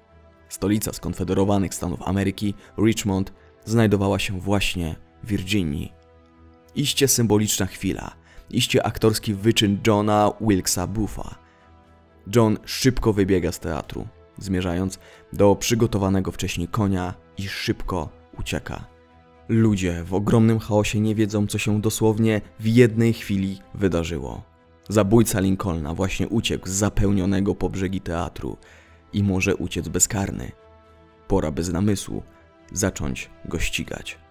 Stolica 0.49 0.93
skonfederowanych 0.93 1.73
Stanów 1.73 2.01
Ameryki, 2.01 2.53
Richmond, 2.77 3.33
znajdowała 3.65 4.19
się 4.19 4.39
właśnie 4.39 4.95
w 5.23 5.27
Virginii. 5.27 6.03
Iście 6.76 7.07
symboliczna 7.07 7.65
chwila, 7.65 8.11
iście 8.49 8.86
aktorski 8.86 9.34
wyczyn 9.34 9.80
Johna 9.88 10.32
Wilkesa 10.41 10.88
Bootha– 10.88 11.36
John 12.36 12.57
szybko 12.65 13.13
wybiega 13.13 13.51
z 13.51 13.59
teatru, 13.59 14.07
zmierzając 14.38 14.99
do 15.34 15.55
przygotowanego 15.55 16.32
wcześniej 16.32 16.67
konia 16.67 17.13
i 17.38 17.47
szybko 17.47 18.09
ucieka. 18.39 18.86
Ludzie 19.49 20.03
w 20.03 20.13
ogromnym 20.13 20.59
chaosie 20.59 20.99
nie 20.99 21.15
wiedzą, 21.15 21.47
co 21.47 21.57
się 21.57 21.82
dosłownie 21.82 22.41
w 22.59 22.67
jednej 22.67 23.13
chwili 23.13 23.59
wydarzyło. 23.74 24.43
Zabójca 24.89 25.39
Lincolna 25.39 25.93
właśnie 25.93 26.28
uciekł 26.28 26.67
z 26.67 26.71
zapełnionego 26.71 27.55
po 27.55 27.69
brzegi 27.69 28.01
teatru 28.01 28.57
i 29.13 29.24
może 29.24 29.55
uciec 29.55 29.88
bezkarny. 29.88 30.51
Pora 31.28 31.51
bez 31.51 31.69
namysłu 31.69 32.24
zacząć 32.71 33.30
go 33.45 33.59
ścigać. 33.59 34.22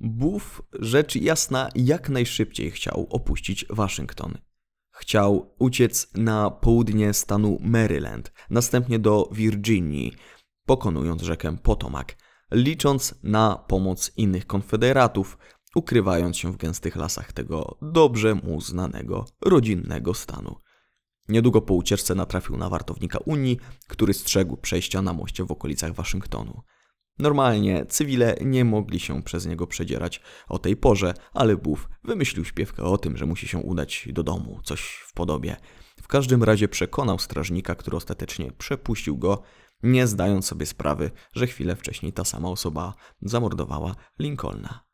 Booth, 0.00 0.62
rzecz 0.72 1.16
jasna, 1.16 1.68
jak 1.74 2.08
najszybciej 2.08 2.70
chciał 2.70 3.06
opuścić 3.10 3.66
Waszyngton. 3.70 4.38
Chciał 4.90 5.54
uciec 5.58 6.10
na 6.14 6.50
południe 6.50 7.14
stanu 7.14 7.58
Maryland, 7.60 8.32
następnie 8.50 8.98
do 8.98 9.28
Virginii, 9.32 10.12
pokonując 10.66 11.22
rzekę 11.22 11.56
Potomac, 11.62 12.08
licząc 12.50 13.14
na 13.22 13.64
pomoc 13.68 14.12
innych 14.16 14.46
konfederatów, 14.46 15.38
ukrywając 15.74 16.36
się 16.36 16.52
w 16.52 16.56
gęstych 16.56 16.96
lasach 16.96 17.32
tego 17.32 17.78
dobrze 17.82 18.34
mu 18.34 18.60
znanego 18.60 19.24
rodzinnego 19.40 20.14
stanu. 20.14 20.56
Niedługo 21.28 21.62
po 21.62 21.74
ucieczce 21.74 22.14
natrafił 22.14 22.56
na 22.56 22.68
wartownika 22.68 23.18
Unii, 23.18 23.58
który 23.88 24.14
strzegł 24.14 24.56
przejścia 24.56 25.02
na 25.02 25.12
moście 25.12 25.44
w 25.44 25.50
okolicach 25.50 25.94
Waszyngtonu. 25.94 26.62
Normalnie 27.18 27.86
cywile 27.86 28.36
nie 28.40 28.64
mogli 28.64 29.00
się 29.00 29.22
przez 29.22 29.46
niego 29.46 29.66
przedzierać 29.66 30.20
o 30.48 30.58
tej 30.58 30.76
porze, 30.76 31.14
ale 31.32 31.56
Buf 31.56 31.88
wymyślił 32.04 32.44
śpiewkę 32.44 32.82
o 32.82 32.98
tym, 32.98 33.16
że 33.16 33.26
musi 33.26 33.48
się 33.48 33.58
udać 33.58 34.08
do 34.12 34.22
domu, 34.22 34.60
coś 34.64 34.80
w 35.06 35.12
podobie. 35.12 35.56
W 36.02 36.08
każdym 36.08 36.44
razie 36.44 36.68
przekonał 36.68 37.18
strażnika, 37.18 37.74
który 37.74 37.96
ostatecznie 37.96 38.52
przepuścił 38.52 39.18
go, 39.18 39.42
nie 39.82 40.06
zdając 40.06 40.46
sobie 40.46 40.66
sprawy, 40.66 41.10
że 41.34 41.46
chwilę 41.46 41.76
wcześniej 41.76 42.12
ta 42.12 42.24
sama 42.24 42.48
osoba 42.48 42.94
zamordowała 43.22 43.94
Lincolna. 44.18 44.84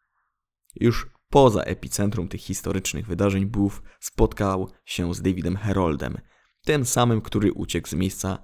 Już 0.74 1.06
poza 1.30 1.62
epicentrum 1.62 2.28
tych 2.28 2.40
historycznych 2.40 3.06
wydarzeń 3.06 3.46
Booth 3.46 3.82
spotkał 4.00 4.70
się 4.84 5.14
z 5.14 5.22
Davidem 5.22 5.56
Heroldem, 5.56 6.18
tym 6.64 6.84
samym, 6.84 7.20
który 7.20 7.52
uciekł 7.52 7.88
z 7.88 7.94
miejsca 7.94 8.38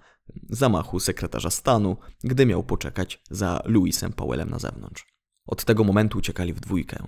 zamachu 0.50 1.00
sekretarza 1.00 1.50
stanu, 1.50 1.96
gdy 2.24 2.46
miał 2.46 2.62
poczekać 2.62 3.22
za 3.30 3.62
Louisem 3.64 4.12
Powellem 4.12 4.50
na 4.50 4.58
zewnątrz. 4.58 5.06
Od 5.46 5.64
tego 5.64 5.84
momentu 5.84 6.18
uciekali 6.18 6.52
w 6.52 6.60
dwójkę. 6.60 7.06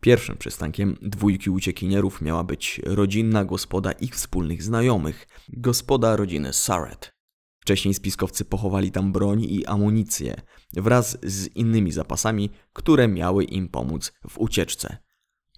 Pierwszym 0.00 0.36
przystankiem 0.36 0.96
dwójki 1.02 1.50
uciekinierów 1.50 2.22
miała 2.22 2.44
być 2.44 2.80
rodzinna 2.84 3.44
gospoda 3.44 3.92
ich 3.92 4.14
wspólnych 4.14 4.62
znajomych, 4.62 5.28
gospoda 5.48 6.16
rodziny 6.16 6.52
Surratt. 6.52 7.12
Wcześniej 7.60 7.94
spiskowcy 7.94 8.44
pochowali 8.44 8.92
tam 8.92 9.12
broń 9.12 9.44
i 9.44 9.66
amunicję 9.66 10.42
wraz 10.72 11.18
z 11.22 11.46
innymi 11.46 11.92
zapasami, 11.92 12.50
które 12.72 13.08
miały 13.08 13.44
im 13.44 13.68
pomóc 13.68 14.12
w 14.28 14.38
ucieczce. 14.38 14.98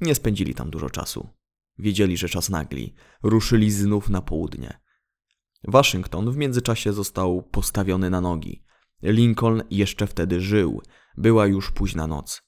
Nie 0.00 0.14
spędzili 0.14 0.54
tam 0.54 0.70
dużo 0.70 0.90
czasu. 0.90 1.28
Wiedzieli, 1.78 2.16
że 2.16 2.28
czas 2.28 2.50
nagli. 2.50 2.94
Ruszyli 3.22 3.70
znów 3.70 4.08
na 4.08 4.22
południe. 4.22 4.80
Waszyngton 5.64 6.30
w 6.30 6.36
międzyczasie 6.36 6.92
został 6.92 7.42
postawiony 7.42 8.10
na 8.10 8.20
nogi. 8.20 8.64
Lincoln 9.02 9.62
jeszcze 9.70 10.06
wtedy 10.06 10.40
żył, 10.40 10.82
była 11.16 11.46
już 11.46 11.70
późna 11.70 12.06
noc. 12.06 12.42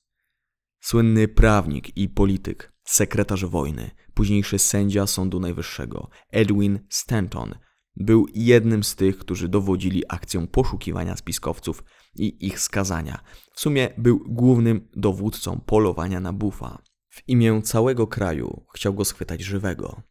Słynny 0.81 1.29
prawnik 1.29 1.97
i 1.97 2.09
polityk, 2.09 2.73
sekretarz 2.85 3.45
wojny, 3.45 3.91
późniejszy 4.15 4.59
sędzia 4.59 5.07
Sądu 5.07 5.41
Najwyższego, 5.41 6.09
Edwin 6.31 6.79
Stanton, 6.89 7.55
był 7.97 8.27
jednym 8.35 8.85
z 8.85 8.97
tych, 8.97 9.19
którzy 9.19 9.49
dowodzili 9.49 10.03
akcją 10.09 10.47
poszukiwania 10.47 11.17
spiskowców 11.17 11.85
i 12.17 12.47
ich 12.47 12.61
skazania. 12.61 13.25
W 13.55 13.61
sumie 13.61 13.89
był 13.99 14.21
głównym 14.27 14.89
dowódcą 14.97 15.61
polowania 15.67 16.21
na 16.21 16.33
bufa. 16.33 16.83
W 17.09 17.29
imię 17.29 17.62
całego 17.62 18.07
kraju 18.07 18.67
chciał 18.75 18.95
go 18.95 19.05
schwytać 19.05 19.41
żywego, 19.41 20.03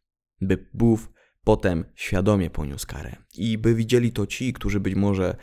by 0.41 0.69
buf 0.73 1.12
potem 1.43 1.85
świadomie 1.95 2.49
poniósł 2.49 2.87
karę 2.87 3.15
i 3.35 3.57
by 3.57 3.75
widzieli 3.75 4.11
to 4.11 4.27
ci, 4.27 4.53
którzy 4.53 4.79
być 4.79 4.95
może 4.95 5.35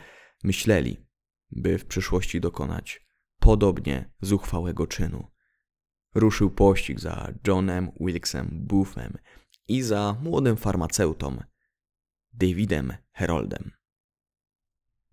myśleli, 0.43 1.05
by 1.51 1.77
w 1.77 1.85
przyszłości 1.85 2.41
dokonać 2.41 3.05
podobnie 3.39 4.11
zuchwałego 4.21 4.87
czynu. 4.87 5.27
Ruszył 6.15 6.49
pościg 6.49 6.99
za 6.99 7.33
Johnem 7.47 7.91
Wilkesem 7.99 8.49
Boofem 8.51 9.17
i 9.67 9.81
za 9.81 10.15
młodym 10.23 10.57
farmaceutą 10.57 11.43
Davidem 12.33 12.93
Heroldem. 13.11 13.71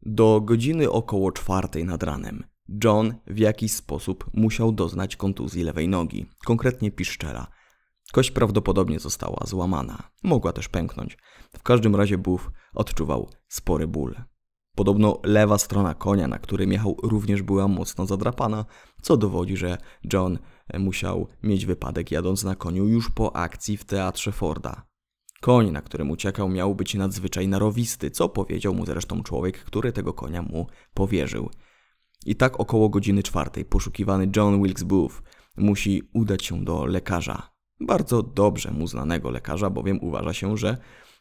Do 0.02 0.40
godziny 0.40 0.90
około 0.90 1.32
czwartej 1.32 1.84
nad 1.84 2.02
ranem 2.02 2.44
John 2.84 3.14
w 3.26 3.38
jakiś 3.38 3.72
sposób 3.72 4.30
musiał 4.34 4.72
doznać 4.72 5.16
kontuzji 5.16 5.62
lewej 5.62 5.88
nogi, 5.88 6.26
konkretnie 6.44 6.90
piszczela. 6.90 7.46
Kość 8.12 8.30
prawdopodobnie 8.30 9.00
została 9.00 9.46
złamana, 9.46 10.10
mogła 10.22 10.52
też 10.52 10.68
pęknąć. 10.68 11.18
W 11.58 11.62
każdym 11.62 11.96
razie 11.96 12.18
Booth 12.18 12.50
odczuwał 12.74 13.30
spory 13.48 13.86
ból. 13.86 14.14
Podobno 14.76 15.20
lewa 15.24 15.58
strona 15.58 15.94
konia, 15.94 16.28
na 16.28 16.38
którym 16.38 16.72
jechał, 16.72 16.96
również 17.02 17.42
była 17.42 17.68
mocno 17.68 18.06
zadrapana, 18.06 18.64
co 19.02 19.16
dowodzi, 19.16 19.56
że 19.56 19.78
John 20.12 20.38
musiał 20.78 21.28
mieć 21.42 21.66
wypadek 21.66 22.10
jadąc 22.10 22.44
na 22.44 22.54
koniu 22.54 22.86
już 22.86 23.10
po 23.10 23.36
akcji 23.36 23.76
w 23.76 23.84
teatrze 23.84 24.32
Forda. 24.32 24.86
Koń, 25.40 25.70
na 25.70 25.82
którym 25.82 26.10
uciekał, 26.10 26.48
miał 26.48 26.74
być 26.74 26.94
nadzwyczaj 26.94 27.48
narowisty, 27.48 28.10
co 28.10 28.28
powiedział 28.28 28.74
mu 28.74 28.86
zresztą 28.86 29.22
człowiek, 29.22 29.64
który 29.64 29.92
tego 29.92 30.12
konia 30.12 30.42
mu 30.42 30.66
powierzył. 30.94 31.50
I 32.26 32.36
tak 32.36 32.60
około 32.60 32.88
godziny 32.88 33.22
czwartej 33.22 33.64
poszukiwany 33.64 34.30
John 34.36 34.62
Wilkes 34.62 34.82
Booth 34.82 35.14
musi 35.56 36.02
udać 36.14 36.44
się 36.44 36.64
do 36.64 36.86
lekarza. 36.86 37.57
Bardzo 37.80 38.22
dobrze 38.22 38.70
mu 38.70 38.86
znanego 38.86 39.30
lekarza, 39.30 39.70
bowiem 39.70 39.98
uważa 40.02 40.32
się, 40.32 40.56
że 40.56 40.76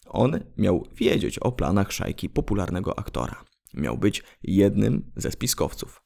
on 0.06 0.40
miał 0.58 0.88
wiedzieć 0.96 1.40
o 1.40 1.52
planach 1.52 1.92
szajki 1.92 2.30
popularnego 2.30 3.00
aktora. 3.00 3.44
Miał 3.74 3.98
być 3.98 4.24
jednym 4.44 5.12
ze 5.16 5.32
spiskowców. 5.32 6.02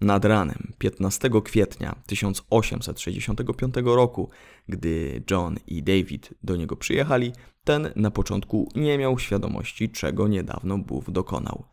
Nad 0.00 0.24
ranem 0.24 0.72
15 0.78 1.30
kwietnia 1.44 2.02
1865 2.06 3.74
roku, 3.84 4.30
gdy 4.68 5.22
John 5.30 5.56
i 5.66 5.82
David 5.82 6.34
do 6.42 6.56
niego 6.56 6.76
przyjechali, 6.76 7.32
ten 7.64 7.92
na 7.96 8.10
początku 8.10 8.68
nie 8.74 8.98
miał 8.98 9.18
świadomości, 9.18 9.90
czego 9.90 10.28
niedawno 10.28 10.78
Booth 10.78 11.10
dokonał. 11.10 11.64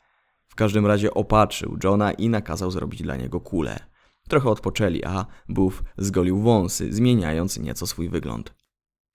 W 0.48 0.56
każdym 0.56 0.86
razie 0.86 1.14
opatrzył 1.14 1.78
Johna 1.84 2.12
i 2.12 2.30
nakazał 2.30 2.72
zrobić 2.72 3.04
dla 3.04 3.16
niego 3.16 3.40
kulę. 3.40 3.80
Trochę 4.30 4.50
odpoczęli, 4.50 5.04
a 5.04 5.26
Booth 5.50 5.84
zgolił 5.98 6.42
wąsy, 6.42 6.94
zmieniając 6.94 7.60
nieco 7.60 7.88
swój 7.88 8.10
wygląd. 8.10 8.56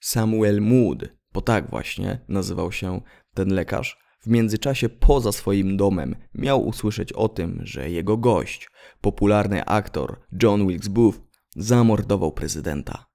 Samuel 0.00 0.60
Mood, 0.60 0.98
bo 1.32 1.40
tak 1.40 1.70
właśnie 1.70 2.24
nazywał 2.28 2.72
się 2.72 3.00
ten 3.34 3.54
lekarz, 3.54 3.98
w 4.20 4.26
międzyczasie 4.26 4.88
poza 4.88 5.32
swoim 5.32 5.76
domem 5.76 6.16
miał 6.34 6.66
usłyszeć 6.66 7.12
o 7.12 7.28
tym, 7.28 7.60
że 7.62 7.90
jego 7.90 8.16
gość, 8.16 8.70
popularny 9.00 9.64
aktor 9.64 10.20
John 10.42 10.66
Wilkes 10.66 10.88
Booth, 10.88 11.18
zamordował 11.56 12.32
prezydenta. 12.32 13.06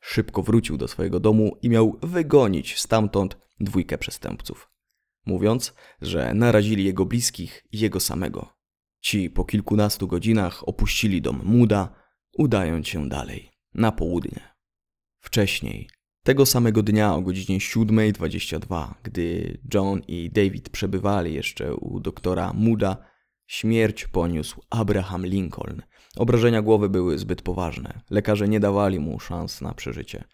Szybko 0.00 0.42
wrócił 0.42 0.76
do 0.76 0.88
swojego 0.88 1.20
domu 1.20 1.56
i 1.62 1.68
miał 1.68 1.98
wygonić 2.02 2.80
stamtąd 2.80 3.38
dwójkę 3.60 3.98
przestępców, 3.98 4.70
mówiąc, 5.26 5.74
że 6.00 6.34
narazili 6.34 6.84
jego 6.84 7.06
bliskich 7.06 7.66
i 7.72 7.78
jego 7.78 8.00
samego. 8.00 8.63
Ci 9.04 9.30
po 9.30 9.44
kilkunastu 9.44 10.06
godzinach 10.08 10.68
opuścili 10.68 11.22
dom 11.22 11.40
Muda, 11.44 11.94
udając 12.38 12.88
się 12.88 13.08
dalej, 13.08 13.50
na 13.74 13.92
południe. 13.92 14.40
Wcześniej 15.20 15.88
tego 16.22 16.46
samego 16.46 16.82
dnia 16.82 17.14
o 17.14 17.22
godzinie 17.22 17.58
7.22, 17.58 18.94
gdy 19.02 19.58
John 19.74 20.00
i 20.08 20.30
David 20.30 20.68
przebywali 20.68 21.34
jeszcze 21.34 21.74
u 21.74 22.00
doktora 22.00 22.52
Mooda, 22.52 22.96
śmierć 23.46 24.06
poniósł 24.06 24.60
Abraham 24.70 25.26
Lincoln. 25.26 25.82
Obrażenia 26.16 26.62
głowy 26.62 26.88
były 26.88 27.18
zbyt 27.18 27.42
poważne. 27.42 28.00
Lekarze 28.10 28.48
nie 28.48 28.60
dawali 28.60 29.00
mu 29.00 29.20
szans 29.20 29.60
na 29.60 29.74
przeżycie. 29.74 30.24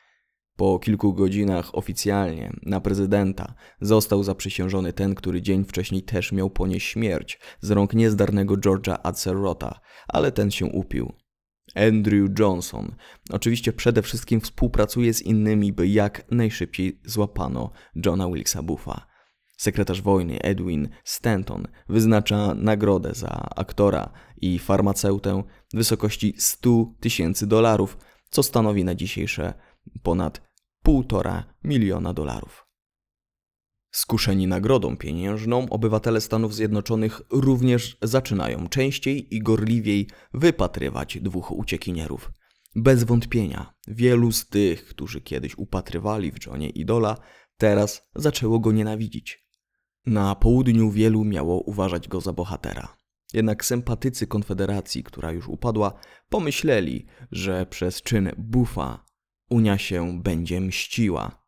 Po 0.61 0.79
kilku 0.79 1.15
godzinach 1.15 1.75
oficjalnie 1.75 2.53
na 2.63 2.81
prezydenta 2.81 3.55
został 3.81 4.23
zaprzysiężony 4.23 4.93
ten, 4.93 5.15
który 5.15 5.43
dzień 5.43 5.65
wcześniej 5.65 6.03
też 6.03 6.33
miał 6.33 6.51
ponieść 6.51 6.89
śmierć 6.89 7.39
z 7.61 7.71
rąk 7.71 7.95
niezdarnego 7.95 8.55
George'a 8.55 8.99
Atzelrota, 9.03 9.81
ale 10.09 10.33
ten 10.33 10.51
się 10.51 10.67
upił. 10.67 11.13
Andrew 11.75 12.31
Johnson. 12.39 12.95
Oczywiście 13.31 13.73
przede 13.73 14.03
wszystkim 14.03 14.41
współpracuje 14.41 15.15
z 15.15 15.23
innymi, 15.23 15.73
by 15.73 15.89
jak 15.89 16.31
najszybciej 16.31 17.01
złapano 17.05 17.71
Johna 18.07 18.29
Wilkesa 18.29 18.63
Buffa. 18.63 19.07
Sekretarz 19.57 20.03
wojny 20.03 20.41
Edwin 20.41 20.89
Stanton 21.05 21.67
wyznacza 21.89 22.55
nagrodę 22.55 23.15
za 23.15 23.49
aktora 23.57 24.13
i 24.37 24.59
farmaceutę 24.59 25.43
w 25.73 25.77
wysokości 25.77 26.35
100 26.39 26.87
tysięcy 27.01 27.47
dolarów, 27.47 27.99
co 28.31 28.43
stanowi 28.43 28.85
na 28.85 28.95
dzisiejsze 28.95 29.55
ponad 30.03 30.50
1,5 30.87 31.43
miliona 31.65 32.15
dolarów. 32.15 32.67
Skuszeni 33.93 34.47
nagrodą 34.47 34.97
pieniężną, 34.97 35.69
obywatele 35.71 36.21
Stanów 36.21 36.55
Zjednoczonych 36.55 37.23
również 37.31 37.99
zaczynają 38.03 38.69
częściej 38.69 39.35
i 39.35 39.43
gorliwiej 39.43 40.09
wypatrywać 40.35 41.19
dwóch 41.21 41.51
uciekinierów. 41.53 42.33
Bez 42.77 43.05
wątpienia, 43.05 43.75
wielu 43.89 44.33
z 44.33 44.49
tych, 44.49 44.87
którzy 44.87 45.21
kiedyś 45.21 45.59
upatrywali 45.59 46.33
w 46.33 46.47
Johnie 46.47 46.71
idola, 46.71 47.17
teraz 47.57 48.09
zaczęło 48.15 48.59
go 48.59 48.73
nienawidzić. 48.73 49.47
Na 50.07 50.35
południu 50.35 50.91
wielu 50.91 51.25
miało 51.25 51.61
uważać 51.61 52.09
go 52.09 52.21
za 52.21 52.33
bohatera. 52.33 52.97
Jednak 53.33 53.65
sympatycy 53.65 54.27
Konfederacji, 54.27 55.05
która 55.05 55.33
już 55.33 55.49
upadła, 55.49 55.93
pomyśleli, 56.29 57.07
że 57.33 57.67
przez 57.67 58.03
czyn 58.03 58.33
Buffa 58.39 59.10
Unia 59.51 59.79
się 59.79 60.23
będzie 60.23 60.61
mściła 60.61 61.41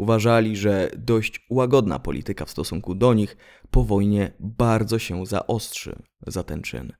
Uważali, 0.00 0.56
że 0.56 0.90
dość 0.96 1.46
łagodna 1.50 1.98
polityka 1.98 2.44
w 2.44 2.50
stosunku 2.50 2.94
do 2.94 3.14
nich 3.14 3.36
po 3.70 3.84
wojnie 3.84 4.32
bardzo 4.40 4.98
się 4.98 5.26
zaostrzy 5.26 6.02
za 6.26 6.42
ten 6.42 6.62
czyn. 6.62 6.92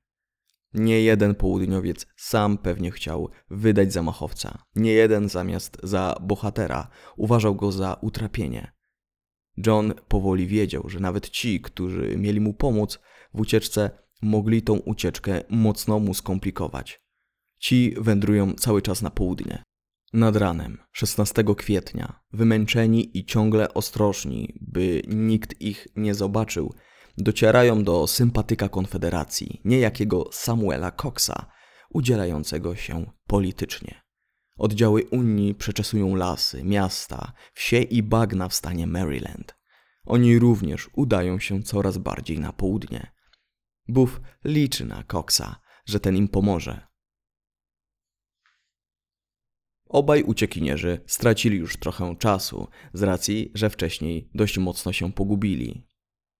Nie 0.74 1.01
jeden 1.01 1.34
południowiec 1.34 2.07
sam 2.16 2.59
pewnie 2.59 2.90
chciał 2.90 3.30
wydać 3.51 3.92
zamachowca. 3.92 4.62
Nie 4.76 4.92
jeden 4.92 5.28
zamiast 5.28 5.78
za 5.82 6.16
bohatera 6.20 6.88
uważał 7.16 7.55
go 7.55 7.72
za 7.72 7.96
utrapienie. 8.01 8.72
John 9.66 9.94
powoli 10.09 10.46
wiedział, 10.46 10.88
że 10.88 11.01
nawet 11.01 11.30
ci, 11.30 11.61
którzy 11.61 12.16
mieli 12.16 12.40
mu 12.40 12.55
pomóc 12.55 13.01
w 13.34 13.40
ucieczce, 13.40 13.90
mogli 14.22 14.62
tą 14.62 14.74
ucieczkę 14.74 15.42
mocno 15.48 15.98
mu 15.98 16.14
skomplikować. 16.14 17.01
Ci 17.59 17.94
wędrują 17.98 18.55
cały 18.55 18.82
czas 18.82 19.03
na 19.03 19.11
południe. 19.11 19.62
Nad 20.13 20.37
ranem 20.37 20.79
16 20.93 21.45
kwietnia, 21.57 22.21
wymęczeni 22.33 23.19
i 23.19 23.25
ciągle 23.25 23.75
ostrożni, 23.75 24.59
by 24.61 25.03
nikt 25.09 25.61
ich 25.61 25.87
nie 25.97 26.15
zobaczył, 26.15 26.75
docierają 27.19 27.85
do 27.85 28.07
sympatyka 28.07 28.69
Konfederacji, 28.69 29.61
niejakiego 29.65 30.29
Samuela 30.33 30.91
Coxa, 30.91 31.47
udzielającego 31.91 32.77
się 32.77 33.13
politycznie. 33.27 34.03
Oddziały 34.57 35.05
Unii 35.11 35.55
przeczesują 35.55 36.15
lasy, 36.15 36.65
miasta, 36.65 37.33
wsie 37.53 37.83
i 37.83 38.03
bagna 38.03 38.49
w 38.49 38.55
stanie 38.55 38.87
Maryland. 38.87 39.55
Oni 40.05 40.39
również 40.39 40.91
udają 40.93 41.39
się 41.39 41.63
coraz 41.63 41.99
bardziej 41.99 42.41
na 42.41 42.53
południe. 42.53 43.13
Buff 43.89 44.21
liczy 44.45 44.85
na 44.85 45.03
Coxa, 45.03 45.61
że 45.87 46.01
ten 46.01 46.17
im 46.17 46.29
pomoże, 46.29 46.89
Obaj 49.91 50.22
uciekinierzy 50.22 51.01
stracili 51.07 51.59
już 51.59 51.76
trochę 51.76 52.16
czasu 52.16 52.68
z 52.93 53.03
racji, 53.03 53.51
że 53.55 53.70
wcześniej 53.70 54.30
dość 54.34 54.59
mocno 54.59 54.93
się 54.93 55.12
pogubili. 55.12 55.86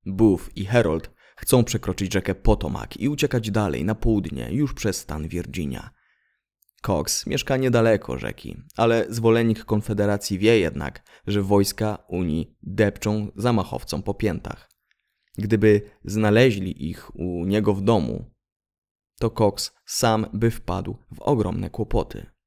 Booth 0.07 0.43
i 0.57 0.65
Harold 0.65 1.11
chcą 1.37 1.65
przekroczyć 1.65 2.13
rzekę 2.13 2.35
Potomac 2.35 2.97
i 2.97 3.09
uciekać 3.09 3.51
dalej 3.51 3.85
na 3.85 3.95
południe, 3.95 4.49
już 4.51 4.75
przez 4.75 4.97
stan 4.97 5.29
Virginia. 5.29 5.91
Cox 6.83 7.27
mieszka 7.27 7.57
niedaleko 7.57 8.19
rzeki, 8.19 8.57
ale 8.77 9.07
zwolennik 9.09 9.65
Konfederacji 9.65 10.39
wie 10.39 10.59
jednak, 10.59 11.03
że 11.27 11.43
wojska 11.43 11.99
Unii 12.09 12.57
depczą 12.63 13.31
zamachowcom 13.37 14.03
po 14.03 14.15
piętach. 14.15 14.71
Gdyby 15.39 15.91
znaleźli 16.05 16.91
ich 16.91 17.17
u 17.17 17.45
niego 17.47 17.75
w 17.75 17.83
domu, 17.83 18.31
to 19.19 19.31
Cox 19.31 19.73
sam 19.87 20.27
by 20.33 20.51
wpadł 20.51 20.97
w 21.13 21.21
ogromne 21.21 21.71
kłopoty. 21.71 22.40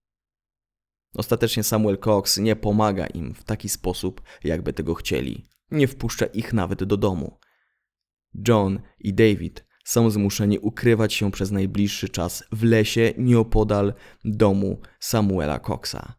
Ostatecznie 1.16 1.64
Samuel 1.64 1.98
Cox 1.98 2.38
nie 2.38 2.56
pomaga 2.56 3.08
im 3.08 3.34
w 3.34 3.44
taki 3.44 3.70
sposób, 3.70 4.22
jakby 4.44 4.74
tego 4.74 4.94
chcieli. 4.94 5.50
Nie 5.72 5.88
wpuszcza 5.88 6.26
ich 6.26 6.54
nawet 6.54 6.84
do 6.84 6.98
domu. 6.98 7.38
John 8.48 8.80
i 9.00 9.14
David 9.14 9.66
są 9.84 10.10
zmuszeni 10.10 10.60
ukrywać 10.60 11.14
się 11.14 11.32
przez 11.32 11.52
najbliższy 11.52 12.10
czas 12.10 12.44
w 12.52 12.64
lesie 12.64 13.14
nieopodal 13.18 13.94
domu 14.26 14.82
Samuela 15.00 15.60
Coxa. 15.60 16.14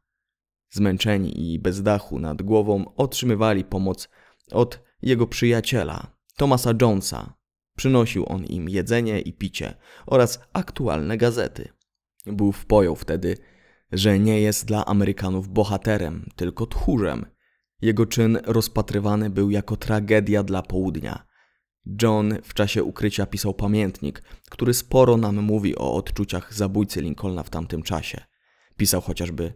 Zmęczeni 0.70 1.52
i 1.52 1.58
bez 1.58 1.82
dachu 1.82 2.18
nad 2.18 2.42
głową 2.42 2.94
otrzymywali 2.94 3.64
pomoc 3.64 4.08
od 4.50 4.80
jego 5.02 5.26
przyjaciela, 5.26 6.16
Thomasa 6.36 6.72
Jonesa. 6.82 7.34
Przynosił 7.76 8.24
on 8.28 8.44
im 8.44 8.68
jedzenie 8.68 9.20
i 9.20 9.32
picie 9.32 9.74
oraz 10.06 10.40
aktualne 10.52 11.16
gazety. 11.16 11.68
Buf 12.26 12.66
pojął 12.66 12.96
wtedy, 12.96 13.36
że 13.92 14.18
nie 14.18 14.40
jest 14.40 14.66
dla 14.66 14.86
Amerykanów 14.86 15.48
bohaterem, 15.48 16.30
tylko 16.36 16.66
tchórzem. 16.66 17.26
Jego 17.82 18.06
czyn 18.06 18.38
rozpatrywany 18.44 19.30
był 19.30 19.50
jako 19.50 19.76
tragedia 19.76 20.42
dla 20.42 20.62
południa– 20.62 21.24
John 22.02 22.38
w 22.42 22.54
czasie 22.54 22.84
ukrycia 22.84 23.26
pisał 23.26 23.54
pamiętnik, 23.54 24.22
który 24.50 24.74
sporo 24.74 25.16
nam 25.16 25.42
mówi 25.42 25.76
o 25.76 25.94
odczuciach 25.94 26.54
zabójcy 26.54 27.02
Lincolna 27.02 27.42
w 27.42 27.50
tamtym 27.50 27.82
czasie. 27.82 28.24
Pisał 28.76 29.00
chociażby: 29.00 29.54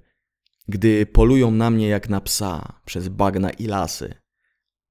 Gdy 0.69 1.07
polują 1.07 1.51
na 1.51 1.71
mnie 1.71 1.89
jak 1.89 2.09
na 2.09 2.21
psa 2.21 2.81
przez 2.85 3.09
bagna 3.09 3.51
i 3.51 3.67
lasy, 3.67 4.15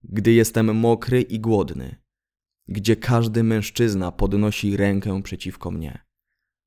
gdy 0.04 0.32
jestem 0.32 0.76
mokry 0.76 1.22
i 1.22 1.40
głodny, 1.40 1.96
gdzie 2.68 2.96
każdy 2.96 3.44
mężczyzna 3.44 4.12
podnosi 4.12 4.78
rękę 4.78 5.24
przeciwko 5.24 5.72
mnie. 5.72 6.06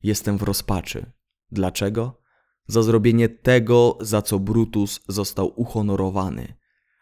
Jestem 0.02 0.38
w 0.38 0.42
rozpaczy. 0.42 1.12
Dlaczego? 1.52 2.19
Za 2.70 2.82
zrobienie 2.82 3.28
tego, 3.28 3.98
za 4.00 4.22
co 4.22 4.38
Brutus 4.38 5.00
został 5.08 5.52
uhonorowany. 5.56 6.54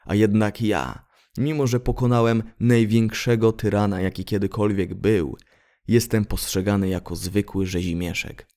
A 0.05 0.15
jednak 0.15 0.63
ja, 0.63 1.09
Mimo, 1.39 1.67
że 1.67 1.81
pokonałem 1.81 2.43
największego 2.61 3.53
tyrana, 3.53 4.01
jaki 4.01 4.25
kiedykolwiek 4.25 4.95
był, 4.95 5.37
jestem 5.89 6.25
postrzegany 6.25 6.89
jako 6.89 7.17
zwykły 7.17 7.67
rzezimieszek. 7.67 8.49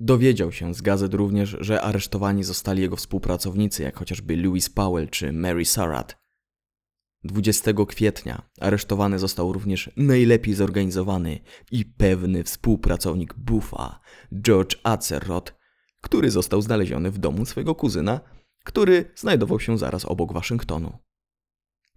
Dowiedział 0.00 0.52
się 0.52 0.74
z 0.74 0.82
gazet 0.82 1.14
również, 1.14 1.56
że 1.60 1.82
aresztowani 1.82 2.44
zostali 2.44 2.82
jego 2.82 2.96
współpracownicy, 2.96 3.82
jak 3.82 3.96
chociażby 3.96 4.36
Louis 4.36 4.70
Powell 4.70 5.08
czy 5.08 5.32
Mary 5.32 5.64
Surratt. 5.64 6.16
20 7.24 7.72
kwietnia 7.88 8.50
aresztowany 8.60 9.18
został 9.18 9.52
również 9.52 9.90
najlepiej 9.96 10.54
zorganizowany 10.54 11.40
i 11.70 11.84
pewny 11.84 12.44
współpracownik 12.44 13.34
Buffa, 13.34 14.00
George 14.42 14.76
Acerrot, 14.82 15.55
który 16.06 16.30
został 16.30 16.62
znaleziony 16.62 17.10
w 17.10 17.18
domu 17.18 17.44
swojego 17.44 17.74
kuzyna, 17.74 18.20
który 18.64 19.12
znajdował 19.16 19.60
się 19.60 19.78
zaraz 19.78 20.04
obok 20.04 20.32
Waszyngtonu 20.32 20.98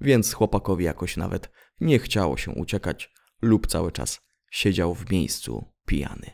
więc 0.01 0.33
chłopakowi 0.33 0.85
jakoś 0.85 1.17
nawet 1.17 1.51
nie 1.81 1.99
chciało 1.99 2.37
się 2.37 2.51
uciekać 2.51 3.13
lub 3.41 3.67
cały 3.67 3.91
czas 3.91 4.21
siedział 4.51 4.95
w 4.95 5.11
miejscu 5.11 5.65
pijany. 5.85 6.31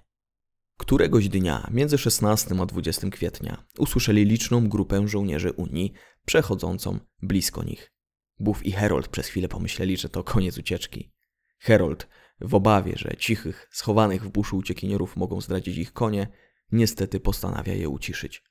Któregoś 0.77 1.29
dnia, 1.29 1.67
między 1.71 1.97
16 1.97 2.55
a 2.61 2.65
20 2.65 3.09
kwietnia, 3.09 3.65
usłyszeli 3.77 4.25
liczną 4.25 4.69
grupę 4.69 5.07
żołnierzy 5.07 5.51
Unii 5.51 5.93
przechodzącą 6.25 6.99
blisko 7.21 7.63
nich. 7.63 7.91
Buff 8.39 8.65
i 8.65 8.71
Herold 8.71 9.07
przez 9.07 9.27
chwilę 9.27 9.47
pomyśleli, 9.47 9.97
że 9.97 10.09
to 10.09 10.23
koniec 10.23 10.57
ucieczki. 10.57 11.11
Herold, 11.59 12.07
w 12.41 12.55
obawie, 12.55 12.93
że 12.95 13.15
cichych, 13.17 13.67
schowanych 13.71 14.23
w 14.23 14.29
buszu 14.29 14.57
uciekinierów 14.57 15.15
mogą 15.15 15.41
zdradzić 15.41 15.77
ich 15.77 15.93
konie, 15.93 16.27
niestety 16.75 17.19
postanawia 17.19 17.73
je 17.73 17.89
uciszyć 17.89 18.43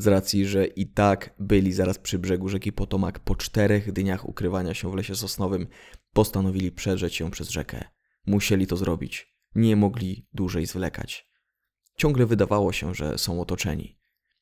z 0.00 0.06
racji, 0.06 0.46
że 0.46 0.66
i 0.66 0.86
tak 0.86 1.34
byli 1.38 1.72
zaraz 1.72 1.98
przy 1.98 2.18
brzegu 2.18 2.48
rzeki 2.48 2.72
Potomak 2.72 3.18
po 3.18 3.36
czterech 3.36 3.92
dniach 3.92 4.28
ukrywania 4.28 4.74
się 4.74 4.90
w 4.90 4.94
lesie 4.94 5.14
sosnowym, 5.14 5.66
postanowili 6.12 6.72
przedrzeć 6.72 7.14
się 7.14 7.30
przez 7.30 7.50
rzekę. 7.50 7.84
Musieli 8.26 8.66
to 8.66 8.76
zrobić. 8.76 9.34
Nie 9.54 9.76
mogli 9.76 10.26
dłużej 10.32 10.66
zwlekać. 10.66 11.30
Ciągle 11.96 12.26
wydawało 12.26 12.72
się, 12.72 12.94
że 12.94 13.18
są 13.18 13.40
otoczeni. 13.40 13.98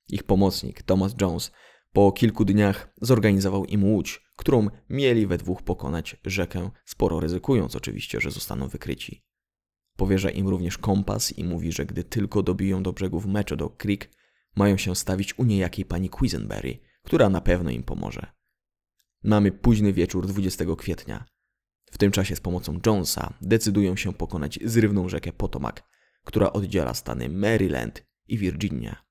Ich 0.08 0.22
pomocnik, 0.22 0.82
Thomas 0.82 1.14
Jones, 1.20 1.52
po 1.92 2.12
kilku 2.12 2.44
dniach 2.44 2.94
zorganizował 3.00 3.64
im 3.64 3.84
łódź, 3.84 4.20
którą 4.36 4.68
mieli 4.88 5.26
we 5.26 5.38
dwóch 5.38 5.62
pokonać 5.62 6.16
rzekę, 6.24 6.70
sporo 6.84 7.20
ryzykując 7.20 7.76
oczywiście, 7.76 8.20
że 8.20 8.30
zostaną 8.30 8.68
wykryci. 8.68 9.24
Powierza 9.98 10.30
im 10.30 10.48
również 10.48 10.78
kompas 10.78 11.38
i 11.38 11.44
mówi, 11.44 11.72
że 11.72 11.86
gdy 11.86 12.04
tylko 12.04 12.42
dobiją 12.42 12.82
do 12.82 12.92
brzegów 12.92 13.26
Metchodock 13.26 13.76
Creek, 13.76 14.10
mają 14.56 14.76
się 14.76 14.96
stawić 14.96 15.38
u 15.38 15.44
niejakiej 15.44 15.84
pani 15.84 16.10
Quisenberry, 16.10 16.78
która 17.02 17.28
na 17.28 17.40
pewno 17.40 17.70
im 17.70 17.82
pomoże. 17.82 18.26
Mamy 19.22 19.52
późny 19.52 19.92
wieczór 19.92 20.26
20 20.26 20.64
kwietnia. 20.78 21.24
W 21.90 21.98
tym 21.98 22.10
czasie 22.10 22.36
z 22.36 22.40
pomocą 22.40 22.78
Jonesa 22.86 23.34
decydują 23.40 23.96
się 23.96 24.12
pokonać 24.12 24.58
zrywną 24.64 25.08
rzekę 25.08 25.32
Potomac, 25.32 25.76
która 26.24 26.52
oddziela 26.52 26.94
stany 26.94 27.28
Maryland 27.28 28.06
i 28.26 28.38
Virginia. 28.38 29.04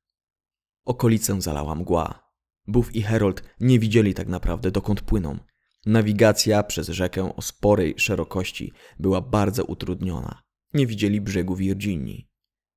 Okolicę 0.85 1.41
zalała 1.41 1.75
mgła. 1.75 2.31
Buff 2.67 2.95
i 2.95 3.01
Harold 3.01 3.43
nie 3.59 3.79
widzieli 3.79 4.13
tak 4.13 4.27
naprawdę 4.27 4.71
dokąd 4.71 5.01
płyną. 5.01 5.37
Nawigacja 5.85 6.63
przez 6.63 6.87
rzekę 6.87 7.35
o 7.35 7.41
sporej 7.41 7.93
szerokości 7.97 8.73
była 8.99 9.21
bardzo 9.21 9.65
utrudniona. 9.65 10.46
Nie 10.73 10.87
widzieli 10.87 11.21
brzegu 11.21 11.55
Virginii. 11.55 12.29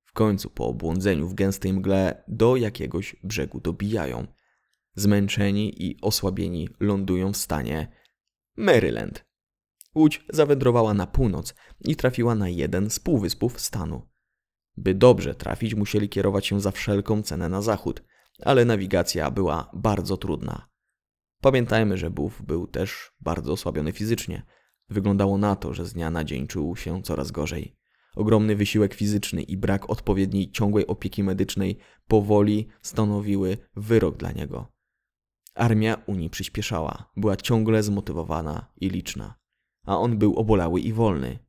W 0.03 0.13
końcu 0.13 0.49
po 0.49 0.67
obłądzeniu 0.67 1.27
w 1.27 1.33
gęstej 1.33 1.73
mgle 1.73 2.23
do 2.27 2.55
jakiegoś 2.55 3.15
brzegu 3.23 3.59
dobijają. 3.59 4.27
Zmęczeni 4.95 5.83
i 5.83 6.01
osłabieni 6.01 6.69
lądują 6.79 7.33
w 7.33 7.37
stanie 7.37 7.87
Maryland. 8.57 9.25
Łódź 9.95 10.25
zawędrowała 10.29 10.93
na 10.93 11.07
północ 11.07 11.53
i 11.81 11.95
trafiła 11.95 12.35
na 12.35 12.49
jeden 12.49 12.89
z 12.89 12.99
półwyspów 12.99 13.61
stanu. 13.61 14.07
By 14.77 14.93
dobrze 14.93 15.35
trafić, 15.35 15.75
musieli 15.75 16.09
kierować 16.09 16.47
się 16.47 16.61
za 16.61 16.71
wszelką 16.71 17.23
cenę 17.23 17.49
na 17.49 17.61
zachód, 17.61 18.03
ale 18.41 18.65
nawigacja 18.65 19.31
była 19.31 19.71
bardzo 19.73 20.17
trudna. 20.17 20.69
Pamiętajmy, 21.41 21.97
że 21.97 22.09
Buff 22.09 22.41
był 22.41 22.67
też 22.67 23.11
bardzo 23.21 23.53
osłabiony 23.53 23.91
fizycznie. 23.91 24.45
Wyglądało 24.89 25.37
na 25.37 25.55
to, 25.55 25.73
że 25.73 25.85
z 25.85 25.93
dnia 25.93 26.11
na 26.11 26.23
dzień 26.23 26.47
czuł 26.47 26.75
się 26.75 27.01
coraz 27.03 27.31
gorzej. 27.31 27.80
Ogromny 28.15 28.55
wysiłek 28.55 28.93
fizyczny 28.93 29.41
i 29.41 29.57
brak 29.57 29.89
odpowiedniej 29.89 30.51
ciągłej 30.51 30.87
opieki 30.87 31.23
medycznej 31.23 31.77
powoli 32.07 32.67
stanowiły 32.81 33.57
wyrok 33.75 34.17
dla 34.17 34.31
niego. 34.31 34.71
Armia 35.55 35.97
Unii 36.07 36.29
przyspieszała, 36.29 37.11
była 37.17 37.35
ciągle 37.35 37.83
zmotywowana 37.83 38.71
i 38.81 38.89
liczna, 38.89 39.35
a 39.85 39.97
on 39.97 40.17
był 40.17 40.35
obolały 40.35 40.79
i 40.79 40.93
wolny. 40.93 41.39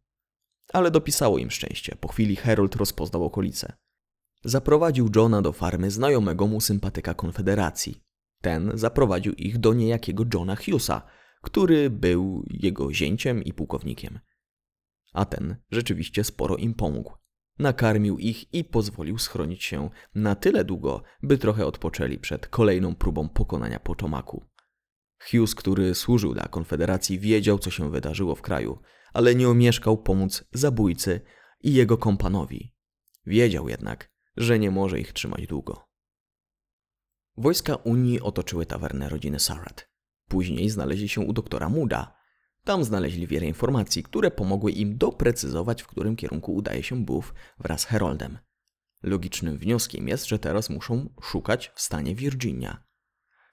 Ale 0.72 0.90
dopisało 0.90 1.38
im 1.38 1.50
szczęście. 1.50 1.96
Po 2.00 2.08
chwili 2.08 2.36
Harold 2.36 2.76
rozpoznał 2.76 3.24
okolice. 3.24 3.72
Zaprowadził 4.44 5.10
Johna 5.16 5.42
do 5.42 5.52
farmy 5.52 5.90
znajomego 5.90 6.46
mu 6.46 6.60
sympatyka 6.60 7.14
Konfederacji. 7.14 8.02
Ten 8.40 8.70
zaprowadził 8.74 9.32
ich 9.32 9.58
do 9.58 9.74
niejakiego 9.74 10.24
Johna 10.34 10.56
Hughesa, 10.56 11.02
który 11.42 11.90
był 11.90 12.44
jego 12.50 12.92
zięciem 12.92 13.44
i 13.44 13.52
pułkownikiem 13.52 14.18
a 15.12 15.24
ten 15.24 15.56
rzeczywiście 15.70 16.24
sporo 16.24 16.56
im 16.56 16.74
pomógł. 16.74 17.12
Nakarmił 17.58 18.18
ich 18.18 18.54
i 18.54 18.64
pozwolił 18.64 19.18
schronić 19.18 19.64
się 19.64 19.90
na 20.14 20.34
tyle 20.34 20.64
długo, 20.64 21.02
by 21.22 21.38
trochę 21.38 21.66
odpoczęli 21.66 22.18
przed 22.18 22.48
kolejną 22.48 22.94
próbą 22.94 23.28
pokonania 23.28 23.80
Potomaku. 23.80 24.46
Hughes, 25.30 25.54
który 25.54 25.94
służył 25.94 26.34
dla 26.34 26.48
Konfederacji, 26.48 27.18
wiedział, 27.18 27.58
co 27.58 27.70
się 27.70 27.90
wydarzyło 27.90 28.34
w 28.34 28.42
kraju, 28.42 28.78
ale 29.12 29.34
nie 29.34 29.48
omieszkał 29.48 29.98
pomóc 29.98 30.44
zabójcy 30.52 31.20
i 31.60 31.74
jego 31.74 31.98
kompanowi. 31.98 32.74
Wiedział 33.26 33.68
jednak, 33.68 34.10
że 34.36 34.58
nie 34.58 34.70
może 34.70 35.00
ich 35.00 35.12
trzymać 35.12 35.46
długo. 35.46 35.88
Wojska 37.36 37.74
Unii 37.74 38.20
otoczyły 38.20 38.66
tawernę 38.66 39.08
rodziny 39.08 39.40
Sarat. 39.40 39.88
Później 40.28 40.70
znaleźli 40.70 41.08
się 41.08 41.20
u 41.20 41.32
doktora 41.32 41.68
Muda, 41.68 42.21
tam 42.64 42.84
znaleźli 42.84 43.26
wiele 43.26 43.46
informacji, 43.46 44.02
które 44.02 44.30
pomogły 44.30 44.72
im 44.72 44.98
doprecyzować, 44.98 45.82
w 45.82 45.86
którym 45.86 46.16
kierunku 46.16 46.54
udaje 46.54 46.82
się 46.82 47.04
Buff 47.04 47.34
wraz 47.58 47.80
z 47.80 47.84
Heroldem. 47.84 48.38
Logicznym 49.02 49.58
wnioskiem 49.58 50.08
jest, 50.08 50.26
że 50.26 50.38
teraz 50.38 50.70
muszą 50.70 51.08
szukać 51.22 51.72
w 51.74 51.80
stanie 51.80 52.14
Virginia. 52.14 52.84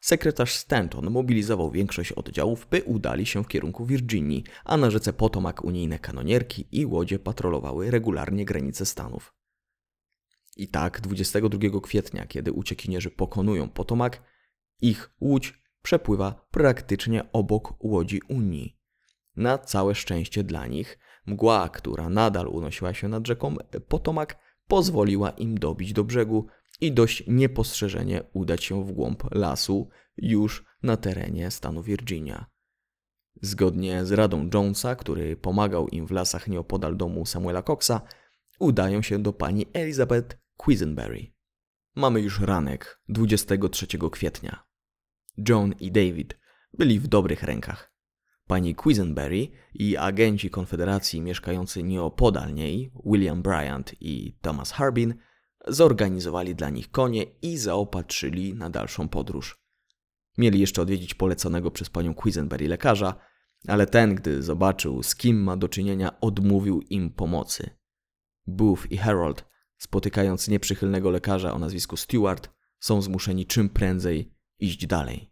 Sekretarz 0.01 0.53
Stanton 0.53 1.09
mobilizował 1.09 1.71
większość 1.71 2.11
oddziałów, 2.11 2.67
by 2.71 2.83
udali 2.83 3.25
się 3.25 3.43
w 3.43 3.47
kierunku 3.47 3.85
Virginii, 3.85 4.43
a 4.65 4.77
na 4.77 4.91
rzece 4.91 5.13
Potomac 5.13 5.55
unijne 5.61 5.99
kanonierki 5.99 6.67
i 6.71 6.85
łodzie 6.85 7.19
patrolowały 7.19 7.91
regularnie 7.91 8.45
granice 8.45 8.85
Stanów. 8.85 9.33
I 10.57 10.67
tak 10.67 11.01
22 11.01 11.79
kwietnia, 11.81 12.27
kiedy 12.27 12.51
uciekinierzy 12.51 13.11
pokonują 13.11 13.69
Potomak, 13.69 14.23
ich 14.81 15.09
łódź 15.21 15.53
przepływa 15.81 16.47
praktycznie 16.51 17.31
obok 17.31 17.83
łodzi 17.83 18.21
Unii. 18.27 18.78
Na 19.39 19.57
całe 19.57 19.95
szczęście 19.95 20.43
dla 20.43 20.67
nich, 20.67 20.99
mgła, 21.25 21.69
która 21.69 22.09
nadal 22.09 22.47
unosiła 22.47 22.93
się 22.93 23.07
nad 23.07 23.27
rzeką 23.27 23.55
Potomak, 23.87 24.37
pozwoliła 24.67 25.29
im 25.29 25.57
dobić 25.57 25.93
do 25.93 26.03
brzegu 26.03 26.47
i 26.81 26.91
dość 26.91 27.23
niepostrzeżenie 27.27 28.23
udać 28.33 28.63
się 28.63 28.85
w 28.85 28.91
głąb 28.91 29.23
lasu 29.31 29.89
już 30.17 30.65
na 30.83 30.97
terenie 30.97 31.51
stanu 31.51 31.83
Virginia. 31.83 32.45
Zgodnie 33.41 34.05
z 34.05 34.11
radą 34.11 34.49
Jonesa, 34.53 34.95
który 34.95 35.35
pomagał 35.35 35.87
im 35.87 36.07
w 36.07 36.11
lasach 36.11 36.47
nieopodal 36.47 36.97
domu 36.97 37.25
Samuela 37.25 37.61
Coxa, 37.61 38.01
udają 38.59 39.01
się 39.01 39.19
do 39.19 39.33
pani 39.33 39.65
Elizabeth 39.73 40.37
Quisenberry. 40.57 41.33
Mamy 41.95 42.21
już 42.21 42.39
ranek 42.39 43.01
23 43.09 43.87
kwietnia. 44.11 44.63
John 45.49 45.73
i 45.79 45.91
David 45.91 46.39
byli 46.73 46.99
w 46.99 47.07
dobrych 47.07 47.43
rękach. 47.43 47.88
Pani 48.49 48.75
Quisenberry 48.75 49.47
i 49.73 49.97
agenci 49.97 50.49
Konfederacji 50.49 51.21
mieszkający 51.21 51.83
nieopodal 51.83 52.53
niej, 52.53 52.91
William 53.05 53.41
Bryant 53.41 53.95
i 54.01 54.37
Thomas 54.41 54.71
Harbin, 54.71 55.13
zorganizowali 55.67 56.55
dla 56.55 56.69
nich 56.69 56.91
konie 56.91 57.23
i 57.41 57.57
zaopatrzyli 57.57 58.53
na 58.53 58.69
dalszą 58.69 59.09
podróż. 59.09 59.61
Mieli 60.37 60.59
jeszcze 60.59 60.81
odwiedzić 60.81 61.13
poleconego 61.13 61.71
przez 61.71 61.89
panią 61.89 62.13
Quisenberry 62.13 62.67
lekarza, 62.67 63.15
ale 63.67 63.87
ten, 63.87 64.15
gdy 64.15 64.43
zobaczył, 64.43 65.03
z 65.03 65.15
kim 65.15 65.43
ma 65.43 65.57
do 65.57 65.67
czynienia, 65.67 66.19
odmówił 66.19 66.81
im 66.81 67.09
pomocy. 67.09 67.69
Booth 68.47 68.91
i 68.91 68.97
Harold, 68.97 69.45
spotykając 69.77 70.47
nieprzychylnego 70.47 71.09
lekarza 71.09 71.53
o 71.53 71.59
nazwisku 71.59 71.97
Stewart, 71.97 72.49
są 72.79 73.01
zmuszeni 73.01 73.45
czym 73.45 73.69
prędzej 73.69 74.33
iść 74.59 74.87
dalej. 74.87 75.31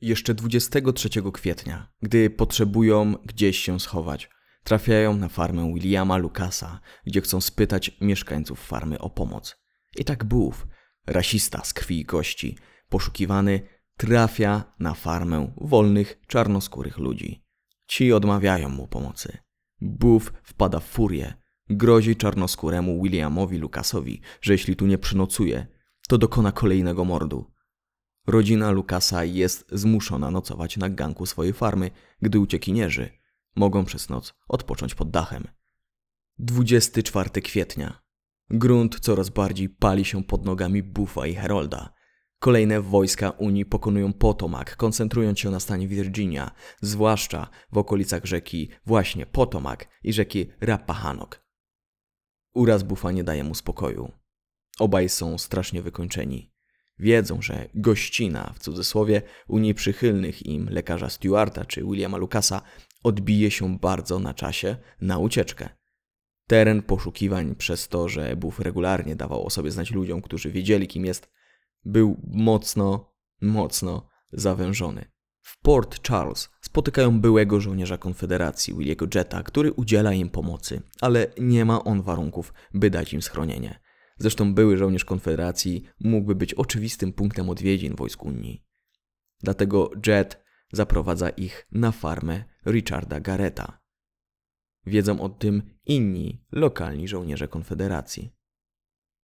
Jeszcze 0.00 0.34
23 0.34 1.08
kwietnia, 1.32 1.92
gdy 2.02 2.30
potrzebują 2.30 3.14
gdzieś 3.24 3.58
się 3.58 3.80
schować, 3.80 4.30
trafiają 4.64 5.16
na 5.16 5.28
farmę 5.28 5.72
Williama 5.74 6.16
Lucasa, 6.16 6.80
gdzie 7.06 7.20
chcą 7.20 7.40
spytać 7.40 7.96
mieszkańców 8.00 8.60
farmy 8.60 8.98
o 8.98 9.10
pomoc. 9.10 9.56
I 9.96 10.04
tak 10.04 10.24
Booth, 10.24 10.66
rasista 11.06 11.64
z 11.64 11.72
krwi 11.72 12.00
i 12.00 12.04
kości, 12.04 12.58
poszukiwany, 12.88 13.60
trafia 13.96 14.74
na 14.78 14.94
farmę 14.94 15.52
wolnych, 15.56 16.20
czarnoskórych 16.26 16.98
ludzi. 16.98 17.44
Ci 17.86 18.12
odmawiają 18.12 18.68
mu 18.68 18.88
pomocy. 18.88 19.38
Booth 19.80 20.32
wpada 20.42 20.80
w 20.80 20.84
furię, 20.84 21.34
grozi 21.70 22.16
czarnoskóremu 22.16 23.02
Williamowi 23.02 23.58
Lucasowi, 23.58 24.20
że 24.40 24.52
jeśli 24.52 24.76
tu 24.76 24.86
nie 24.86 24.98
przynocuje, 24.98 25.66
to 26.08 26.18
dokona 26.18 26.52
kolejnego 26.52 27.04
mordu. 27.04 27.49
Rodzina 28.30 28.70
Lucasa 28.70 29.24
jest 29.24 29.66
zmuszona 29.72 30.30
nocować 30.30 30.76
na 30.76 30.88
ganku 30.88 31.26
swojej 31.26 31.52
farmy, 31.52 31.90
gdy 32.22 32.38
uciekinierzy 32.38 33.10
mogą 33.56 33.84
przez 33.84 34.08
noc 34.08 34.34
odpocząć 34.48 34.94
pod 34.94 35.10
dachem. 35.10 35.48
24 36.38 37.30
kwietnia. 37.30 38.02
Grunt 38.50 39.00
coraz 39.00 39.28
bardziej 39.28 39.68
pali 39.68 40.04
się 40.04 40.24
pod 40.24 40.44
nogami 40.44 40.82
Buffa 40.82 41.26
i 41.26 41.34
Herolda. 41.34 41.92
Kolejne 42.38 42.80
wojska 42.80 43.30
Unii 43.30 43.64
pokonują 43.64 44.12
Potomac, 44.12 44.76
koncentrując 44.76 45.38
się 45.38 45.50
na 45.50 45.60
stanie 45.60 45.88
Virginia, 45.88 46.50
zwłaszcza 46.80 47.48
w 47.72 47.78
okolicach 47.78 48.24
rzeki 48.24 48.70
właśnie 48.86 49.26
Potomac 49.26 49.80
i 50.04 50.12
rzeki 50.12 50.46
Rappahannock. 50.60 51.44
Uraz 52.54 52.82
Buffa 52.82 53.10
nie 53.10 53.24
daje 53.24 53.44
mu 53.44 53.54
spokoju. 53.54 54.12
Obaj 54.78 55.08
są 55.08 55.38
strasznie 55.38 55.82
wykończeni. 55.82 56.49
Wiedzą, 57.00 57.42
że 57.42 57.68
gościna, 57.74 58.52
w 58.54 58.58
cudzysłowie, 58.58 59.22
Unii 59.48 59.74
przychylnych 59.74 60.46
im 60.46 60.68
lekarza 60.70 61.08
Stewarta 61.08 61.64
czy 61.64 61.84
Williama 61.84 62.16
Lucasa 62.16 62.62
odbije 63.04 63.50
się 63.50 63.78
bardzo 63.78 64.18
na 64.18 64.34
czasie 64.34 64.76
na 65.00 65.18
ucieczkę. 65.18 65.68
Teren 66.46 66.82
poszukiwań 66.82 67.54
przez 67.54 67.88
to, 67.88 68.08
że 68.08 68.36
Buff 68.36 68.60
regularnie 68.60 69.16
dawał 69.16 69.46
o 69.46 69.50
sobie 69.50 69.70
znać 69.70 69.90
ludziom, 69.90 70.22
którzy 70.22 70.50
wiedzieli 70.50 70.88
kim 70.88 71.04
jest, 71.04 71.30
był 71.84 72.20
mocno, 72.26 73.14
mocno 73.40 74.08
zawężony. 74.32 75.04
W 75.40 75.60
Port 75.62 76.08
Charles 76.08 76.50
spotykają 76.60 77.20
byłego 77.20 77.60
żołnierza 77.60 77.98
Konfederacji, 77.98 78.74
Williego 78.74 79.06
Jetta, 79.14 79.42
który 79.42 79.72
udziela 79.72 80.12
im 80.12 80.30
pomocy, 80.30 80.82
ale 81.00 81.26
nie 81.38 81.64
ma 81.64 81.84
on 81.84 82.02
warunków, 82.02 82.52
by 82.74 82.90
dać 82.90 83.12
im 83.12 83.22
schronienie. 83.22 83.80
Zresztą 84.20 84.54
były 84.54 84.76
żołnierz 84.76 85.04
Konfederacji 85.04 85.84
mógłby 86.00 86.34
być 86.34 86.54
oczywistym 86.54 87.12
punktem 87.12 87.50
odwiedzin 87.50 87.96
wojsk 87.96 88.24
Unii. 88.24 88.64
Dlatego 89.42 89.90
Jet 90.06 90.44
zaprowadza 90.72 91.30
ich 91.30 91.66
na 91.72 91.92
farmę 91.92 92.44
Richarda 92.66 93.20
Garreta. 93.20 93.80
Wiedzą 94.86 95.20
o 95.20 95.28
tym 95.28 95.62
inni 95.86 96.44
lokalni 96.52 97.08
żołnierze 97.08 97.48
Konfederacji. 97.48 98.32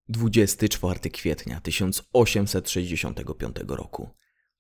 24 0.08 1.00
kwietnia 1.00 1.60
1865 1.60 3.56
roku. 3.68 4.10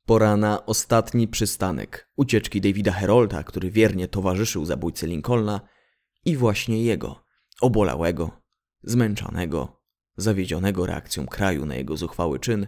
Pora 0.04 0.36
na 0.36 0.66
ostatni 0.66 1.28
przystanek 1.28 2.10
ucieczki 2.16 2.60
Davida 2.60 2.92
Herolda, 2.92 3.44
który 3.44 3.70
wiernie 3.70 4.08
towarzyszył 4.08 4.64
zabójcy 4.64 5.06
Lincolna 5.06 5.60
i 6.24 6.36
właśnie 6.36 6.82
jego, 6.82 7.24
obolałego, 7.60 8.42
zmęczonego, 8.82 9.85
zawiedzionego 10.16 10.86
reakcją 10.86 11.26
kraju 11.26 11.66
na 11.66 11.74
jego 11.74 11.96
zuchwały 11.96 12.40
czyn, 12.40 12.66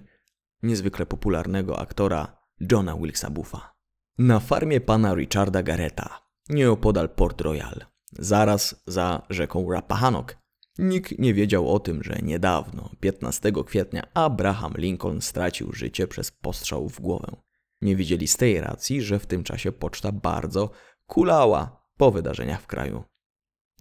niezwykle 0.63 1.07
popularnego 1.07 1.79
aktora 1.79 2.37
Johna 2.73 2.97
Wilkesa 2.97 3.31
Buffa. 3.31 3.75
Na 4.19 4.41
farmie 4.41 4.81
pana 4.81 5.15
Richarda 5.15 5.63
Garreta, 5.63 6.23
nieopodal 6.49 7.09
Port 7.09 7.41
Royal, 7.41 7.85
zaraz 8.13 8.83
za 8.87 9.23
rzeką 9.31 9.73
Rappahannock, 9.73 10.37
nikt 10.79 11.19
nie 11.19 11.35
wiedział 11.35 11.69
o 11.75 11.79
tym, 11.79 12.03
że 12.03 12.19
niedawno, 12.23 12.91
15 13.01 13.53
kwietnia, 13.67 14.03
Abraham 14.15 14.73
Lincoln 14.77 15.21
stracił 15.21 15.73
życie 15.73 16.09
przez 16.09 16.31
postrzał 16.31 16.89
w 16.89 17.01
głowę. 17.01 17.37
Nie 17.81 17.97
wiedzieli 17.97 18.29
z 18.29 18.37
tej 18.37 18.61
racji, 18.61 19.03
że 19.03 19.19
w 19.19 19.27
tym 19.27 19.45
czasie 19.45 19.73
poczta 19.73 20.13
bardzo 20.13 20.71
kulała 21.07 21.85
po 21.97 22.11
wydarzeniach 22.11 22.63
w 22.63 22.67
kraju. 22.67 23.05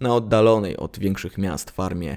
Na 0.00 0.14
oddalonej 0.14 0.76
od 0.76 0.98
większych 0.98 1.38
miast 1.38 1.70
farmie 1.70 2.16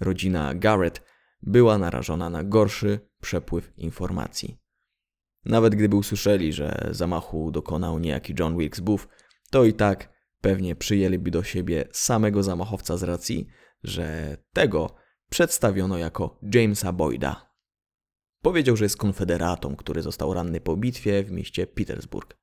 rodzina 0.00 0.54
Garrett 0.54 1.02
była 1.42 1.78
narażona 1.78 2.30
na 2.30 2.44
gorszy 2.44 3.00
przepływ 3.20 3.72
informacji. 3.76 4.58
Nawet 5.44 5.74
gdyby 5.74 5.96
usłyszeli, 5.96 6.52
że 6.52 6.88
zamachu 6.90 7.50
dokonał 7.50 7.98
niejaki 7.98 8.34
John 8.38 8.58
Wilkes 8.58 8.80
Booth, 8.80 9.06
to 9.50 9.64
i 9.64 9.72
tak 9.72 10.16
pewnie 10.40 10.76
przyjęliby 10.76 11.30
do 11.30 11.42
siebie 11.42 11.88
samego 11.92 12.42
zamachowca 12.42 12.96
z 12.96 13.02
racji, 13.02 13.46
że 13.82 14.36
tego 14.52 14.94
przedstawiono 15.30 15.98
jako 15.98 16.38
Jamesa 16.54 16.92
Boyda. 16.92 17.52
Powiedział, 18.42 18.76
że 18.76 18.84
jest 18.84 18.96
konfederatą, 18.96 19.76
który 19.76 20.02
został 20.02 20.34
ranny 20.34 20.60
po 20.60 20.76
bitwie 20.76 21.24
w 21.24 21.30
mieście 21.30 21.66
Petersburg. 21.66 22.36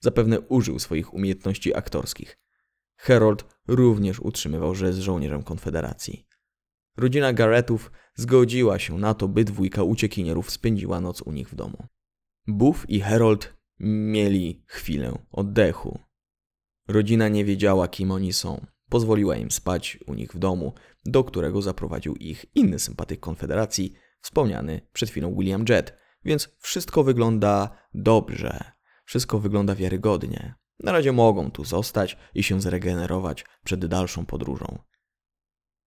Zapewne 0.00 0.40
użył 0.40 0.78
swoich 0.78 1.14
umiejętności 1.14 1.74
aktorskich. 1.74 2.38
Harold 2.96 3.44
również 3.68 4.20
utrzymywał, 4.20 4.74
że 4.74 4.86
jest 4.86 4.98
żołnierzem 4.98 5.42
konfederacji. 5.42 6.26
Rodzina 6.96 7.32
Garrettów 7.32 7.92
zgodziła 8.14 8.78
się 8.78 8.98
na 8.98 9.14
to, 9.14 9.28
by 9.28 9.44
dwójka 9.44 9.82
uciekinierów 9.82 10.50
spędziła 10.50 11.00
noc 11.00 11.22
u 11.22 11.32
nich 11.32 11.48
w 11.48 11.54
domu. 11.54 11.86
Buff 12.46 12.84
i 12.88 13.00
Harold 13.00 13.54
mieli 13.80 14.62
chwilę 14.66 15.18
oddechu. 15.30 15.98
Rodzina 16.88 17.28
nie 17.28 17.44
wiedziała, 17.44 17.88
kim 17.88 18.10
oni 18.10 18.32
są. 18.32 18.66
Pozwoliła 18.88 19.36
im 19.36 19.50
spać 19.50 19.98
u 20.06 20.14
nich 20.14 20.32
w 20.32 20.38
domu, 20.38 20.72
do 21.04 21.24
którego 21.24 21.62
zaprowadził 21.62 22.14
ich 22.14 22.46
inny 22.54 22.78
sympatyk 22.78 23.20
Konfederacji, 23.20 23.94
wspomniany 24.20 24.80
przed 24.92 25.10
chwilą 25.10 25.34
William 25.34 25.64
Jett, 25.68 25.98
więc 26.24 26.56
wszystko 26.58 27.04
wygląda 27.04 27.70
dobrze, 27.94 28.72
wszystko 29.04 29.38
wygląda 29.38 29.74
wiarygodnie. 29.74 30.54
Na 30.80 30.92
razie 30.92 31.12
mogą 31.12 31.50
tu 31.50 31.64
zostać 31.64 32.16
i 32.34 32.42
się 32.42 32.60
zregenerować 32.60 33.44
przed 33.64 33.86
dalszą 33.86 34.26
podróżą. 34.26 34.78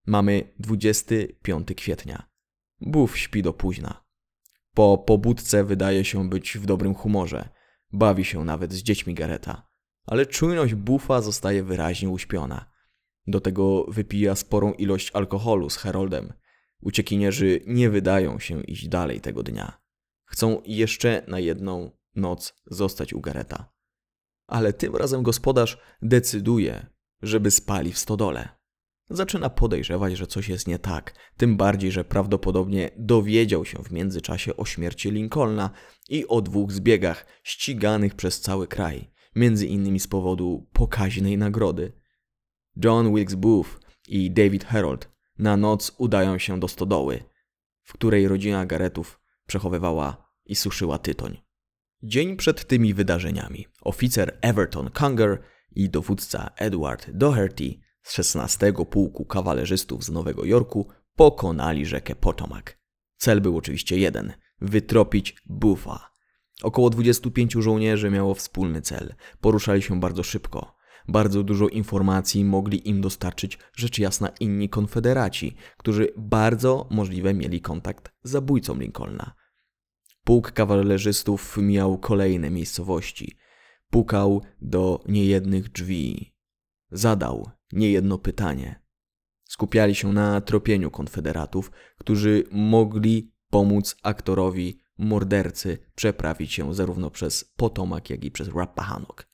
Mamy 0.10 0.54
25 0.60 1.68
kwietnia. 1.76 2.30
Buff 2.82 3.18
śpi 3.18 3.44
do 3.44 3.54
późna. 3.54 4.04
Po 4.74 4.98
pobudce 4.98 5.64
wydaje 5.64 6.06
się 6.06 6.30
być 6.30 6.58
w 6.58 6.66
dobrym 6.66 6.96
humorze. 6.96 7.50
Bawi 7.92 8.26
się 8.26 8.46
nawet 8.46 8.74
z 8.74 8.78
dziećmi 8.78 9.14
Gareta. 9.14 9.68
Ale 10.06 10.26
czujność 10.26 10.74
Buffa 10.74 11.22
zostaje 11.22 11.64
wyraźnie 11.64 12.10
uśpiona. 12.10 12.72
Do 13.28 13.42
tego 13.42 13.86
wypija 13.88 14.36
sporą 14.36 14.74
ilość 14.74 15.12
alkoholu 15.12 15.70
z 15.70 15.76
Haroldem. 15.76 16.34
Uciekinierzy 16.82 17.60
nie 17.68 17.90
wydają 17.90 18.40
się 18.40 18.62
iść 18.62 18.88
dalej 18.88 19.22
tego 19.22 19.44
dnia. 19.44 19.82
Chcą 20.26 20.62
jeszcze 20.66 21.24
na 21.28 21.40
jedną 21.40 21.92
noc 22.16 22.62
zostać 22.66 23.14
u 23.14 23.22
Gareta. 23.22 23.74
Ale 24.48 24.74
tym 24.74 24.96
razem 24.96 25.24
gospodarz 25.24 25.78
decyduje, 26.02 26.86
żeby 27.22 27.52
spali 27.52 27.94
w 27.94 28.00
stodole. 28.00 28.59
Zaczyna 29.10 29.50
podejrzewać, 29.50 30.18
że 30.18 30.28
coś 30.28 30.50
jest 30.50 30.68
nie 30.68 30.80
tak, 30.80 31.14
tym 31.38 31.58
bardziej, 31.58 31.92
że 31.92 32.04
prawdopodobnie 32.04 32.92
dowiedział 32.98 33.66
się 33.66 33.84
w 33.84 33.92
międzyczasie 33.92 34.58
o 34.58 34.66
śmierci 34.66 35.12
Lincolna 35.12 35.70
i 36.10 36.28
o 36.28 36.42
dwóch 36.42 36.72
zbiegach 36.72 37.26
ściganych 37.44 38.16
przez 38.16 38.42
cały 38.42 38.68
kraj, 38.68 39.12
między 39.36 39.68
innymi 39.68 40.00
z 40.00 40.08
powodu 40.08 40.68
pokaźnej 40.74 41.38
nagrody. 41.38 41.92
John 42.84 43.16
Wilkes 43.16 43.36
Booth 43.36 43.70
i 44.08 44.32
David 44.32 44.66
Harold 44.66 45.10
na 45.38 45.58
noc 45.58 45.96
udają 45.98 46.38
się 46.38 46.60
do 46.60 46.68
stodoły, 46.68 47.24
w 47.84 47.94
której 47.94 48.28
rodzina 48.28 48.66
Garretów 48.66 49.22
przechowywała 49.46 50.32
i 50.46 50.56
suszyła 50.56 51.00
tytoń. 51.00 51.38
Dzień 52.04 52.36
przed 52.38 52.68
tymi 52.68 52.94
wydarzeniami 52.94 53.68
oficer 53.82 54.38
Everton 54.42 54.90
Conger 54.90 55.42
i 55.72 55.90
dowódca 55.90 56.50
Edward 56.56 57.12
Doherty 57.12 57.80
z 58.02 58.14
16 58.14 58.74
Pułku 58.90 59.26
Kawalerzystów 59.26 60.04
z 60.04 60.10
Nowego 60.10 60.46
Jorku 60.46 60.88
pokonali 61.16 61.86
rzekę 61.86 62.16
Potomac. 62.16 62.66
Cel 63.18 63.42
był 63.42 63.58
oczywiście 63.58 63.98
jeden– 63.98 64.34
wytropić 64.62 65.36
Buffa. 65.46 66.10
Około 66.64 66.90
25 66.90 67.54
żołnierzy 67.54 68.10
miało 68.10 68.34
wspólny 68.34 68.82
cel. 68.82 69.16
Poruszali 69.42 69.82
się 69.82 70.00
bardzo 70.00 70.24
szybko. 70.24 70.76
Bardzo 71.08 71.44
dużo 71.44 71.68
informacji 71.68 72.46
mogli 72.46 72.90
im 72.90 73.02
dostarczyć 73.02 73.60
rzecz 73.76 74.00
jasna 74.00 74.30
inni 74.40 74.70
konfederaci, 74.70 75.56
którzy 75.78 76.14
bardzo 76.18 76.88
możliwe 76.92 77.34
mieli 77.34 77.62
kontakt 77.62 78.12
z 78.24 78.30
zabójcą 78.32 78.80
Lincolna. 78.80 79.36
Pułk 80.24 80.52
kawalerzystów 80.52 81.58
miał 81.58 81.98
kolejne 81.98 82.50
miejscowości. 82.50 83.38
Pukał 83.90 84.42
do 84.62 85.04
niejednych 85.08 85.70
drzwi. 85.72 86.34
Zadał 86.92 87.50
niejedno 87.72 88.18
pytanie. 88.18 88.82
Skupiali 89.44 89.96
się 89.96 90.14
na 90.14 90.42
tropieniu 90.42 90.92
konfederatów, 90.92 91.72
którzy 91.98 92.44
mogli 92.52 93.32
pomóc 93.50 93.96
aktorowi 94.04 94.80
mordercy 94.98 95.78
przeprawić 95.96 96.54
się 96.54 96.74
zarówno 96.74 97.12
przez 97.12 97.54
Potomac, 97.56 98.10
jak 98.10 98.24
i 98.24 98.32
przez 98.32 98.48
Rappahannock. 98.56 99.30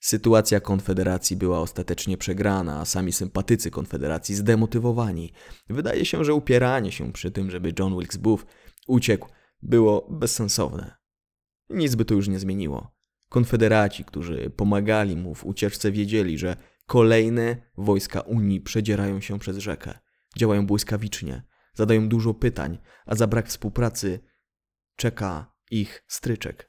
Sytuacja 0.00 0.60
Konfederacji 0.60 1.36
była 1.36 1.60
ostatecznie 1.60 2.16
przegrana, 2.16 2.80
a 2.80 2.84
sami 2.84 3.12
sympatycy 3.12 3.70
Konfederacji 3.70 4.34
zdemotywowani. 4.34 5.32
Wydaje 5.68 6.04
się, 6.04 6.24
że 6.24 6.34
upieranie 6.34 6.92
się 6.92 7.12
przy 7.12 7.30
tym, 7.30 7.50
żeby 7.50 7.72
John 7.78 7.98
Wilkes 7.98 8.16
Booth 8.16 8.44
uciekł, 8.86 9.28
było 9.62 10.06
bezsensowne. 10.10 10.96
Nic 11.70 11.94
by 11.94 12.04
to 12.04 12.14
już 12.14 12.28
nie 12.28 12.38
zmieniło. 12.38 12.94
Konfederaci, 13.28 14.04
którzy 14.04 14.50
pomagali 14.50 15.16
mu 15.16 15.34
w 15.34 15.44
ucieczce, 15.44 15.92
wiedzieli, 15.92 16.38
że 16.38 16.56
kolejne 16.92 17.56
wojska 17.76 18.20
Unii 18.20 18.60
przedzierają 18.60 19.20
się 19.20 19.38
przez 19.38 19.56
rzekę. 19.56 19.98
Działają 20.36 20.66
błyskawicznie, 20.66 21.42
zadają 21.74 22.08
dużo 22.08 22.34
pytań, 22.34 22.78
a 23.06 23.14
za 23.14 23.26
brak 23.26 23.48
współpracy 23.48 24.20
czeka 24.96 25.54
ich 25.70 26.04
stryczek. 26.08 26.68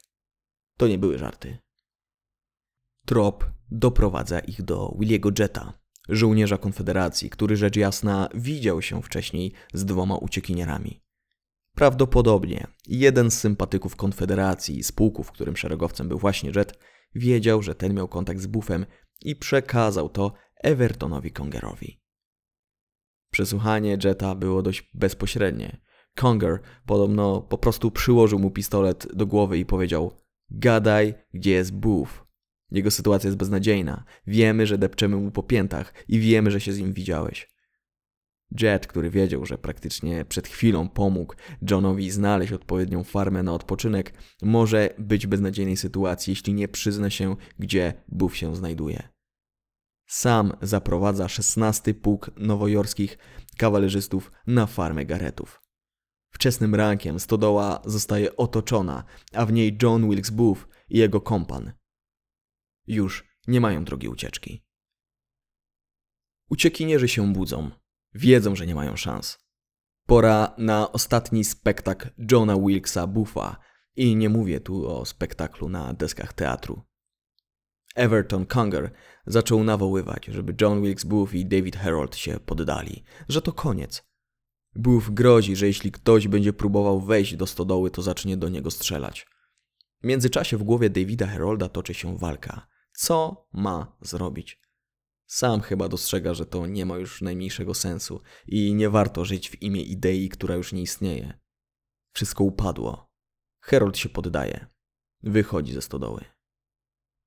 To 0.76 0.88
nie 0.88 0.98
były 0.98 1.18
żarty. 1.18 1.58
Trop 3.06 3.46
doprowadza 3.70 4.38
ich 4.38 4.62
do 4.62 4.96
Williego 4.98 5.30
Jetta, 5.38 5.78
żołnierza 6.08 6.58
Konfederacji, 6.58 7.30
który 7.30 7.56
rzecz 7.56 7.76
jasna 7.76 8.28
widział 8.34 8.82
się 8.82 9.02
wcześniej 9.02 9.52
z 9.74 9.84
dwoma 9.84 10.16
uciekinierami. 10.16 11.02
Prawdopodobnie 11.74 12.66
jeden 12.86 13.30
z 13.30 13.38
sympatyków 13.38 13.96
Konfederacji 13.96 14.84
z 14.84 14.92
pułku, 14.92 15.22
w 15.22 15.32
którym 15.32 15.56
szeregowcem 15.56 16.08
był 16.08 16.18
właśnie 16.18 16.52
Jet, 16.56 16.78
wiedział, 17.14 17.62
że 17.62 17.74
ten 17.74 17.94
miał 17.94 18.08
kontakt 18.08 18.40
z 18.40 18.46
Buffem 18.46 18.86
i 19.24 19.36
przekazał 19.36 20.08
to 20.08 20.32
Evertonowi 20.62 21.30
Congerowi. 21.30 22.00
Przesłuchanie 23.30 23.98
Jetta 24.04 24.34
było 24.34 24.62
dość 24.62 24.90
bezpośrednie. 24.94 25.80
Conger 26.14 26.60
podobno 26.86 27.40
po 27.40 27.58
prostu 27.58 27.90
przyłożył 27.90 28.38
mu 28.38 28.50
pistolet 28.50 29.06
do 29.14 29.26
głowy 29.26 29.58
i 29.58 29.66
powiedział: 29.66 30.20
Gadaj, 30.50 31.14
gdzie 31.32 31.50
jest 31.50 31.72
Buff. 31.72 32.24
Jego 32.70 32.90
sytuacja 32.90 33.28
jest 33.28 33.38
beznadziejna. 33.38 34.04
Wiemy, 34.26 34.66
że 34.66 34.78
depczemy 34.78 35.16
mu 35.16 35.30
po 35.30 35.42
piętach 35.42 35.94
i 36.08 36.20
wiemy, 36.20 36.50
że 36.50 36.60
się 36.60 36.72
z 36.72 36.78
nim 36.78 36.92
widziałeś. 36.92 37.54
Jet, 38.60 38.86
który 38.86 39.10
wiedział, 39.10 39.46
że 39.46 39.58
praktycznie 39.58 40.24
przed 40.24 40.48
chwilą 40.48 40.88
pomógł 40.88 41.34
Johnowi 41.70 42.10
znaleźć 42.10 42.52
odpowiednią 42.52 43.04
farmę 43.04 43.42
na 43.42 43.52
odpoczynek, 43.52 44.12
może 44.42 44.94
być 44.98 45.26
w 45.26 45.30
beznadziejnej 45.30 45.76
sytuacji, 45.76 46.30
jeśli 46.30 46.54
nie 46.54 46.68
przyzna 46.68 47.10
się, 47.10 47.36
gdzie 47.58 47.94
Buff 48.08 48.36
się 48.36 48.56
znajduje. 48.56 49.13
Sam 50.06 50.52
zaprowadza 50.62 51.28
szesnasty 51.28 51.94
pułk 51.94 52.30
nowojorskich 52.36 53.18
kawalerzystów 53.58 54.32
na 54.46 54.66
farmę 54.66 55.06
Garetów. 55.06 55.62
Wczesnym 56.30 56.74
rankiem 56.74 57.20
stodoła 57.20 57.82
zostaje 57.84 58.36
otoczona, 58.36 59.04
a 59.32 59.46
w 59.46 59.52
niej 59.52 59.78
John 59.82 60.10
Wilkes 60.10 60.30
Booth 60.30 60.60
i 60.88 60.98
jego 60.98 61.20
kompan. 61.20 61.72
Już 62.86 63.24
nie 63.46 63.60
mają 63.60 63.84
drogi 63.84 64.08
ucieczki. 64.08 64.64
Uciekinierzy 66.50 67.08
się 67.08 67.32
budzą. 67.32 67.70
Wiedzą, 68.14 68.56
że 68.56 68.66
nie 68.66 68.74
mają 68.74 68.96
szans. 68.96 69.38
Pora 70.06 70.54
na 70.58 70.92
ostatni 70.92 71.44
spektakl 71.44 72.08
Johna 72.32 72.56
Wilkesa 72.58 73.06
Buffa 73.06 73.56
i 73.96 74.16
nie 74.16 74.28
mówię 74.28 74.60
tu 74.60 74.88
o 74.88 75.04
spektaklu 75.04 75.68
na 75.68 75.94
deskach 75.94 76.32
teatru. 76.32 76.82
Everton 77.94 78.46
Conger 78.46 78.90
zaczął 79.26 79.64
nawoływać, 79.64 80.26
żeby 80.26 80.54
John 80.60 80.82
Wilkes 80.82 81.04
Booth 81.04 81.34
i 81.34 81.46
David 81.46 81.76
Harold 81.76 82.16
się 82.16 82.40
poddali, 82.40 83.04
że 83.28 83.42
to 83.42 83.52
koniec. 83.52 84.04
Booth 84.74 85.10
grozi, 85.10 85.56
że 85.56 85.66
jeśli 85.66 85.92
ktoś 85.92 86.28
będzie 86.28 86.52
próbował 86.52 87.00
wejść 87.00 87.36
do 87.36 87.46
stodoły, 87.46 87.90
to 87.90 88.02
zacznie 88.02 88.36
do 88.36 88.48
niego 88.48 88.70
strzelać. 88.70 89.26
W 90.02 90.06
międzyczasie 90.06 90.56
w 90.56 90.62
głowie 90.62 90.90
Davida 90.90 91.26
Harolda 91.26 91.68
toczy 91.68 91.94
się 91.94 92.18
walka. 92.18 92.66
Co 92.92 93.48
ma 93.52 93.96
zrobić? 94.00 94.60
Sam 95.26 95.60
chyba 95.60 95.88
dostrzega, 95.88 96.34
że 96.34 96.46
to 96.46 96.66
nie 96.66 96.86
ma 96.86 96.96
już 96.96 97.22
najmniejszego 97.22 97.74
sensu 97.74 98.20
i 98.46 98.74
nie 98.74 98.90
warto 98.90 99.24
żyć 99.24 99.50
w 99.50 99.62
imię 99.62 99.82
idei, 99.82 100.28
która 100.28 100.54
już 100.54 100.72
nie 100.72 100.82
istnieje. 100.82 101.40
Wszystko 102.12 102.44
upadło. 102.44 103.12
Harold 103.60 103.98
się 103.98 104.08
poddaje. 104.08 104.66
Wychodzi 105.22 105.72
ze 105.72 105.82
stodoły. 105.82 106.33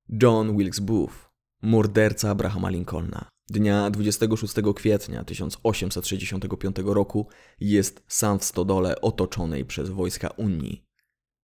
John 0.10 0.58
Wilkes 0.58 0.80
Booth, 0.80 1.14
morderca 1.62 2.30
Abrahama 2.30 2.70
Lincolna, 2.70 3.30
dnia 3.49 3.89
26 3.89 4.53
kwietnia 4.76 5.24
1865 5.24 6.76
roku 6.86 7.28
jest 7.60 8.03
sam 8.08 8.39
w 8.39 8.43
stodole 8.43 9.01
otoczonej 9.01 9.66
przez 9.66 9.89
wojska 9.89 10.30
Unii. 10.30 10.86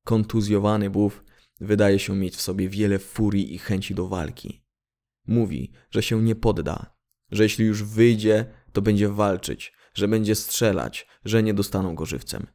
Kontuzjowany 0.05 0.89
Booth 0.89 1.23
wydaje 1.61 1.99
się 1.99 2.15
mieć 2.15 2.35
w 2.35 2.41
sobie 2.41 2.69
wiele 2.69 2.99
furii 2.99 3.53
i 3.55 3.57
chęci 3.57 3.95
do 3.95 4.07
walki. 4.07 4.63
Mówi, 5.27 5.71
że 5.91 6.03
się 6.03 6.21
nie 6.21 6.35
podda, 6.35 6.95
że 7.31 7.43
jeśli 7.43 7.65
już 7.65 7.83
wyjdzie, 7.83 8.45
to 8.73 8.81
będzie 8.81 9.09
walczyć, 9.09 9.73
że 9.93 10.07
będzie 10.07 10.35
strzelać, 10.35 11.07
że 11.25 11.43
nie 11.43 11.53
dostaną 11.53 11.95
go 11.95 12.05
żywcem. 12.05 12.47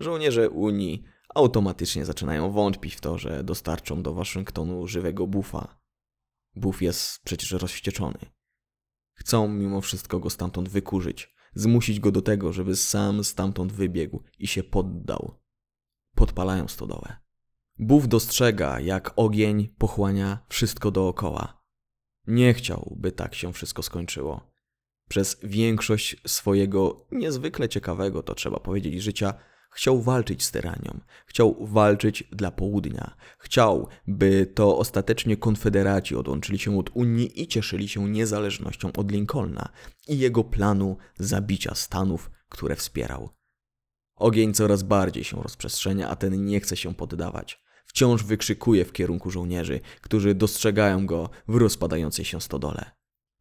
Żołnierze 0.00 0.50
Unii 0.50 1.04
automatycznie 1.34 2.04
zaczynają 2.04 2.52
wątpić 2.52 2.94
w 2.94 3.00
to, 3.00 3.18
że 3.18 3.44
dostarczą 3.44 4.02
do 4.02 4.14
Waszyngtonu 4.14 4.86
żywego 4.86 5.26
bufa. 5.26 5.78
Buf 6.56 6.82
jest 6.82 7.22
przecież 7.24 7.50
rozwścieczony. 7.50 8.18
Chcą 9.14 9.48
mimo 9.48 9.80
wszystko 9.80 10.20
go 10.20 10.30
stamtąd 10.30 10.68
wykurzyć, 10.68 11.34
zmusić 11.54 12.00
go 12.00 12.12
do 12.12 12.22
tego, 12.22 12.52
żeby 12.52 12.76
sam 12.76 13.24
stamtąd 13.24 13.72
wybiegł 13.72 14.22
i 14.38 14.46
się 14.46 14.62
poddał. 14.62 15.40
Podpalają 16.14 16.68
stodołę. 16.68 17.16
Buf 17.78 18.08
dostrzega, 18.08 18.80
jak 18.80 19.12
ogień 19.16 19.68
pochłania 19.68 20.46
wszystko 20.48 20.90
dookoła. 20.90 21.64
Nie 22.26 22.54
chciał, 22.54 22.96
by 23.00 23.12
tak 23.12 23.34
się 23.34 23.52
wszystko 23.52 23.82
skończyło. 23.82 24.54
Przez 25.08 25.40
większość 25.42 26.16
swojego 26.26 27.06
niezwykle 27.12 27.68
ciekawego, 27.68 28.22
to 28.22 28.34
trzeba 28.34 28.60
powiedzieć, 28.60 29.02
życia 29.02 29.34
chciał 29.74 30.02
walczyć 30.02 30.44
z 30.44 30.50
tyranią, 30.50 31.00
chciał 31.26 31.66
walczyć 31.66 32.24
dla 32.32 32.50
południa, 32.50 33.16
chciał, 33.38 33.88
by 34.06 34.46
to 34.54 34.78
ostatecznie 34.78 35.36
konfederaci 35.36 36.16
odłączyli 36.16 36.58
się 36.58 36.78
od 36.78 36.90
Unii 36.94 37.42
i 37.42 37.48
cieszyli 37.48 37.88
się 37.88 38.08
niezależnością 38.10 38.92
od 38.92 39.12
Lincolna 39.12 39.68
i 40.08 40.18
jego 40.18 40.44
planu 40.44 40.96
zabicia 41.18 41.74
Stanów, 41.74 42.30
które 42.48 42.76
wspierał. 42.76 43.30
Ogień 44.16 44.54
coraz 44.54 44.82
bardziej 44.82 45.24
się 45.24 45.42
rozprzestrzenia, 45.42 46.08
a 46.08 46.16
ten 46.16 46.44
nie 46.44 46.60
chce 46.60 46.76
się 46.76 46.94
poddawać 46.94 47.64
wciąż 47.94 48.22
wykrzykuje 48.22 48.84
w 48.84 48.92
kierunku 48.92 49.30
żołnierzy, 49.30 49.80
którzy 50.00 50.34
dostrzegają 50.34 51.06
go 51.06 51.30
w 51.48 51.56
rozpadającej 51.56 52.24
się 52.24 52.40
stodole. 52.40 52.90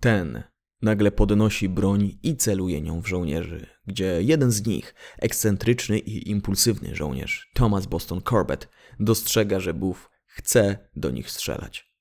Ten 0.01 0.43
nagle 0.83 1.11
podnosi 1.11 1.69
broń 1.69 2.19
i 2.23 2.37
celuje 2.37 2.81
nią 2.81 3.01
w 3.01 3.07
żołnierzy, 3.07 3.67
gdzie 3.87 4.21
jeden 4.21 4.51
z 4.51 4.65
nich, 4.65 4.95
ekscentryczny 5.17 5.99
i 5.99 6.29
impulsywny 6.29 6.95
żołnierz, 6.95 7.51
Thomas 7.53 7.85
Boston 7.85 8.21
Corbett, 8.21 8.69
dostrzega, 8.99 9.59
że 9.59 9.73
Booth 9.73 10.09
chce 10.25 10.89
do 10.95 11.11
nich 11.11 11.31
strzelać. 11.31 11.93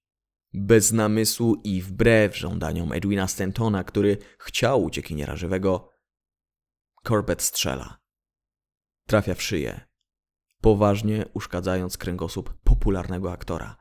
Bez 0.54 0.92
namysłu 0.92 1.60
i 1.64 1.82
wbrew 1.82 2.36
żądaniom 2.36 2.92
Edwina 2.92 3.28
Stantona, 3.28 3.84
który 3.84 4.18
chciał 4.38 4.84
uciekiniera 4.84 5.36
żywego, 5.36 5.90
Corbett 7.04 7.42
strzela. 7.42 8.00
Trafia 9.06 9.34
w 9.34 9.42
szyję, 9.42 9.80
poważnie 10.60 11.24
uszkadzając 11.34 11.98
kręgosłup 11.98 12.54
popularnego 12.64 13.32
aktora. 13.32 13.76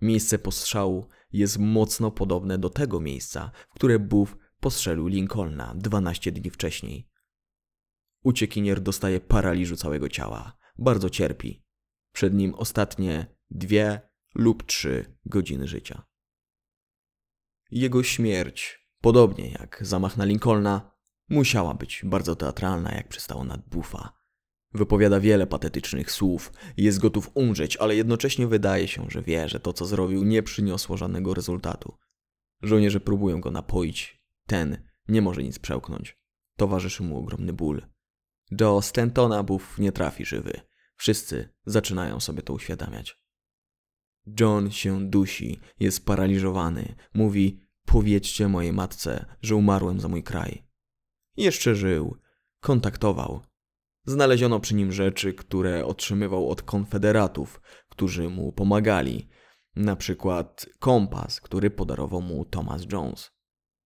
Miejsce 0.00 0.38
postrzału 0.38 1.08
jest 1.34 1.58
mocno 1.58 2.10
podobne 2.10 2.58
do 2.58 2.70
tego 2.70 3.00
miejsca, 3.00 3.50
w 3.70 3.74
które 3.74 3.98
Booth 3.98 4.32
postrzelił 4.60 5.06
Lincolna 5.06 5.74
12 5.74 6.32
dni 6.32 6.50
wcześniej. 6.50 7.08
Uciekinier 8.22 8.80
dostaje 8.80 9.20
paraliżu 9.20 9.76
całego 9.76 10.08
ciała, 10.08 10.56
bardzo 10.78 11.10
cierpi. 11.10 11.64
Przed 12.12 12.34
nim 12.34 12.54
ostatnie 12.54 13.26
dwie 13.50 14.00
lub 14.34 14.62
trzy 14.62 15.16
godziny 15.26 15.68
życia. 15.68 16.02
Jego 17.70 18.02
śmierć, 18.02 18.88
podobnie 19.00 19.50
jak 19.50 19.78
zamach 19.80 20.16
na 20.16 20.24
Lincolna, 20.24 20.90
musiała 21.28 21.74
być 21.74 22.02
bardzo 22.04 22.36
teatralna, 22.36 22.92
jak 22.92 23.08
przystało 23.08 23.44
nad 23.44 23.68
Buffa. 23.68 24.23
Wypowiada 24.74 25.20
wiele 25.20 25.46
patetycznych 25.46 26.10
słów, 26.10 26.52
jest 26.76 26.98
gotów 26.98 27.30
umrzeć, 27.34 27.76
ale 27.76 27.96
jednocześnie 27.96 28.46
wydaje 28.46 28.88
się, 28.88 29.06
że 29.10 29.22
wie, 29.22 29.48
że 29.48 29.60
to, 29.60 29.72
co 29.72 29.86
zrobił, 29.86 30.24
nie 30.24 30.42
przyniosło 30.42 30.96
żadnego 30.96 31.34
rezultatu. 31.34 31.94
Żołnierze 32.62 33.00
próbują 33.00 33.40
go 33.40 33.50
napoić. 33.50 34.24
Ten 34.46 34.88
nie 35.08 35.22
może 35.22 35.42
nic 35.42 35.58
przełknąć. 35.58 36.18
Towarzyszy 36.56 37.02
mu 37.02 37.18
ogromny 37.18 37.52
ból. 37.52 37.82
Do 38.50 38.82
Stentona 38.82 39.42
Buff 39.42 39.78
nie 39.78 39.92
trafi 39.92 40.24
żywy. 40.24 40.60
Wszyscy 40.96 41.48
zaczynają 41.66 42.20
sobie 42.20 42.42
to 42.42 42.52
uświadamiać. 42.52 43.24
John 44.40 44.70
się 44.70 45.10
dusi, 45.10 45.60
jest 45.80 45.96
sparaliżowany. 45.96 46.94
Mówi: 47.14 47.60
Powiedzcie 47.84 48.48
mojej 48.48 48.72
matce, 48.72 49.26
że 49.42 49.56
umarłem 49.56 50.00
za 50.00 50.08
mój 50.08 50.22
kraj. 50.22 50.66
Jeszcze 51.36 51.74
żył, 51.74 52.16
kontaktował. 52.60 53.42
Znaleziono 54.06 54.60
przy 54.60 54.74
nim 54.74 54.92
rzeczy, 54.92 55.34
które 55.34 55.86
otrzymywał 55.86 56.50
od 56.50 56.62
konfederatów, 56.62 57.60
którzy 57.88 58.28
mu 58.28 58.52
pomagali, 58.52 59.28
na 59.76 59.96
przykład 59.96 60.66
kompas, 60.78 61.40
który 61.40 61.70
podarował 61.70 62.22
mu 62.22 62.44
Thomas 62.44 62.82
Jones. 62.92 63.30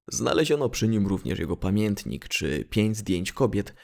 Znaleziono 0.08 0.68
przy 0.68 0.88
nim 0.88 1.06
również 1.06 1.38
jego 1.38 1.56
pamiętnik 1.56 2.28
czy 2.28 2.64
pięć 2.64 2.96
zdjęć 2.96 3.32
kobiet, 3.32 3.74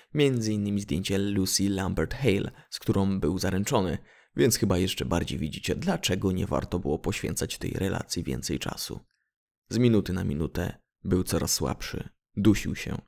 innymi 0.49 0.81
zdjęcie 0.81 1.19
Lucy 1.19 1.69
Lambert 1.69 2.15
Hale, 2.15 2.51
z 2.71 2.79
którą 2.79 3.21
był 3.21 3.39
zaręczony, 3.39 3.99
więc 4.37 4.57
chyba 4.57 4.79
jeszcze 4.79 5.05
bardziej 5.05 5.39
widzicie, 5.39 5.75
dlaczego 5.75 6.33
nie 6.33 6.47
warto 6.47 6.79
było 6.79 6.99
poświęcać 6.99 7.59
tej 7.59 7.71
relacji 7.71 8.23
więcej 8.23 8.59
czasu. 8.59 9.01
Z 9.69 9.79
minuty 9.79 10.13
na 10.13 10.25
minutę 10.25 10.79
był 11.05 11.23
coraz 11.23 11.53
słabszy, 11.53 12.09
dusił 12.37 12.75
się. 12.75 12.99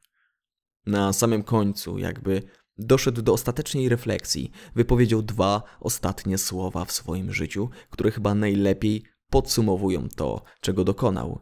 Na 0.86 1.12
samym 1.12 1.42
końcu, 1.42 1.98
jakby 1.98 2.42
doszedł 2.78 3.22
do 3.22 3.32
ostatecznej 3.32 3.88
refleksji, 3.88 4.50
wypowiedział 4.74 5.22
dwa 5.22 5.62
ostatnie 5.80 6.38
słowa 6.38 6.84
w 6.84 6.92
swoim 6.92 7.32
życiu, 7.32 7.70
które 7.90 8.10
chyba 8.10 8.34
najlepiej 8.34 9.04
podsumowują 9.30 10.08
to, 10.08 10.42
czego 10.60 10.84
dokonał. 10.84 11.40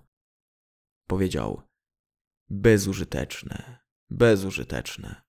Powiedział: 1.07 1.63
Bezużyteczne, 2.51 3.79
bezużyteczne. 4.11 5.23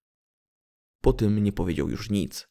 Po 1.02 1.14
tym 1.14 1.44
nie 1.44 1.52
powiedział 1.52 1.90
już 1.90 2.10
nic. 2.10 2.48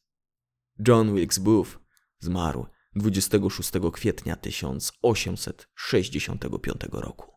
John 0.88 1.14
Wilkes 1.14 1.38
Booth 1.38 1.78
zmarł 2.18 2.66
26 2.96 3.70
kwietnia 3.92 4.36
1865 4.36 6.80
roku. 6.92 7.34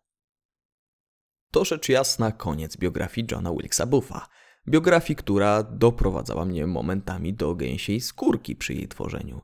To 1.51 1.65
rzecz 1.65 1.89
jasna 1.89 2.31
koniec 2.31 2.77
biografii 2.77 3.27
Johna 3.31 3.51
Wilkesa 3.51 3.85
Bootha. 3.85 4.27
Biografii, 4.69 5.15
która 5.15 5.63
doprowadzała 5.63 6.45
mnie 6.45 6.67
momentami 6.67 7.33
do 7.33 7.55
gęsiej 7.55 8.01
skórki 8.01 8.55
przy 8.55 8.73
jej 8.73 8.87
tworzeniu. 8.87 9.41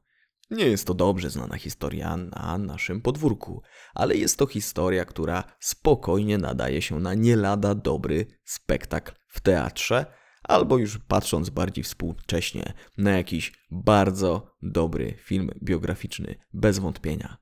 Nie 0.51 0.65
jest 0.65 0.87
to 0.87 0.93
dobrze 0.93 1.29
znana 1.29 1.57
historia 1.57 2.17
na 2.17 2.57
naszym 2.57 3.01
podwórku, 3.01 3.61
ale 3.93 4.15
jest 4.15 4.37
to 4.37 4.45
historia, 4.45 5.05
która 5.05 5.43
spokojnie 5.59 6.37
nadaje 6.37 6.81
się 6.81 6.99
na 6.99 7.13
nie 7.13 7.35
lada 7.35 7.75
dobry 7.75 8.25
spektakl 8.43 9.13
w 9.27 9.41
teatrze, 9.41 10.05
albo 10.43 10.77
już 10.77 10.97
patrząc 10.97 11.49
bardziej 11.49 11.83
współcześnie, 11.83 12.73
na 12.97 13.11
jakiś 13.11 13.53
bardzo 13.71 14.55
dobry 14.61 15.15
film 15.17 15.49
biograficzny, 15.63 16.35
bez 16.53 16.79
wątpienia. 16.79 17.37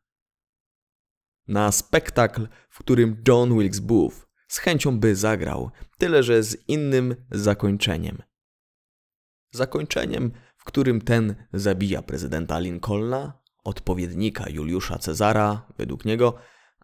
Na 1.47 1.71
spektakl, 1.71 2.47
w 2.69 2.79
którym 2.79 3.23
John 3.27 3.57
Wilkes 3.57 3.79
Booth 3.79 4.30
z 4.52 4.58
chęcią 4.58 4.99
by 4.99 5.16
zagrał, 5.16 5.72
tyle 5.97 6.24
że 6.24 6.43
z 6.43 6.58
innym 6.68 7.16
zakończeniem. 7.32 8.24
Zakończeniem, 9.52 10.32
w 10.58 10.64
którym 10.64 11.02
ten 11.02 11.36
zabija 11.54 12.02
prezydenta 12.02 12.60
Lincolna, 12.60 13.41
odpowiednika 13.64 14.49
Juliusza 14.49 14.97
Cezara, 14.97 15.68
według 15.78 16.06
niego, 16.06 16.36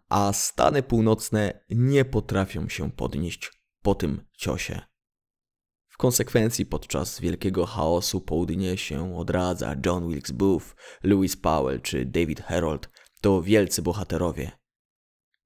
a 0.08 0.32
Stany 0.32 0.82
Północne 0.82 1.64
nie 1.70 2.04
potrafią 2.04 2.68
się 2.68 2.90
podnieść 2.90 3.52
po 3.82 3.94
tym 3.94 4.24
ciosie. 4.32 4.80
W 5.88 5.96
konsekwencji 5.96 6.66
podczas 6.66 7.20
wielkiego 7.20 7.66
chaosu 7.66 8.20
południe 8.20 8.78
się 8.78 9.18
odradza 9.18 9.76
John 9.86 10.08
Wilkes 10.08 10.30
Booth, 10.30 10.66
Lewis 11.02 11.36
Powell 11.36 11.80
czy 11.80 12.04
David 12.04 12.40
Herold 12.40 12.88
to 13.20 13.42
wielcy 13.42 13.82
bohaterowie. 13.82 14.50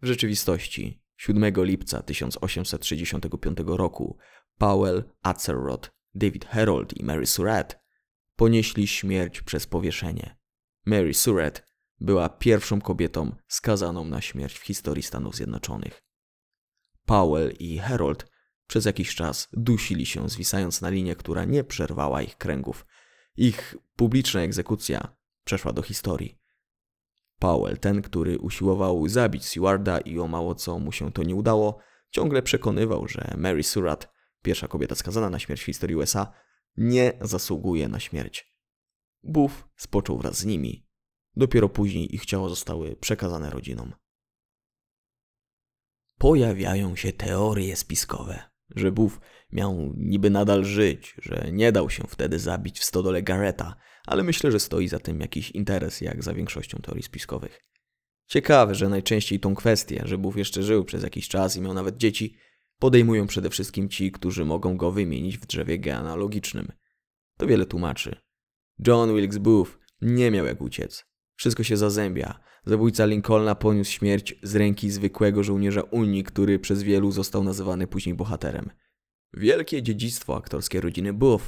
W 0.03 0.07
rzeczywistości 0.07 1.02
7 1.27 1.53
lipca 1.57 2.03
1865 2.03 3.59
roku 3.67 4.19
Powell 4.59 5.05
Atzelrod, 5.23 5.91
David 6.15 6.45
Herold 6.45 6.97
i 6.97 7.05
Mary 7.05 7.27
Surratt 7.27 7.81
ponieśli 8.37 8.87
śmierć 8.87 9.43
przez 9.43 9.67
powieszenie. 9.67 10.37
Mary 10.87 11.15
Surratt 11.15 11.67
była 12.01 12.29
pierwszą 12.29 12.81
kobietą 12.81 13.35
skazaną 13.49 14.05
na 14.05 14.21
śmierć 14.21 14.59
w 14.59 14.63
historii 14.63 15.03
Stanów 15.03 15.37
Zjednoczonych. 15.37 16.03
Powell 17.05 17.53
i 17.59 17.79
Herold 17.79 18.27
przez 18.67 18.85
jakiś 18.85 19.15
czas 19.15 19.49
dusili 19.53 20.07
się, 20.07 20.29
zwisając 20.29 20.81
na 20.81 20.89
linię, 20.89 21.17
która 21.17 21.45
nie 21.45 21.65
przerwała 21.65 22.23
ich 22.23 22.37
kręgów. 22.37 22.87
Ich 23.37 23.77
publiczna 23.97 24.41
egzekucja 24.41 25.17
przeszła 25.45 25.73
do 25.73 25.83
historii. 25.83 26.42
Powell, 27.43 27.79
ten, 27.79 28.03
który 28.03 28.39
usiłował 28.39 29.09
zabić 29.09 29.45
Sewarda 29.45 29.99
i 30.01 30.19
o 30.19 30.29
mało 30.29 30.55
co 30.55 30.79
mu 30.79 30.93
się 30.93 31.13
to 31.13 31.23
nie 31.23 31.35
udało, 31.35 31.79
ciągle 32.11 32.43
przekonywał, 32.43 33.09
że 33.09 33.35
Mary 33.37 33.63
Surratt, 33.63 34.09
pierwsza 34.43 34.69
kobieta 34.69 34.95
skazana 34.95 35.31
na 35.31 35.39
śmierć 35.39 35.63
w 35.63 35.65
historii 35.65 35.97
USA, 35.97 36.33
nie 36.77 37.13
zasługuje 37.21 37.89
na 37.89 38.01
śmierć. 38.01 38.53
Buff 39.23 39.69
spoczął 39.77 40.19
wraz 40.19 40.39
z 40.39 40.45
nimi. 40.45 40.87
Dopiero 41.37 41.69
później 41.69 42.15
ich 42.15 42.27
ciała 42.27 42.49
zostały 42.49 42.97
przekazane 42.97 43.51
rodzinom. 43.51 43.93
Pojawiają 46.19 46.97
się 46.97 47.13
teorie 47.13 47.77
spiskowe, 47.77 48.43
że 48.77 48.93
Buff 48.93 49.21
miał 49.53 49.93
niby 49.97 50.31
nadal 50.31 50.65
żyć, 50.65 51.17
że 51.23 51.49
nie 51.53 51.73
dał 51.73 51.91
się 51.91 52.05
wtedy 52.09 52.39
zabić 52.39 52.81
w 52.81 52.85
stodole 52.85 53.23
Garreta, 53.23 53.77
ale 54.07 54.23
myślę, 54.23 54.53
że 54.53 54.61
stoi 54.61 54.89
za 54.89 54.99
tym 54.99 55.21
jakiś 55.21 55.51
interes, 55.51 56.01
jak 56.01 56.23
za 56.23 56.35
większością 56.35 56.79
teorii 56.79 57.03
spiskowych. 57.03 57.61
Ciekawe, 58.27 58.75
że 58.75 58.89
najczęściej 58.89 59.41
tą 59.41 59.55
kwestię, 59.55 60.03
że 60.05 60.19
Buff 60.19 60.37
jeszcze 60.37 60.63
żył 60.63 60.85
przez 60.85 61.03
jakiś 61.03 61.29
czas 61.29 61.57
i 61.57 61.61
miał 61.61 61.75
nawet 61.75 61.97
dzieci, 61.97 62.37
podejmują 62.79 63.27
przede 63.27 63.51
wszystkim 63.51 63.89
ci, 63.89 64.13
którzy 64.13 64.45
mogą 64.45 64.77
go 64.77 64.91
wymienić 64.93 65.39
w 65.39 65.47
drzewie 65.47 65.79
genealogicznym. 65.79 66.73
To 67.39 67.47
wiele 67.47 67.67
tłumaczy. 67.67 68.21
John 68.87 69.15
Wilkes 69.15 69.39
Booth 69.39 69.79
nie 70.01 70.31
miał 70.31 70.47
jak 70.47 70.61
uciec. 70.61 71.05
Wszystko 71.37 71.63
się 71.63 71.77
zazębia. 71.77 72.41
Zabójca 72.67 73.07
Lincolna 73.07 73.55
poniósł 73.55 73.93
śmierć 73.93 74.35
z 74.43 74.57
ręki 74.57 74.91
zwykłego 74.91 75.45
żołnierza 75.45 75.83
Unii, 75.83 76.25
który 76.25 76.59
przez 76.59 76.83
wielu 76.83 77.13
został 77.13 77.45
nazywany 77.45 77.87
później 77.87 78.15
bohaterem. 78.15 78.71
Wielkie 79.33 79.83
dziedzictwo 79.83 80.37
aktorskie 80.37 80.81
rodziny 80.81 81.13
Booth 81.13 81.45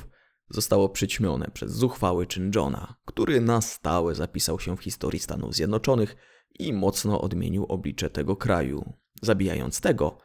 zostało 0.51 0.89
przyćmione 0.89 1.51
przez 1.55 1.73
zuchwały 1.73 2.27
czyn 2.27 2.51
Johna, 2.55 2.97
który 3.05 3.41
na 3.41 3.61
stałe 3.61 4.15
zapisał 4.15 4.61
się 4.61 4.77
w 4.77 4.83
historii 4.83 5.21
Stanów 5.21 5.55
Zjednoczonych 5.55 6.17
i 6.59 6.73
mocno 6.73 7.21
odmienił 7.21 7.65
oblicze 7.65 8.11
tego 8.11 8.37
kraju, 8.37 8.93
zabijając 9.23 9.81
tego, 9.81 10.19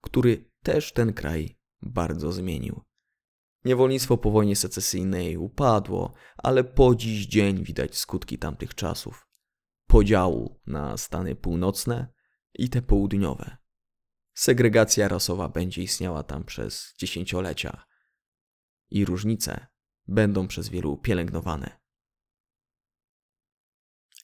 który 0.00 0.50
też 0.62 0.92
ten 0.92 1.12
kraj 1.12 1.58
bardzo 1.82 2.32
zmienił. 2.32 2.80
Niewolnictwo 3.64 4.16
po 4.16 4.30
wojnie 4.30 4.56
secesyjnej 4.56 5.36
upadło, 5.36 6.12
ale 6.36 6.64
po 6.64 6.94
dziś 6.94 7.26
dzień 7.26 7.64
widać 7.64 7.96
skutki 7.96 8.38
tamtych 8.38 8.74
czasów. 8.74 9.28
Podziału 9.86 10.60
na 10.66 10.96
Stany 10.96 11.36
Północne 11.36 12.12
i 12.54 12.68
te 12.68 12.82
południowe. 12.82 13.56
Segregacja 14.34 15.08
rasowa 15.08 15.48
będzie 15.48 15.82
istniała 15.82 16.22
tam 16.22 16.44
przez 16.44 16.94
dziesięciolecia 16.98 17.84
i 18.90 19.04
różnice 19.04 19.66
będą 20.08 20.48
przez 20.48 20.68
wielu 20.68 20.96
pielęgnowane. 20.96 21.78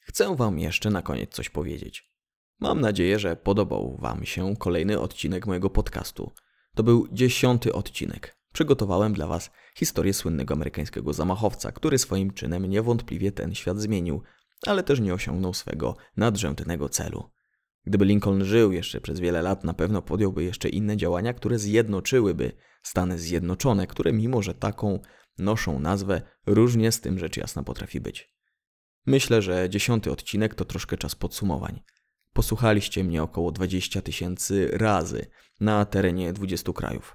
Chcę 0.00 0.36
Wam 0.36 0.58
jeszcze 0.58 0.90
na 0.90 1.02
koniec 1.02 1.30
coś 1.30 1.48
powiedzieć. 1.48 2.12
Mam 2.60 2.80
nadzieję, 2.80 3.18
że 3.18 3.36
podobał 3.36 3.96
Wam 4.00 4.24
się 4.24 4.56
kolejny 4.56 5.00
odcinek 5.00 5.46
mojego 5.46 5.70
podcastu. 5.70 6.32
To 6.74 6.82
był 6.82 7.08
dziesiąty 7.12 7.72
odcinek. 7.72 8.36
Przygotowałem 8.52 9.12
dla 9.12 9.26
Was 9.26 9.50
historię 9.76 10.14
słynnego 10.14 10.54
amerykańskiego 10.54 11.12
zamachowca, 11.12 11.72
który 11.72 11.98
swoim 11.98 12.32
czynem 12.32 12.66
niewątpliwie 12.66 13.32
ten 13.32 13.54
świat 13.54 13.80
zmienił, 13.80 14.22
ale 14.66 14.82
też 14.82 15.00
nie 15.00 15.14
osiągnął 15.14 15.54
swego 15.54 15.96
nadrzędnego 16.16 16.88
celu. 16.88 17.30
Gdyby 17.84 18.04
Lincoln 18.04 18.44
żył 18.44 18.72
jeszcze 18.72 19.00
przez 19.00 19.20
wiele 19.20 19.42
lat, 19.42 19.64
na 19.64 19.74
pewno 19.74 20.02
podjąłby 20.02 20.44
jeszcze 20.44 20.68
inne 20.68 20.96
działania, 20.96 21.34
które 21.34 21.58
zjednoczyłyby 21.58 22.52
Stany 22.82 23.18
Zjednoczone, 23.18 23.86
które 23.86 24.12
mimo, 24.12 24.42
że 24.42 24.54
taką 24.54 25.00
noszą 25.38 25.78
nazwę, 25.78 26.22
różnie 26.46 26.92
z 26.92 27.00
tym 27.00 27.18
rzecz 27.18 27.36
jasna 27.36 27.62
potrafi 27.62 28.00
być. 28.00 28.34
Myślę, 29.06 29.42
że 29.42 29.70
dziesiąty 29.70 30.12
odcinek 30.12 30.54
to 30.54 30.64
troszkę 30.64 30.96
czas 30.96 31.14
podsumowań. 31.14 31.80
Posłuchaliście 32.32 33.04
mnie 33.04 33.22
około 33.22 33.52
20 33.52 34.02
tysięcy 34.02 34.70
razy 34.72 35.26
na 35.60 35.84
terenie 35.84 36.32
20 36.32 36.72
krajów. 36.72 37.14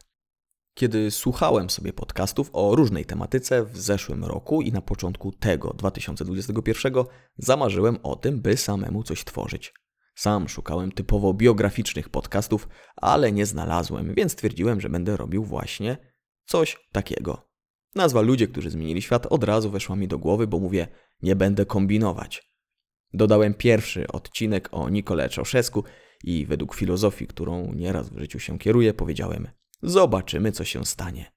Kiedy 0.73 1.11
słuchałem 1.11 1.69
sobie 1.69 1.93
podcastów 1.93 2.49
o 2.53 2.75
różnej 2.75 3.05
tematyce 3.05 3.65
w 3.65 3.77
zeszłym 3.77 4.25
roku 4.25 4.61
i 4.61 4.71
na 4.71 4.81
początku 4.81 5.31
tego 5.31 5.73
2021, 5.73 6.93
zamarzyłem 7.37 7.97
o 8.03 8.15
tym, 8.15 8.41
by 8.41 8.57
samemu 8.57 9.03
coś 9.03 9.23
tworzyć. 9.23 9.73
Sam 10.17 10.49
szukałem 10.49 10.91
typowo 10.91 11.33
biograficznych 11.33 12.09
podcastów, 12.09 12.67
ale 12.95 13.31
nie 13.31 13.45
znalazłem, 13.45 14.13
więc 14.13 14.31
stwierdziłem, 14.31 14.81
że 14.81 14.89
będę 14.89 15.17
robił 15.17 15.43
właśnie 15.43 15.97
coś 16.45 16.77
takiego. 16.91 17.49
Nazwa 17.95 18.21
Ludzie, 18.21 18.47
którzy 18.47 18.69
zmienili 18.69 19.01
świat 19.01 19.25
od 19.25 19.43
razu 19.43 19.71
weszła 19.71 19.95
mi 19.95 20.07
do 20.07 20.17
głowy, 20.17 20.47
bo 20.47 20.59
mówię, 20.59 20.87
nie 21.21 21.35
będę 21.35 21.65
kombinować. 21.65 22.49
Dodałem 23.13 23.53
pierwszy 23.53 24.07
odcinek 24.07 24.69
o 24.71 24.89
Nikole 24.89 25.29
Czauszesku 25.29 25.83
i 26.23 26.45
według 26.45 26.75
filozofii, 26.75 27.27
którą 27.27 27.73
nieraz 27.73 28.09
w 28.09 28.19
życiu 28.19 28.39
się 28.39 28.59
kieruję, 28.59 28.93
powiedziałem: 28.93 29.47
Zobaczymy, 29.81 30.51
co 30.51 30.63
się 30.63 30.85
stanie. 30.85 31.31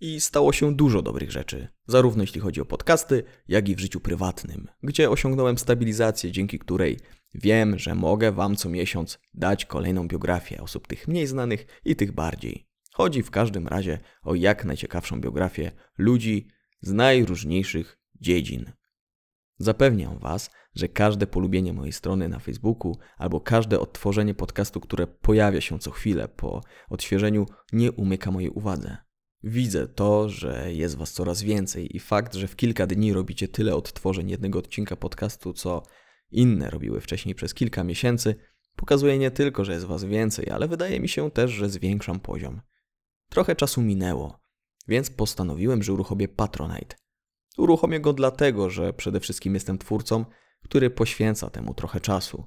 I 0.00 0.20
stało 0.20 0.52
się 0.52 0.74
dużo 0.74 1.02
dobrych 1.02 1.30
rzeczy, 1.30 1.68
zarówno 1.86 2.22
jeśli 2.22 2.40
chodzi 2.40 2.60
o 2.60 2.64
podcasty, 2.64 3.24
jak 3.48 3.68
i 3.68 3.74
w 3.74 3.80
życiu 3.80 4.00
prywatnym, 4.00 4.68
gdzie 4.82 5.10
osiągnąłem 5.10 5.58
stabilizację, 5.58 6.32
dzięki 6.32 6.58
której 6.58 6.98
wiem, 7.34 7.78
że 7.78 7.94
mogę 7.94 8.32
Wam 8.32 8.56
co 8.56 8.68
miesiąc 8.68 9.18
dać 9.34 9.64
kolejną 9.64 10.08
biografię 10.08 10.62
osób 10.62 10.86
tych 10.86 11.08
mniej 11.08 11.26
znanych 11.26 11.66
i 11.84 11.96
tych 11.96 12.12
bardziej. 12.12 12.68
Chodzi 12.92 13.22
w 13.22 13.30
każdym 13.30 13.68
razie 13.68 13.98
o 14.22 14.34
jak 14.34 14.64
najciekawszą 14.64 15.20
biografię 15.20 15.72
ludzi 15.98 16.48
z 16.80 16.92
najróżniejszych 16.92 17.98
dziedzin. 18.20 18.72
Zapewniam 19.58 20.18
Was, 20.18 20.50
że 20.74 20.88
każde 20.88 21.26
polubienie 21.26 21.72
mojej 21.72 21.92
strony 21.92 22.28
na 22.28 22.38
Facebooku 22.38 22.98
albo 23.16 23.40
każde 23.40 23.80
odtworzenie 23.80 24.34
podcastu, 24.34 24.80
które 24.80 25.06
pojawia 25.06 25.60
się 25.60 25.78
co 25.78 25.90
chwilę 25.90 26.28
po 26.28 26.60
odświeżeniu, 26.90 27.46
nie 27.72 27.92
umyka 27.92 28.30
mojej 28.30 28.50
uwadze. 28.50 28.96
Widzę 29.42 29.88
to, 29.88 30.28
że 30.28 30.72
jest 30.72 30.96
Was 30.96 31.12
coraz 31.12 31.42
więcej 31.42 31.96
i 31.96 32.00
fakt, 32.00 32.34
że 32.34 32.48
w 32.48 32.56
kilka 32.56 32.86
dni 32.86 33.12
robicie 33.12 33.48
tyle 33.48 33.74
odtworzeń 33.74 34.30
jednego 34.30 34.58
odcinka 34.58 34.96
podcastu, 34.96 35.52
co 35.52 35.82
inne 36.30 36.70
robiły 36.70 37.00
wcześniej 37.00 37.34
przez 37.34 37.54
kilka 37.54 37.84
miesięcy, 37.84 38.34
pokazuje 38.76 39.18
nie 39.18 39.30
tylko, 39.30 39.64
że 39.64 39.72
jest 39.72 39.84
Was 39.84 40.04
więcej, 40.04 40.50
ale 40.50 40.68
wydaje 40.68 41.00
mi 41.00 41.08
się 41.08 41.30
też, 41.30 41.50
że 41.50 41.70
zwiększam 41.70 42.20
poziom. 42.20 42.60
Trochę 43.28 43.56
czasu 43.56 43.82
minęło, 43.82 44.40
więc 44.88 45.10
postanowiłem, 45.10 45.82
że 45.82 45.92
uruchomię 45.92 46.28
Patronite. 46.28 46.96
Uruchomię 47.58 48.00
go 48.00 48.12
dlatego, 48.12 48.70
że 48.70 48.92
przede 48.92 49.20
wszystkim 49.20 49.54
jestem 49.54 49.78
twórcą, 49.78 50.24
który 50.64 50.90
poświęca 50.90 51.50
temu 51.50 51.74
trochę 51.74 52.00
czasu. 52.00 52.46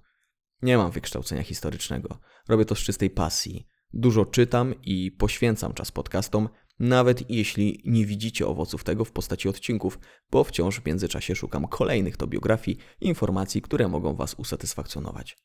Nie 0.62 0.78
mam 0.78 0.92
wykształcenia 0.92 1.44
historycznego, 1.44 2.20
robię 2.48 2.66
to 2.66 2.76
z 2.76 2.80
czystej 2.80 3.10
pasji. 3.10 3.68
Dużo 3.94 4.26
czytam 4.26 4.76
i 4.84 5.12
poświęcam 5.12 5.74
czas 5.74 5.92
podcastom, 5.92 6.50
nawet 6.80 7.30
jeśli 7.30 7.82
nie 7.86 8.06
widzicie 8.06 8.48
owoców 8.48 8.84
tego 8.84 9.06
w 9.06 9.12
postaci 9.12 9.50
odcinków, 9.50 10.00
bo 10.32 10.44
wciąż 10.44 10.80
w 10.80 10.86
międzyczasie 10.86 11.36
szukam 11.36 11.68
kolejnych 11.68 12.18
to 12.18 12.28
biografii 12.28 12.78
informacji, 13.02 13.62
które 13.62 13.88
mogą 13.88 14.16
Was 14.16 14.34
usatysfakcjonować. 14.34 15.38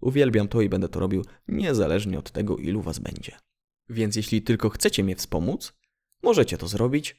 Uwielbiam 0.00 0.48
to 0.48 0.60
i 0.60 0.68
będę 0.68 0.88
to 0.88 1.00
robił 1.00 1.24
niezależnie 1.48 2.18
od 2.18 2.30
tego, 2.30 2.56
ilu 2.56 2.82
Was 2.82 2.98
będzie. 2.98 3.32
Więc 3.88 4.16
jeśli 4.16 4.42
tylko 4.42 4.70
chcecie 4.70 5.04
mnie 5.04 5.16
wspomóc, 5.16 5.72
możecie 6.22 6.58
to 6.58 6.68
zrobić, 6.68 7.16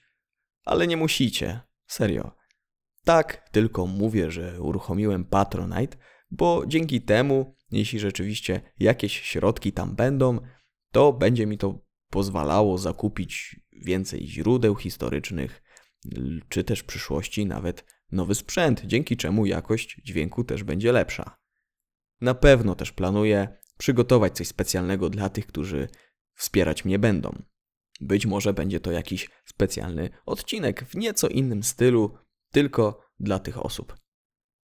ale 0.64 0.88
nie 0.88 0.98
musicie. 0.98 1.60
Serio. 1.88 2.32
Tak, 3.04 3.50
tylko 3.50 3.88
mówię, 3.88 4.32
że 4.32 4.62
uruchomiłem 4.62 5.26
Patronite, 5.26 5.98
bo 6.32 6.64
dzięki 6.68 7.02
temu, 7.02 7.56
jeśli 7.72 8.00
rzeczywiście 8.00 8.62
jakieś 8.80 9.22
środki 9.22 9.72
tam 9.72 9.96
będą, 9.96 10.40
to 10.92 11.14
będzie 11.14 11.46
mi 11.46 11.58
to 11.58 11.85
pozwalało 12.16 12.78
zakupić 12.78 13.60
więcej 13.72 14.28
źródeł 14.28 14.76
historycznych, 14.76 15.62
czy 16.50 16.64
też 16.64 16.80
w 16.80 16.86
przyszłości 16.86 17.46
nawet 17.46 17.86
nowy 18.12 18.36
sprzęt, 18.36 18.82
dzięki 18.86 19.18
czemu 19.18 19.46
jakość 19.46 20.02
dźwięku 20.04 20.44
też 20.44 20.64
będzie 20.64 20.92
lepsza. 20.92 21.38
Na 22.22 22.34
pewno 22.34 22.76
też 22.76 22.92
planuję 22.92 23.58
przygotować 23.78 24.36
coś 24.36 24.48
specjalnego 24.48 25.10
dla 25.10 25.30
tych, 25.30 25.48
którzy 25.48 25.88
wspierać 26.36 26.86
mnie 26.86 27.00
będą. 27.00 27.44
Być 28.02 28.26
może 28.26 28.54
będzie 28.54 28.80
to 28.80 28.92
jakiś 28.92 29.30
specjalny 29.46 30.10
odcinek 30.26 30.86
w 30.86 30.96
nieco 30.96 31.28
innym 31.28 31.64
stylu, 31.64 32.18
tylko 32.52 33.02
dla 33.20 33.40
tych 33.40 33.66
osób. 33.66 33.98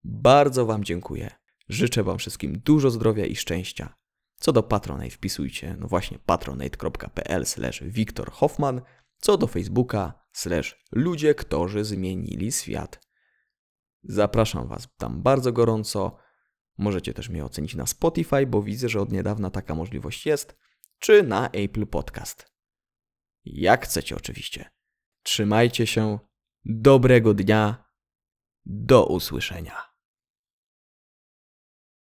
Bardzo 0.03 0.65
Wam 0.65 0.83
dziękuję. 0.83 1.31
Życzę 1.69 2.03
Wam 2.03 2.17
wszystkim 2.17 2.59
dużo 2.59 2.89
zdrowia 2.89 3.25
i 3.25 3.35
szczęścia. 3.35 3.95
Co 4.39 4.53
do 4.53 4.63
Patronite 4.63 5.15
wpisujcie, 5.15 5.75
no 5.79 5.87
właśnie 5.87 6.19
patronite.pl 6.19 7.45
slash 7.45 7.83
Wiktor 7.83 8.31
Hoffman, 8.31 8.81
co 9.17 9.37
do 9.37 9.47
Facebooka 9.47 10.13
slash 10.33 10.85
ludzie, 10.91 11.35
którzy 11.35 11.83
zmienili 11.83 12.51
świat. 12.51 13.07
Zapraszam 14.03 14.67
Was 14.67 14.87
tam 14.97 15.21
bardzo 15.21 15.51
gorąco. 15.51 16.17
Możecie 16.77 17.13
też 17.13 17.29
mnie 17.29 17.45
ocenić 17.45 17.75
na 17.75 17.85
Spotify, 17.85 18.45
bo 18.47 18.61
widzę, 18.61 18.89
że 18.89 19.01
od 19.01 19.11
niedawna 19.11 19.49
taka 19.49 19.75
możliwość 19.75 20.25
jest, 20.25 20.57
czy 20.99 21.23
na 21.23 21.49
Apple 21.49 21.87
Podcast. 21.87 22.51
Jak 23.45 23.85
chcecie 23.85 24.15
oczywiście. 24.15 24.69
Trzymajcie 25.23 25.87
się. 25.87 26.19
Dobrego 26.65 27.33
dnia. 27.33 27.85
Do 28.65 29.05
usłyszenia. 29.05 29.86